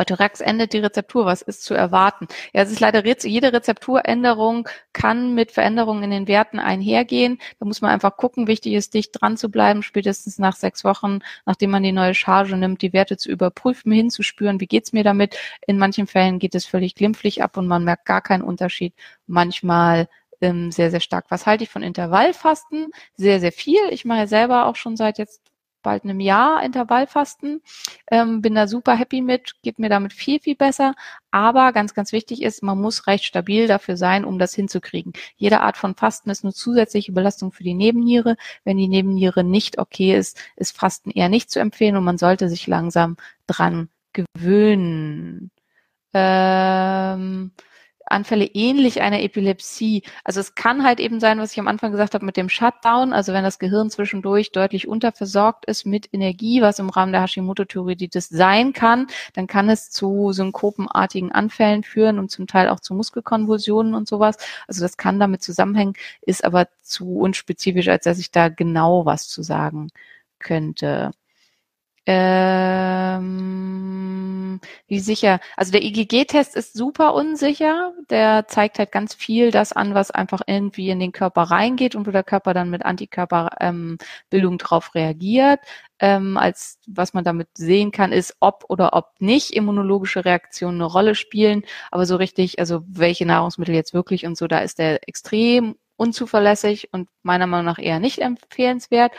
Eutorax 0.00 0.40
endet 0.40 0.72
die 0.72 0.78
Rezeptur. 0.78 1.26
Was 1.26 1.42
ist 1.42 1.62
zu 1.62 1.74
erwarten? 1.74 2.26
Ja, 2.52 2.62
es 2.62 2.70
ist 2.70 2.80
leider 2.80 3.04
jede 3.06 3.52
Rezepturänderung 3.52 4.68
kann 4.92 5.34
mit 5.34 5.52
Veränderungen 5.52 6.02
in 6.02 6.10
den 6.10 6.28
Werten 6.28 6.58
einhergehen. 6.58 7.38
Da 7.58 7.66
muss 7.66 7.80
man 7.80 7.90
einfach 7.90 8.16
gucken. 8.16 8.46
Wichtig 8.46 8.72
ist, 8.74 8.94
dicht 8.94 9.20
dran 9.20 9.36
zu 9.36 9.50
bleiben, 9.50 9.82
spätestens 9.82 10.38
nach 10.38 10.56
sechs 10.56 10.84
Wochen, 10.84 11.20
nachdem 11.46 11.70
man 11.70 11.82
die 11.82 11.92
neue 11.92 12.14
Charge 12.14 12.56
nimmt, 12.56 12.82
die 12.82 12.92
Werte 12.92 13.16
zu 13.16 13.30
überprüfen, 13.30 13.92
hinzuspüren, 13.92 14.60
wie 14.60 14.66
geht's 14.66 14.92
mir 14.92 15.04
damit. 15.04 15.36
In 15.66 15.78
manchen 15.78 16.06
Fällen 16.06 16.38
geht 16.38 16.54
es 16.54 16.66
völlig 16.66 16.94
glimpflich 16.94 17.42
ab 17.42 17.56
und 17.56 17.66
man 17.66 17.84
merkt 17.84 18.06
gar 18.06 18.22
keinen 18.22 18.42
Unterschied. 18.42 18.94
Manchmal 19.26 20.08
ähm, 20.40 20.72
sehr, 20.72 20.90
sehr 20.90 21.00
stark. 21.00 21.26
Was 21.28 21.46
halte 21.46 21.64
ich 21.64 21.70
von 21.70 21.82
Intervallfasten? 21.82 22.90
Sehr, 23.16 23.40
sehr 23.40 23.52
viel. 23.52 23.80
Ich 23.90 24.04
mache 24.04 24.26
selber 24.26 24.66
auch 24.66 24.76
schon 24.76 24.96
seit 24.96 25.18
jetzt 25.18 25.49
bald 25.82 26.04
einem 26.04 26.20
Jahr 26.20 26.62
Intervallfasten. 26.62 27.62
Ähm, 28.10 28.42
bin 28.42 28.54
da 28.54 28.66
super 28.66 28.94
happy 28.94 29.20
mit, 29.20 29.54
geht 29.62 29.78
mir 29.78 29.88
damit 29.88 30.12
viel, 30.12 30.40
viel 30.40 30.56
besser. 30.56 30.94
Aber 31.30 31.72
ganz, 31.72 31.94
ganz 31.94 32.12
wichtig 32.12 32.42
ist, 32.42 32.62
man 32.62 32.80
muss 32.80 33.06
recht 33.06 33.24
stabil 33.24 33.66
dafür 33.66 33.96
sein, 33.96 34.24
um 34.24 34.38
das 34.38 34.54
hinzukriegen. 34.54 35.12
Jede 35.36 35.60
Art 35.60 35.76
von 35.76 35.94
Fasten 35.94 36.30
ist 36.30 36.44
eine 36.44 36.52
zusätzliche 36.52 37.12
Belastung 37.12 37.52
für 37.52 37.62
die 37.62 37.74
Nebenniere. 37.74 38.36
Wenn 38.64 38.76
die 38.76 38.88
Nebenniere 38.88 39.44
nicht 39.44 39.78
okay 39.78 40.16
ist, 40.16 40.38
ist 40.56 40.76
Fasten 40.76 41.10
eher 41.10 41.28
nicht 41.28 41.50
zu 41.50 41.60
empfehlen 41.60 41.96
und 41.96 42.04
man 42.04 42.18
sollte 42.18 42.48
sich 42.48 42.66
langsam 42.66 43.16
dran 43.46 43.88
gewöhnen. 44.12 45.50
Ähm, 46.12 47.52
Anfälle 48.10 48.44
ähnlich 48.44 49.00
einer 49.00 49.22
Epilepsie. 49.22 50.02
Also 50.24 50.40
es 50.40 50.54
kann 50.54 50.84
halt 50.84 51.00
eben 51.00 51.20
sein, 51.20 51.38
was 51.38 51.52
ich 51.52 51.60
am 51.60 51.68
Anfang 51.68 51.92
gesagt 51.92 52.14
habe 52.14 52.24
mit 52.26 52.36
dem 52.36 52.48
Shutdown, 52.48 53.12
also 53.12 53.32
wenn 53.32 53.44
das 53.44 53.58
Gehirn 53.58 53.90
zwischendurch 53.90 54.52
deutlich 54.52 54.88
unterversorgt 54.88 55.64
ist 55.66 55.86
mit 55.86 56.08
Energie, 56.12 56.62
was 56.62 56.78
im 56.78 56.90
Rahmen 56.90 57.12
der 57.12 57.22
Hashimoto-Thyreoiditis 57.22 58.28
sein 58.28 58.72
kann, 58.72 59.06
dann 59.34 59.46
kann 59.46 59.68
es 59.68 59.90
zu 59.90 60.32
synkopenartigen 60.32 61.32
Anfällen 61.32 61.82
führen 61.84 62.18
und 62.18 62.30
zum 62.30 62.46
Teil 62.46 62.68
auch 62.68 62.80
zu 62.80 62.94
Muskelkonvulsionen 62.94 63.94
und 63.94 64.08
sowas. 64.08 64.36
Also 64.66 64.82
das 64.82 64.96
kann 64.96 65.20
damit 65.20 65.42
zusammenhängen, 65.42 65.94
ist 66.22 66.44
aber 66.44 66.68
zu 66.82 67.18
unspezifisch, 67.18 67.88
als 67.88 68.04
dass 68.04 68.18
ich 68.18 68.30
da 68.30 68.48
genau 68.48 69.06
was 69.06 69.28
zu 69.28 69.42
sagen 69.42 69.88
könnte. 70.38 71.12
Ähm, 72.06 73.19
wie 74.90 74.98
sicher? 74.98 75.38
Also 75.56 75.70
der 75.72 75.82
IgG-Test 75.84 76.56
ist 76.56 76.74
super 76.74 77.14
unsicher. 77.14 77.92
Der 78.10 78.48
zeigt 78.48 78.80
halt 78.80 78.90
ganz 78.90 79.14
viel 79.14 79.52
das 79.52 79.72
an, 79.72 79.94
was 79.94 80.10
einfach 80.10 80.42
irgendwie 80.46 80.90
in 80.90 80.98
den 80.98 81.12
Körper 81.12 81.42
reingeht 81.42 81.94
und 81.94 82.08
wo 82.08 82.10
der 82.10 82.24
Körper 82.24 82.54
dann 82.54 82.70
mit 82.70 82.84
Antikörperbildung 82.84 83.98
ähm, 84.52 84.58
drauf 84.58 84.94
reagiert. 84.96 85.60
Ähm, 86.00 86.36
als 86.36 86.80
was 86.88 87.14
man 87.14 87.22
damit 87.24 87.48
sehen 87.54 87.92
kann, 87.92 88.10
ist, 88.10 88.36
ob 88.40 88.64
oder 88.68 88.94
ob 88.94 89.12
nicht 89.20 89.52
immunologische 89.52 90.24
Reaktionen 90.24 90.80
eine 90.80 90.90
Rolle 90.90 91.14
spielen. 91.14 91.62
Aber 91.92 92.04
so 92.04 92.16
richtig, 92.16 92.58
also 92.58 92.82
welche 92.88 93.26
Nahrungsmittel 93.26 93.74
jetzt 93.74 93.94
wirklich 93.94 94.26
und 94.26 94.36
so, 94.36 94.48
da 94.48 94.58
ist 94.58 94.80
der 94.80 95.08
extrem 95.08 95.76
unzuverlässig 95.96 96.92
und 96.92 97.08
meiner 97.22 97.46
Meinung 97.46 97.66
nach 97.66 97.78
eher 97.78 98.00
nicht 98.00 98.18
empfehlenswert. 98.20 99.12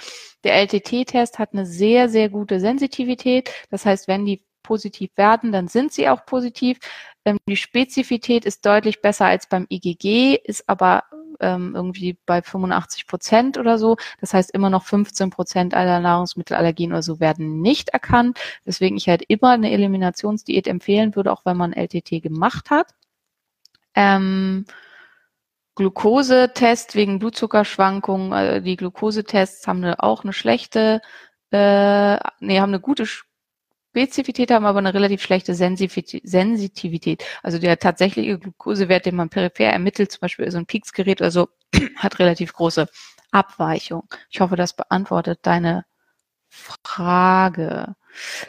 Der 0.44 0.56
LTT-Test 0.56 1.40
hat 1.40 1.54
eine 1.54 1.66
sehr, 1.66 2.10
sehr 2.10 2.28
gute 2.30 2.60
Sensitivität. 2.60 3.52
Das 3.70 3.86
heißt, 3.86 4.08
wenn 4.08 4.26
die 4.26 4.44
positiv 4.72 5.12
werden, 5.18 5.52
dann 5.52 5.68
sind 5.68 5.92
sie 5.92 6.08
auch 6.08 6.26
positiv. 6.26 6.80
Ähm, 7.26 7.40
die 7.46 7.58
Spezifität 7.58 8.46
ist 8.46 8.66
deutlich 8.66 9.02
besser 9.02 9.26
als 9.26 9.50
beim 9.50 9.68
IgG, 9.70 10.40
ist 10.46 10.70
aber 10.70 11.04
ähm, 11.42 11.74
irgendwie 11.76 12.18
bei 12.26 12.42
85 12.42 13.06
Prozent 13.06 13.58
oder 13.58 13.78
so. 13.78 13.98
Das 14.22 14.34
heißt, 14.34 14.52
immer 14.52 14.70
noch 14.70 14.84
15 14.86 15.30
Prozent 15.30 15.74
aller 15.74 16.00
Nahrungsmittelallergien 16.00 16.94
oder 16.94 17.04
so 17.04 17.20
werden 17.20 17.60
nicht 17.60 17.90
erkannt. 17.90 18.40
Deswegen 18.66 18.96
ich 18.96 19.10
halt 19.10 19.24
immer 19.28 19.50
eine 19.50 19.72
Eliminationsdiät 19.72 20.68
empfehlen 20.68 21.18
würde, 21.18 21.34
auch 21.34 21.44
wenn 21.44 21.58
man 21.58 21.74
LTT 21.74 22.24
gemacht 22.24 22.70
hat. 22.70 22.96
Ähm, 23.94 24.66
Glukosetest 25.76 26.96
wegen 26.96 27.20
Blutzuckerschwankungen. 27.20 28.32
Äh, 28.32 28.62
die 28.62 28.78
Glukosetests 28.78 29.68
haben 29.68 29.84
eine, 29.84 30.02
auch 30.02 30.24
eine 30.24 30.32
schlechte, 30.32 31.02
äh, 31.52 32.15
nee, 32.40 32.62
haben 32.62 32.69
eine 32.72 32.80
gute 32.80 33.06
Spezifität, 33.92 34.52
haben 34.52 34.65
aber 34.65 34.79
eine 34.79 34.94
relativ 34.94 35.21
schlechte 35.21 35.54
Sensitivität. 35.54 37.25
Also 37.44 37.60
der 37.60 37.77
tatsächliche 37.77 38.39
Glukosewert, 38.39 39.06
den 39.06 39.17
man 39.17 39.29
peripher 39.29 39.65
ermittelt, 39.65 40.13
zum 40.13 40.21
Beispiel 40.21 40.50
so 40.50 40.58
ein 40.58 40.65
Peaks-Gerät 40.65 41.19
oder 41.19 41.31
so, 41.31 41.50
hat 41.98 42.19
relativ 42.19 42.54
große 42.54 42.87
Abweichung. 43.31 44.08
Ich 44.29 44.39
hoffe, 44.39 44.56
das 44.56 44.73
beantwortet 44.75 45.39
deine 45.44 45.83
Frage. 46.50 47.96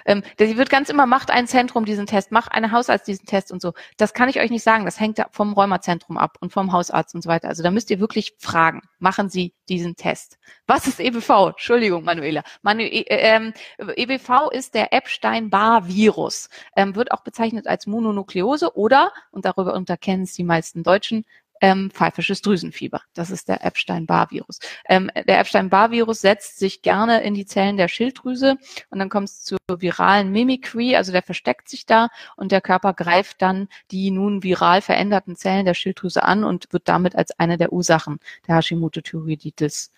Ähm, 0.05 0.23
die 0.39 0.57
wird 0.57 0.71
ganz 0.71 0.89
immer, 0.89 1.07
macht 1.07 1.31
ein 1.31 1.47
Zentrum 1.47 1.85
diesen 1.85 2.07
Test, 2.07 2.33
macht 2.33 2.53
eine 2.53 2.73
Hausarzt 2.73 3.07
diesen 3.07 3.27
Test 3.27 3.53
und 3.53 3.63
so. 3.63 3.73
Das 3.97 4.15
kann 4.15 4.29
ich 4.29 4.41
euch 4.41 4.51
nicht 4.51 4.63
sagen. 4.63 4.85
Das 4.85 5.01
hängt 5.01 5.23
vom 5.31 5.53
Rheumazentrum 5.53 6.17
ab 6.17 6.37
und 6.41 6.53
vom 6.53 6.73
Hausarzt 6.73 7.15
und 7.15 7.23
so 7.23 7.29
weiter. 7.29 7.49
Also 7.49 7.63
da 7.63 7.71
müsst 7.71 7.91
ihr 7.91 8.01
wirklich 8.01 8.35
fragen. 8.39 8.83
Machen 8.99 9.29
Sie 9.29 9.55
diesen 9.69 9.97
Test. 9.97 10.39
Was 10.67 10.87
ist 10.87 11.01
EBV? 11.01 11.49
Entschuldigung, 11.51 12.05
Manuela. 12.05 12.43
Manu 12.63 12.83
äh, 12.83 13.05
ähm, 13.09 13.53
EBV 13.79 14.51
ist 14.51 14.75
der 14.75 14.93
Epstein-Barr-Virus. 14.93 16.49
Ähm, 16.77 16.95
wird 16.95 17.13
auch 17.13 17.23
bezeichnet 17.23 17.67
als 17.67 17.87
Mononukleose 17.87 18.77
oder, 18.77 19.13
und 19.31 19.45
darüber 19.45 19.75
unterkennen 19.75 20.25
es 20.25 20.35
die 20.35 20.45
meisten 20.45 20.83
Deutschen, 20.83 21.25
ähm, 21.63 21.91
pfeifisches 21.93 22.43
Drüsenfieber. 22.43 23.01
Das 23.15 23.31
ist 23.31 23.49
der 23.49 23.65
Epstein-Barr-Virus. 23.65 24.59
Ähm, 24.89 25.11
der 25.15 25.39
Epstein-Barr-Virus 25.39 26.21
setzt 26.21 26.59
sich 26.59 26.83
gerne 26.83 27.23
in 27.23 27.35
die 27.35 27.47
Zellen 27.47 27.77
der 27.77 27.87
Schilddrüse 27.87 28.57
und 28.91 28.99
dann 28.99 29.09
kommt 29.09 29.29
es 29.29 29.45
zur 29.45 29.59
viralen 29.69 30.33
Mimicry, 30.33 30.97
also 30.97 31.13
der 31.13 31.23
versteckt 31.23 31.69
sich 31.69 31.87
da 31.87 32.09
und 32.37 32.51
der 32.51 32.61
Körper 32.61 32.93
greift 32.93 33.41
dann 33.41 33.69
die 33.93 34.11
nun 34.11 34.43
viral 34.43 34.83
veränderten 34.83 35.37
Zellen 35.37 35.65
der 35.65 35.75
Schilddrüse 35.75 36.25
an 36.25 36.43
und 36.43 36.73
wird 36.73 36.89
damit 36.89 37.15
als 37.15 37.39
eine 37.39 37.57
der 37.57 37.73
Ursachen 37.73 38.19
der 38.49 38.57
Hashimoto-Thyreoiditis, 38.57 39.93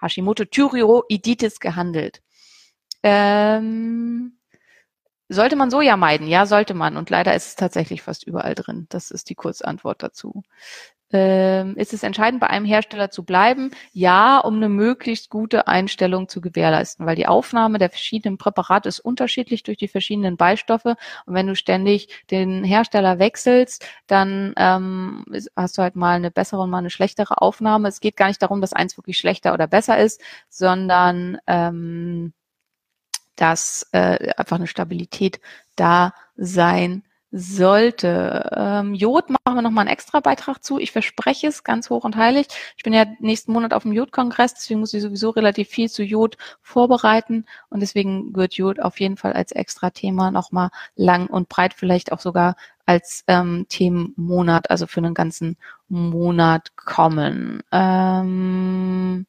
Hashimoto-Thyreoiditis 0.00 1.60
gehandelt. 1.60 2.20
Ähm, 3.04 4.39
sollte 5.30 5.56
man 5.56 5.70
Soja 5.70 5.96
meiden? 5.96 6.26
Ja, 6.26 6.46
sollte 6.46 6.74
man. 6.74 6.96
Und 6.96 7.10
leider 7.10 7.34
ist 7.34 7.48
es 7.48 7.56
tatsächlich 7.56 8.02
fast 8.02 8.24
überall 8.26 8.54
drin. 8.54 8.86
Das 8.90 9.10
ist 9.10 9.30
die 9.30 9.34
Kurzantwort 9.34 10.02
dazu. 10.02 10.42
Ähm, 11.12 11.76
ist 11.76 11.92
es 11.92 12.04
entscheidend, 12.04 12.40
bei 12.40 12.48
einem 12.48 12.64
Hersteller 12.64 13.10
zu 13.10 13.24
bleiben? 13.24 13.72
Ja, 13.92 14.38
um 14.38 14.56
eine 14.56 14.68
möglichst 14.68 15.28
gute 15.28 15.66
Einstellung 15.66 16.28
zu 16.28 16.40
gewährleisten, 16.40 17.04
weil 17.04 17.16
die 17.16 17.26
Aufnahme 17.26 17.78
der 17.78 17.90
verschiedenen 17.90 18.38
Präparate 18.38 18.88
ist 18.88 19.00
unterschiedlich 19.00 19.64
durch 19.64 19.76
die 19.76 19.88
verschiedenen 19.88 20.36
Beistoffe. 20.36 20.96
Und 21.26 21.34
wenn 21.34 21.48
du 21.48 21.56
ständig 21.56 22.24
den 22.30 22.62
Hersteller 22.62 23.18
wechselst, 23.18 23.84
dann 24.06 24.54
ähm, 24.56 25.24
hast 25.56 25.78
du 25.78 25.82
halt 25.82 25.96
mal 25.96 26.14
eine 26.16 26.30
bessere 26.30 26.60
und 26.62 26.70
mal 26.70 26.78
eine 26.78 26.90
schlechtere 26.90 27.42
Aufnahme. 27.42 27.88
Es 27.88 28.00
geht 28.00 28.16
gar 28.16 28.28
nicht 28.28 28.42
darum, 28.42 28.60
dass 28.60 28.72
eins 28.72 28.96
wirklich 28.96 29.18
schlechter 29.18 29.52
oder 29.52 29.66
besser 29.66 29.98
ist, 29.98 30.20
sondern 30.48 31.38
ähm, 31.48 32.32
dass 33.40 33.86
äh, 33.92 34.32
einfach 34.36 34.56
eine 34.56 34.66
Stabilität 34.66 35.40
da 35.74 36.12
sein 36.36 37.04
sollte. 37.32 38.50
Ähm, 38.54 38.92
Jod 38.94 39.30
machen 39.30 39.54
wir 39.54 39.62
nochmal 39.62 39.86
einen 39.86 39.92
extra 39.92 40.20
Beitrag 40.20 40.62
zu. 40.62 40.78
Ich 40.78 40.92
verspreche 40.92 41.46
es 41.46 41.64
ganz 41.64 41.88
hoch 41.88 42.04
und 42.04 42.16
heilig. 42.16 42.48
Ich 42.76 42.82
bin 42.82 42.92
ja 42.92 43.06
nächsten 43.20 43.52
Monat 43.52 43.72
auf 43.72 43.84
dem 43.84 43.92
Jodkongress, 43.92 44.54
deswegen 44.54 44.80
muss 44.80 44.92
ich 44.92 45.00
sowieso 45.00 45.30
relativ 45.30 45.68
viel 45.68 45.88
zu 45.88 46.02
Jod 46.02 46.36
vorbereiten 46.60 47.46
und 47.70 47.80
deswegen 47.80 48.34
wird 48.34 48.54
Jod 48.54 48.80
auf 48.80 49.00
jeden 49.00 49.16
Fall 49.16 49.32
als 49.32 49.52
extra 49.52 49.90
Thema 49.90 50.30
nochmal 50.30 50.68
lang 50.96 51.28
und 51.28 51.48
breit, 51.48 51.72
vielleicht 51.72 52.12
auch 52.12 52.20
sogar 52.20 52.56
als 52.84 53.24
ähm, 53.26 53.66
Themenmonat, 53.70 54.68
also 54.70 54.86
für 54.86 54.98
einen 54.98 55.14
ganzen 55.14 55.56
Monat 55.88 56.76
kommen. 56.76 57.62
Ähm, 57.72 59.26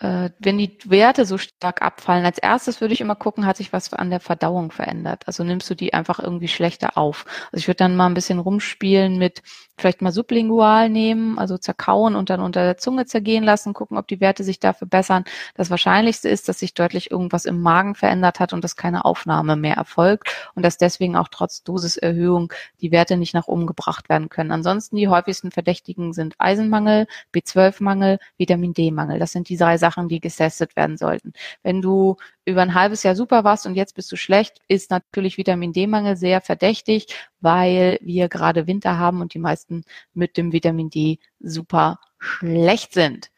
äh, 0.00 0.30
wenn 0.38 0.56
die 0.56 0.78
Werte 0.86 1.26
so 1.26 1.36
stark 1.36 1.82
abfallen, 1.82 2.24
als 2.24 2.38
erstes 2.38 2.80
würde 2.80 2.94
ich 2.94 3.00
immer 3.00 3.16
gucken, 3.16 3.44
hat 3.46 3.58
sich 3.58 3.72
was 3.72 3.92
an 3.92 4.10
der 4.10 4.20
Verdauung 4.20 4.70
verändert. 4.70 5.24
Also 5.26 5.44
nimmst 5.44 5.68
du 5.68 5.74
die 5.74 5.92
einfach 5.92 6.18
irgendwie 6.18 6.48
schlechter 6.48 6.96
auf. 6.96 7.26
Also 7.52 7.58
ich 7.58 7.68
würde 7.68 7.76
dann 7.76 7.96
mal 7.96 8.06
ein 8.06 8.14
bisschen 8.14 8.38
rumspielen 8.38 9.18
mit 9.18 9.42
vielleicht 9.80 10.02
mal 10.02 10.12
sublingual 10.12 10.88
nehmen, 10.88 11.38
also 11.38 11.58
zerkauen 11.58 12.14
und 12.14 12.30
dann 12.30 12.40
unter 12.40 12.64
der 12.64 12.76
Zunge 12.76 13.06
zergehen 13.06 13.44
lassen, 13.44 13.72
gucken, 13.72 13.96
ob 13.98 14.06
die 14.06 14.20
Werte 14.20 14.44
sich 14.44 14.60
da 14.60 14.72
verbessern. 14.72 15.24
Das 15.54 15.70
Wahrscheinlichste 15.70 16.28
ist, 16.28 16.48
dass 16.48 16.58
sich 16.58 16.74
deutlich 16.74 17.10
irgendwas 17.10 17.44
im 17.46 17.60
Magen 17.60 17.94
verändert 17.94 18.40
hat 18.40 18.52
und 18.52 18.62
dass 18.62 18.76
keine 18.76 19.04
Aufnahme 19.04 19.56
mehr 19.56 19.76
erfolgt 19.76 20.50
und 20.54 20.64
dass 20.64 20.76
deswegen 20.76 21.16
auch 21.16 21.28
trotz 21.28 21.62
Dosiserhöhung 21.62 22.52
die 22.80 22.92
Werte 22.92 23.16
nicht 23.16 23.34
nach 23.34 23.48
oben 23.48 23.66
gebracht 23.66 24.08
werden 24.08 24.28
können. 24.28 24.52
Ansonsten 24.52 24.96
die 24.96 25.08
häufigsten 25.08 25.50
Verdächtigen 25.50 26.12
sind 26.12 26.34
Eisenmangel, 26.38 27.06
B12-Mangel, 27.34 28.18
Vitamin 28.36 28.74
D-Mangel. 28.74 29.18
Das 29.18 29.32
sind 29.32 29.48
die 29.48 29.56
drei 29.56 29.78
Sachen, 29.78 29.89
die 30.08 30.20
getestet 30.20 30.76
werden 30.76 30.96
sollten. 30.96 31.32
Wenn 31.62 31.82
du 31.82 32.16
über 32.44 32.62
ein 32.62 32.74
halbes 32.74 33.02
Jahr 33.02 33.16
super 33.16 33.44
warst 33.44 33.66
und 33.66 33.74
jetzt 33.74 33.94
bist 33.94 34.10
du 34.12 34.16
schlecht, 34.16 34.58
ist 34.68 34.90
natürlich 34.90 35.38
Vitamin 35.38 35.72
D-Mangel 35.72 36.16
sehr 36.16 36.40
verdächtig, 36.40 37.06
weil 37.40 37.98
wir 38.02 38.28
gerade 38.28 38.66
Winter 38.66 38.98
haben 38.98 39.20
und 39.20 39.34
die 39.34 39.38
meisten 39.38 39.84
mit 40.14 40.36
dem 40.36 40.52
Vitamin 40.52 40.90
D 40.90 41.18
super 41.40 42.00
schlecht 42.18 42.92
sind. 42.94 43.30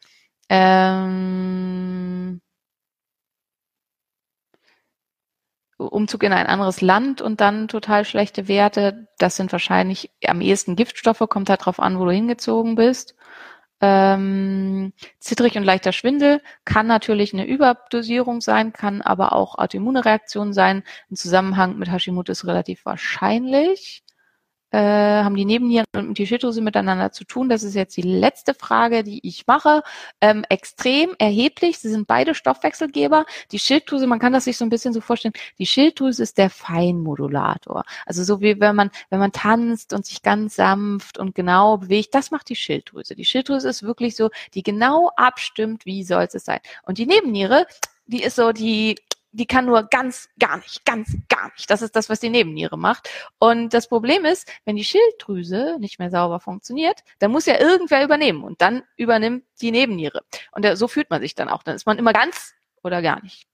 Ähm, 0.49 2.41
Umzug 5.77 6.23
in 6.23 6.33
ein 6.33 6.47
anderes 6.47 6.81
Land 6.81 7.21
und 7.21 7.41
dann 7.41 7.67
total 7.67 8.05
schlechte 8.05 8.47
Werte, 8.47 9.07
das 9.17 9.35
sind 9.35 9.51
wahrscheinlich 9.51 10.11
am 10.25 10.41
ehesten 10.41 10.75
Giftstoffe, 10.75 11.23
kommt 11.29 11.49
halt 11.49 11.65
drauf 11.65 11.79
an, 11.79 11.99
wo 11.99 12.05
du 12.05 12.11
hingezogen 12.11 12.75
bist. 12.75 13.15
Ähm, 13.85 14.93
zittrig 15.19 15.57
und 15.57 15.65
leichter 15.65 15.91
Schwindel 15.91 16.41
kann 16.63 16.87
natürlich 16.87 17.33
eine 17.33 17.45
Überdosierung 17.45 18.39
sein, 18.39 18.71
kann 18.71 19.01
aber 19.01 19.33
auch 19.33 19.57
Autoimmunreaktion 19.57 20.53
sein. 20.53 20.83
Ein 21.11 21.17
Zusammenhang 21.17 21.77
mit 21.77 21.91
Hashimoto 21.91 22.31
ist 22.31 22.47
relativ 22.47 22.85
wahrscheinlich 22.85 24.05
äh, 24.73 25.23
haben 25.23 25.35
die 25.35 25.45
Nebennieren 25.45 25.85
und 25.95 26.17
die 26.17 26.25
Schilddrüse 26.25 26.61
miteinander 26.61 27.11
zu 27.11 27.25
tun? 27.25 27.47
Das 27.47 27.61
ist 27.61 27.75
jetzt 27.75 27.95
die 27.95 28.01
letzte 28.01 28.55
Frage, 28.55 29.03
die 29.03 29.19
ich 29.25 29.45
mache. 29.45 29.83
Ähm, 30.19 30.43
extrem 30.49 31.13
erheblich. 31.19 31.77
Sie 31.77 31.89
sind 31.89 32.07
beide 32.07 32.33
Stoffwechselgeber. 32.33 33.25
Die 33.51 33.59
Schilddrüse, 33.59 34.07
man 34.07 34.17
kann 34.17 34.33
das 34.33 34.45
sich 34.45 34.57
so 34.57 34.65
ein 34.65 34.69
bisschen 34.69 34.91
so 34.91 34.99
vorstellen, 34.99 35.33
die 35.59 35.67
Schilddrüse 35.67 36.23
ist 36.23 36.39
der 36.39 36.49
Feinmodulator. 36.49 37.83
Also 38.07 38.23
so 38.23 38.41
wie 38.41 38.59
wenn 38.59 38.75
man, 38.75 38.89
wenn 39.11 39.19
man 39.19 39.31
tanzt 39.31 39.93
und 39.93 40.07
sich 40.07 40.23
ganz 40.23 40.55
sanft 40.55 41.19
und 41.19 41.35
genau 41.35 41.77
bewegt, 41.77 42.15
das 42.15 42.31
macht 42.31 42.49
die 42.49 42.55
Schilddrüse. 42.55 43.15
Die 43.15 43.25
Schilddrüse 43.25 43.69
ist 43.69 43.83
wirklich 43.83 44.15
so, 44.15 44.31
die 44.55 44.63
genau 44.63 45.11
abstimmt, 45.15 45.85
wie 45.85 46.03
soll 46.03 46.23
es 46.23 46.43
sein. 46.43 46.59
Und 46.83 46.97
die 46.97 47.05
Nebenniere, 47.05 47.67
die 48.07 48.23
ist 48.23 48.37
so 48.37 48.51
die 48.51 48.95
die 49.33 49.47
kann 49.47 49.65
nur 49.65 49.83
ganz, 49.83 50.29
gar 50.39 50.57
nicht, 50.57 50.85
ganz, 50.85 51.15
gar 51.27 51.51
nicht. 51.53 51.69
Das 51.69 51.81
ist 51.81 51.95
das, 51.95 52.07
was 52.09 52.19
die 52.19 52.29
Nebenniere 52.29 52.77
macht. 52.77 53.09
Und 53.39 53.73
das 53.73 53.87
Problem 53.87 54.25
ist, 54.25 54.49
wenn 54.63 54.75
die 54.75 54.83
Schilddrüse 54.83 55.77
nicht 55.79 55.99
mehr 55.99 56.11
sauber 56.11 56.39
funktioniert, 56.39 57.03
dann 57.19 57.31
muss 57.31 57.47
ja 57.47 57.59
irgendwer 57.59 58.03
übernehmen 58.03 58.43
und 58.43 58.61
dann 58.61 58.83
übernimmt 58.95 59.43
die 59.61 59.71
Nebenniere. 59.71 60.21
Und 60.51 60.65
so 60.77 60.87
fühlt 60.87 61.09
man 61.09 61.21
sich 61.21 61.35
dann 61.35 61.49
auch. 61.49 61.63
Dann 61.63 61.75
ist 61.75 61.85
man 61.85 61.97
immer 61.97 62.13
ganz 62.13 62.53
oder 62.83 63.01
gar 63.01 63.21
nicht. 63.21 63.47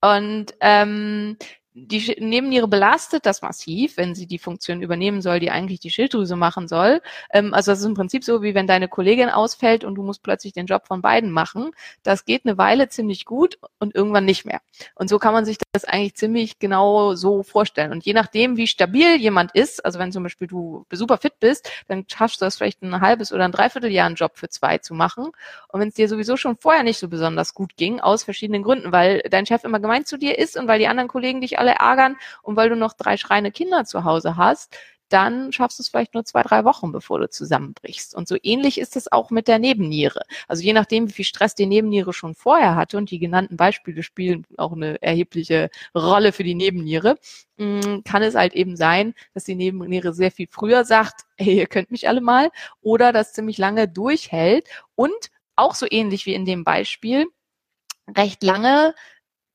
Und 0.00 0.54
ähm, 0.60 1.36
die 1.78 2.16
Nebenniere 2.18 2.68
belastet 2.68 3.26
das 3.26 3.42
massiv, 3.42 3.98
wenn 3.98 4.14
sie 4.14 4.26
die 4.26 4.38
Funktion 4.38 4.80
übernehmen 4.80 5.20
soll, 5.20 5.40
die 5.40 5.50
eigentlich 5.50 5.78
die 5.78 5.90
Schilddrüse 5.90 6.34
machen 6.34 6.68
soll. 6.68 7.02
Ähm, 7.30 7.52
also 7.52 7.70
das 7.70 7.80
ist 7.80 7.84
im 7.84 7.92
Prinzip 7.92 8.24
so, 8.24 8.40
wie 8.40 8.54
wenn 8.54 8.66
deine 8.66 8.88
Kollegin 8.88 9.28
ausfällt 9.28 9.84
und 9.84 9.94
du 9.94 10.02
musst 10.02 10.22
plötzlich 10.22 10.54
den 10.54 10.64
Job 10.64 10.86
von 10.86 11.02
beiden 11.02 11.30
machen. 11.30 11.72
Das 12.02 12.24
geht 12.24 12.46
eine 12.46 12.56
Weile 12.56 12.88
ziemlich 12.88 13.26
gut 13.26 13.58
und 13.78 13.94
irgendwann 13.94 14.24
nicht 14.24 14.46
mehr. 14.46 14.62
Und 14.94 15.10
so 15.10 15.18
kann 15.18 15.34
man 15.34 15.44
sich 15.44 15.58
das 15.72 15.84
eigentlich 15.84 16.14
ziemlich 16.14 16.58
genau 16.58 17.14
so 17.14 17.42
vorstellen. 17.42 17.92
Und 17.92 18.06
je 18.06 18.14
nachdem, 18.14 18.56
wie 18.56 18.66
stabil 18.66 19.16
jemand 19.16 19.52
ist, 19.52 19.84
also 19.84 19.98
wenn 19.98 20.12
zum 20.12 20.22
Beispiel 20.22 20.48
du 20.48 20.86
super 20.90 21.18
fit 21.18 21.38
bist, 21.40 21.70
dann 21.88 22.06
schaffst 22.08 22.40
du 22.40 22.46
das 22.46 22.56
vielleicht 22.56 22.80
ein 22.80 23.02
halbes 23.02 23.34
oder 23.34 23.44
ein 23.44 23.52
Dreivierteljahr 23.52 24.06
einen 24.06 24.14
Job 24.14 24.32
für 24.38 24.48
zwei 24.48 24.78
zu 24.78 24.94
machen. 24.94 25.26
Und 25.68 25.80
wenn 25.80 25.88
es 25.88 25.94
dir 25.94 26.08
sowieso 26.08 26.38
schon 26.38 26.56
vorher 26.56 26.84
nicht 26.84 26.98
so 26.98 27.08
besonders 27.08 27.52
gut 27.52 27.76
ging, 27.76 28.00
aus 28.00 28.24
verschiedenen 28.24 28.62
Gründen, 28.62 28.92
weil 28.92 29.22
dein 29.30 29.44
Chef 29.44 29.62
immer 29.64 29.78
gemeint 29.78 30.08
zu 30.08 30.16
dir 30.16 30.38
ist 30.38 30.56
und 30.56 30.68
weil 30.68 30.78
die 30.78 30.88
anderen 30.88 31.08
Kollegen 31.08 31.42
dich 31.42 31.58
alle 31.58 31.65
alle 31.66 31.78
ärgern 31.78 32.16
und 32.42 32.56
weil 32.56 32.68
du 32.68 32.76
noch 32.76 32.92
drei 32.92 33.16
schreiende 33.16 33.50
Kinder 33.50 33.84
zu 33.84 34.04
Hause 34.04 34.36
hast, 34.36 34.76
dann 35.08 35.52
schaffst 35.52 35.78
du 35.78 35.82
es 35.82 35.88
vielleicht 35.88 36.14
nur 36.14 36.24
zwei, 36.24 36.42
drei 36.42 36.64
Wochen, 36.64 36.90
bevor 36.90 37.20
du 37.20 37.28
zusammenbrichst. 37.28 38.12
Und 38.12 38.26
so 38.26 38.36
ähnlich 38.42 38.78
ist 38.78 38.96
es 38.96 39.12
auch 39.12 39.30
mit 39.30 39.46
der 39.46 39.60
Nebenniere. 39.60 40.22
Also 40.48 40.64
je 40.64 40.72
nachdem, 40.72 41.08
wie 41.08 41.12
viel 41.12 41.24
Stress 41.24 41.54
die 41.54 41.66
Nebenniere 41.66 42.12
schon 42.12 42.34
vorher 42.34 42.74
hatte 42.74 42.96
und 42.96 43.12
die 43.12 43.20
genannten 43.20 43.56
Beispiele 43.56 44.02
spielen 44.02 44.44
auch 44.56 44.72
eine 44.72 45.00
erhebliche 45.02 45.70
Rolle 45.94 46.32
für 46.32 46.42
die 46.42 46.56
Nebenniere, 46.56 47.18
mm, 47.56 48.00
kann 48.04 48.22
es 48.24 48.34
halt 48.34 48.54
eben 48.54 48.76
sein, 48.76 49.14
dass 49.32 49.44
die 49.44 49.54
Nebenniere 49.54 50.12
sehr 50.12 50.32
viel 50.32 50.48
früher 50.50 50.84
sagt, 50.84 51.22
hey, 51.36 51.56
ihr 51.58 51.66
könnt 51.68 51.92
mich 51.92 52.08
alle 52.08 52.20
mal, 52.20 52.50
oder 52.80 53.12
das 53.12 53.32
ziemlich 53.32 53.58
lange 53.58 53.86
durchhält 53.86 54.68
und 54.96 55.30
auch 55.54 55.76
so 55.76 55.86
ähnlich 55.88 56.26
wie 56.26 56.34
in 56.34 56.44
dem 56.44 56.64
Beispiel 56.64 57.26
recht 58.16 58.42
lange 58.42 58.94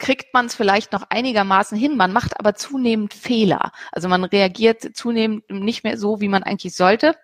kriegt 0.02 0.34
man 0.34 0.47
es 0.47 0.56
vielleicht 0.56 0.91
noch 0.93 1.04
einigermaßen 1.10 1.78
hin. 1.78 1.95
Man 1.95 2.12
macht 2.12 2.39
aber 2.39 2.56
zunehmend 2.56 3.14
Fehler. 3.14 3.72
Also 3.91 4.10
man 4.10 4.24
reagiert 4.24 4.82
zunehmend 4.95 5.49
nicht 5.49 5.84
mehr 5.84 5.97
so, 5.97 6.20
wie 6.22 6.28
man 6.28 6.43
eigentlich 6.43 6.76
sollte. 6.76 7.16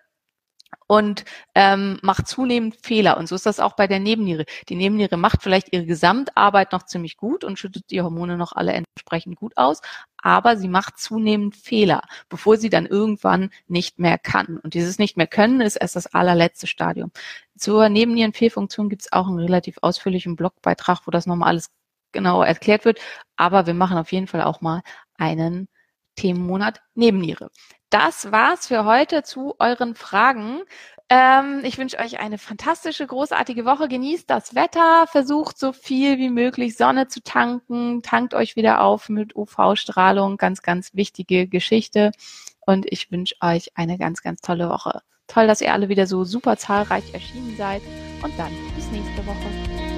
und 0.86 1.24
ähm, 1.54 1.98
macht 2.02 2.28
zunehmend 2.28 2.76
Fehler. 2.82 3.16
Und 3.18 3.28
so 3.28 3.34
ist 3.34 3.46
das 3.46 3.60
auch 3.60 3.74
bei 3.76 3.86
der 3.86 4.00
Nebenniere. 4.00 4.44
Die 4.68 4.76
Nebenniere 4.76 5.16
macht 5.16 5.42
vielleicht 5.42 5.72
ihre 5.72 5.86
Gesamtarbeit 5.86 6.72
noch 6.72 6.84
ziemlich 6.84 7.16
gut 7.16 7.44
und 7.44 7.58
schüttet 7.58 7.90
die 7.90 8.02
Hormone 8.02 8.36
noch 8.36 8.52
alle 8.52 8.72
entsprechend 8.72 9.36
gut 9.36 9.56
aus, 9.56 9.80
aber 10.22 10.56
sie 10.56 10.68
macht 10.68 10.98
zunehmend 10.98 11.56
Fehler, 11.56 12.02
bevor 12.28 12.56
sie 12.56 12.70
dann 12.70 12.86
irgendwann 12.86 13.50
nicht 13.66 13.98
mehr 13.98 14.18
kann. 14.18 14.58
Und 14.58 14.74
dieses 14.74 14.98
nicht 14.98 15.16
mehr 15.16 15.26
können 15.26 15.60
ist 15.60 15.76
erst 15.76 15.96
das 15.96 16.06
allerletzte 16.14 16.66
Stadium. 16.66 17.12
Zur 17.56 17.88
Nebennierenfehlfunktion 17.88 18.88
gibt 18.88 19.02
es 19.02 19.12
auch 19.12 19.28
einen 19.28 19.38
relativ 19.38 19.78
ausführlichen 19.82 20.36
Blogbeitrag, 20.36 21.06
wo 21.06 21.10
das 21.10 21.26
nochmal 21.26 21.50
alles 21.50 21.70
genau 22.12 22.42
erklärt 22.42 22.84
wird. 22.84 23.00
Aber 23.36 23.66
wir 23.66 23.74
machen 23.74 23.98
auf 23.98 24.12
jeden 24.12 24.26
Fall 24.26 24.42
auch 24.42 24.60
mal 24.60 24.82
einen 25.16 25.68
Themenmonat 26.16 26.80
Nebenniere 26.94 27.50
das 27.90 28.30
war's 28.30 28.66
für 28.66 28.84
heute 28.84 29.22
zu 29.22 29.54
euren 29.58 29.94
Fragen. 29.94 30.60
Ähm, 31.08 31.60
ich 31.62 31.78
wünsche 31.78 31.98
euch 31.98 32.20
eine 32.20 32.36
fantastische, 32.36 33.06
großartige 33.06 33.64
Woche. 33.64 33.88
Genießt 33.88 34.28
das 34.28 34.54
Wetter, 34.54 35.06
versucht 35.06 35.58
so 35.58 35.72
viel 35.72 36.18
wie 36.18 36.28
möglich 36.28 36.76
Sonne 36.76 37.08
zu 37.08 37.22
tanken, 37.22 38.02
tankt 38.02 38.34
euch 38.34 38.56
wieder 38.56 38.82
auf 38.82 39.08
mit 39.08 39.34
UV-Strahlung, 39.34 40.36
ganz, 40.36 40.60
ganz 40.60 40.90
wichtige 40.94 41.46
Geschichte. 41.46 42.12
Und 42.60 42.84
ich 42.90 43.10
wünsche 43.10 43.36
euch 43.40 43.70
eine 43.74 43.96
ganz, 43.96 44.20
ganz 44.20 44.42
tolle 44.42 44.68
Woche. 44.68 45.00
Toll, 45.26 45.46
dass 45.46 45.62
ihr 45.62 45.72
alle 45.72 45.88
wieder 45.88 46.06
so 46.06 46.24
super 46.24 46.58
zahlreich 46.58 47.14
erschienen 47.14 47.56
seid. 47.56 47.80
Und 48.22 48.38
dann 48.38 48.52
bis 48.76 48.90
nächste 48.90 49.26
Woche. 49.26 49.97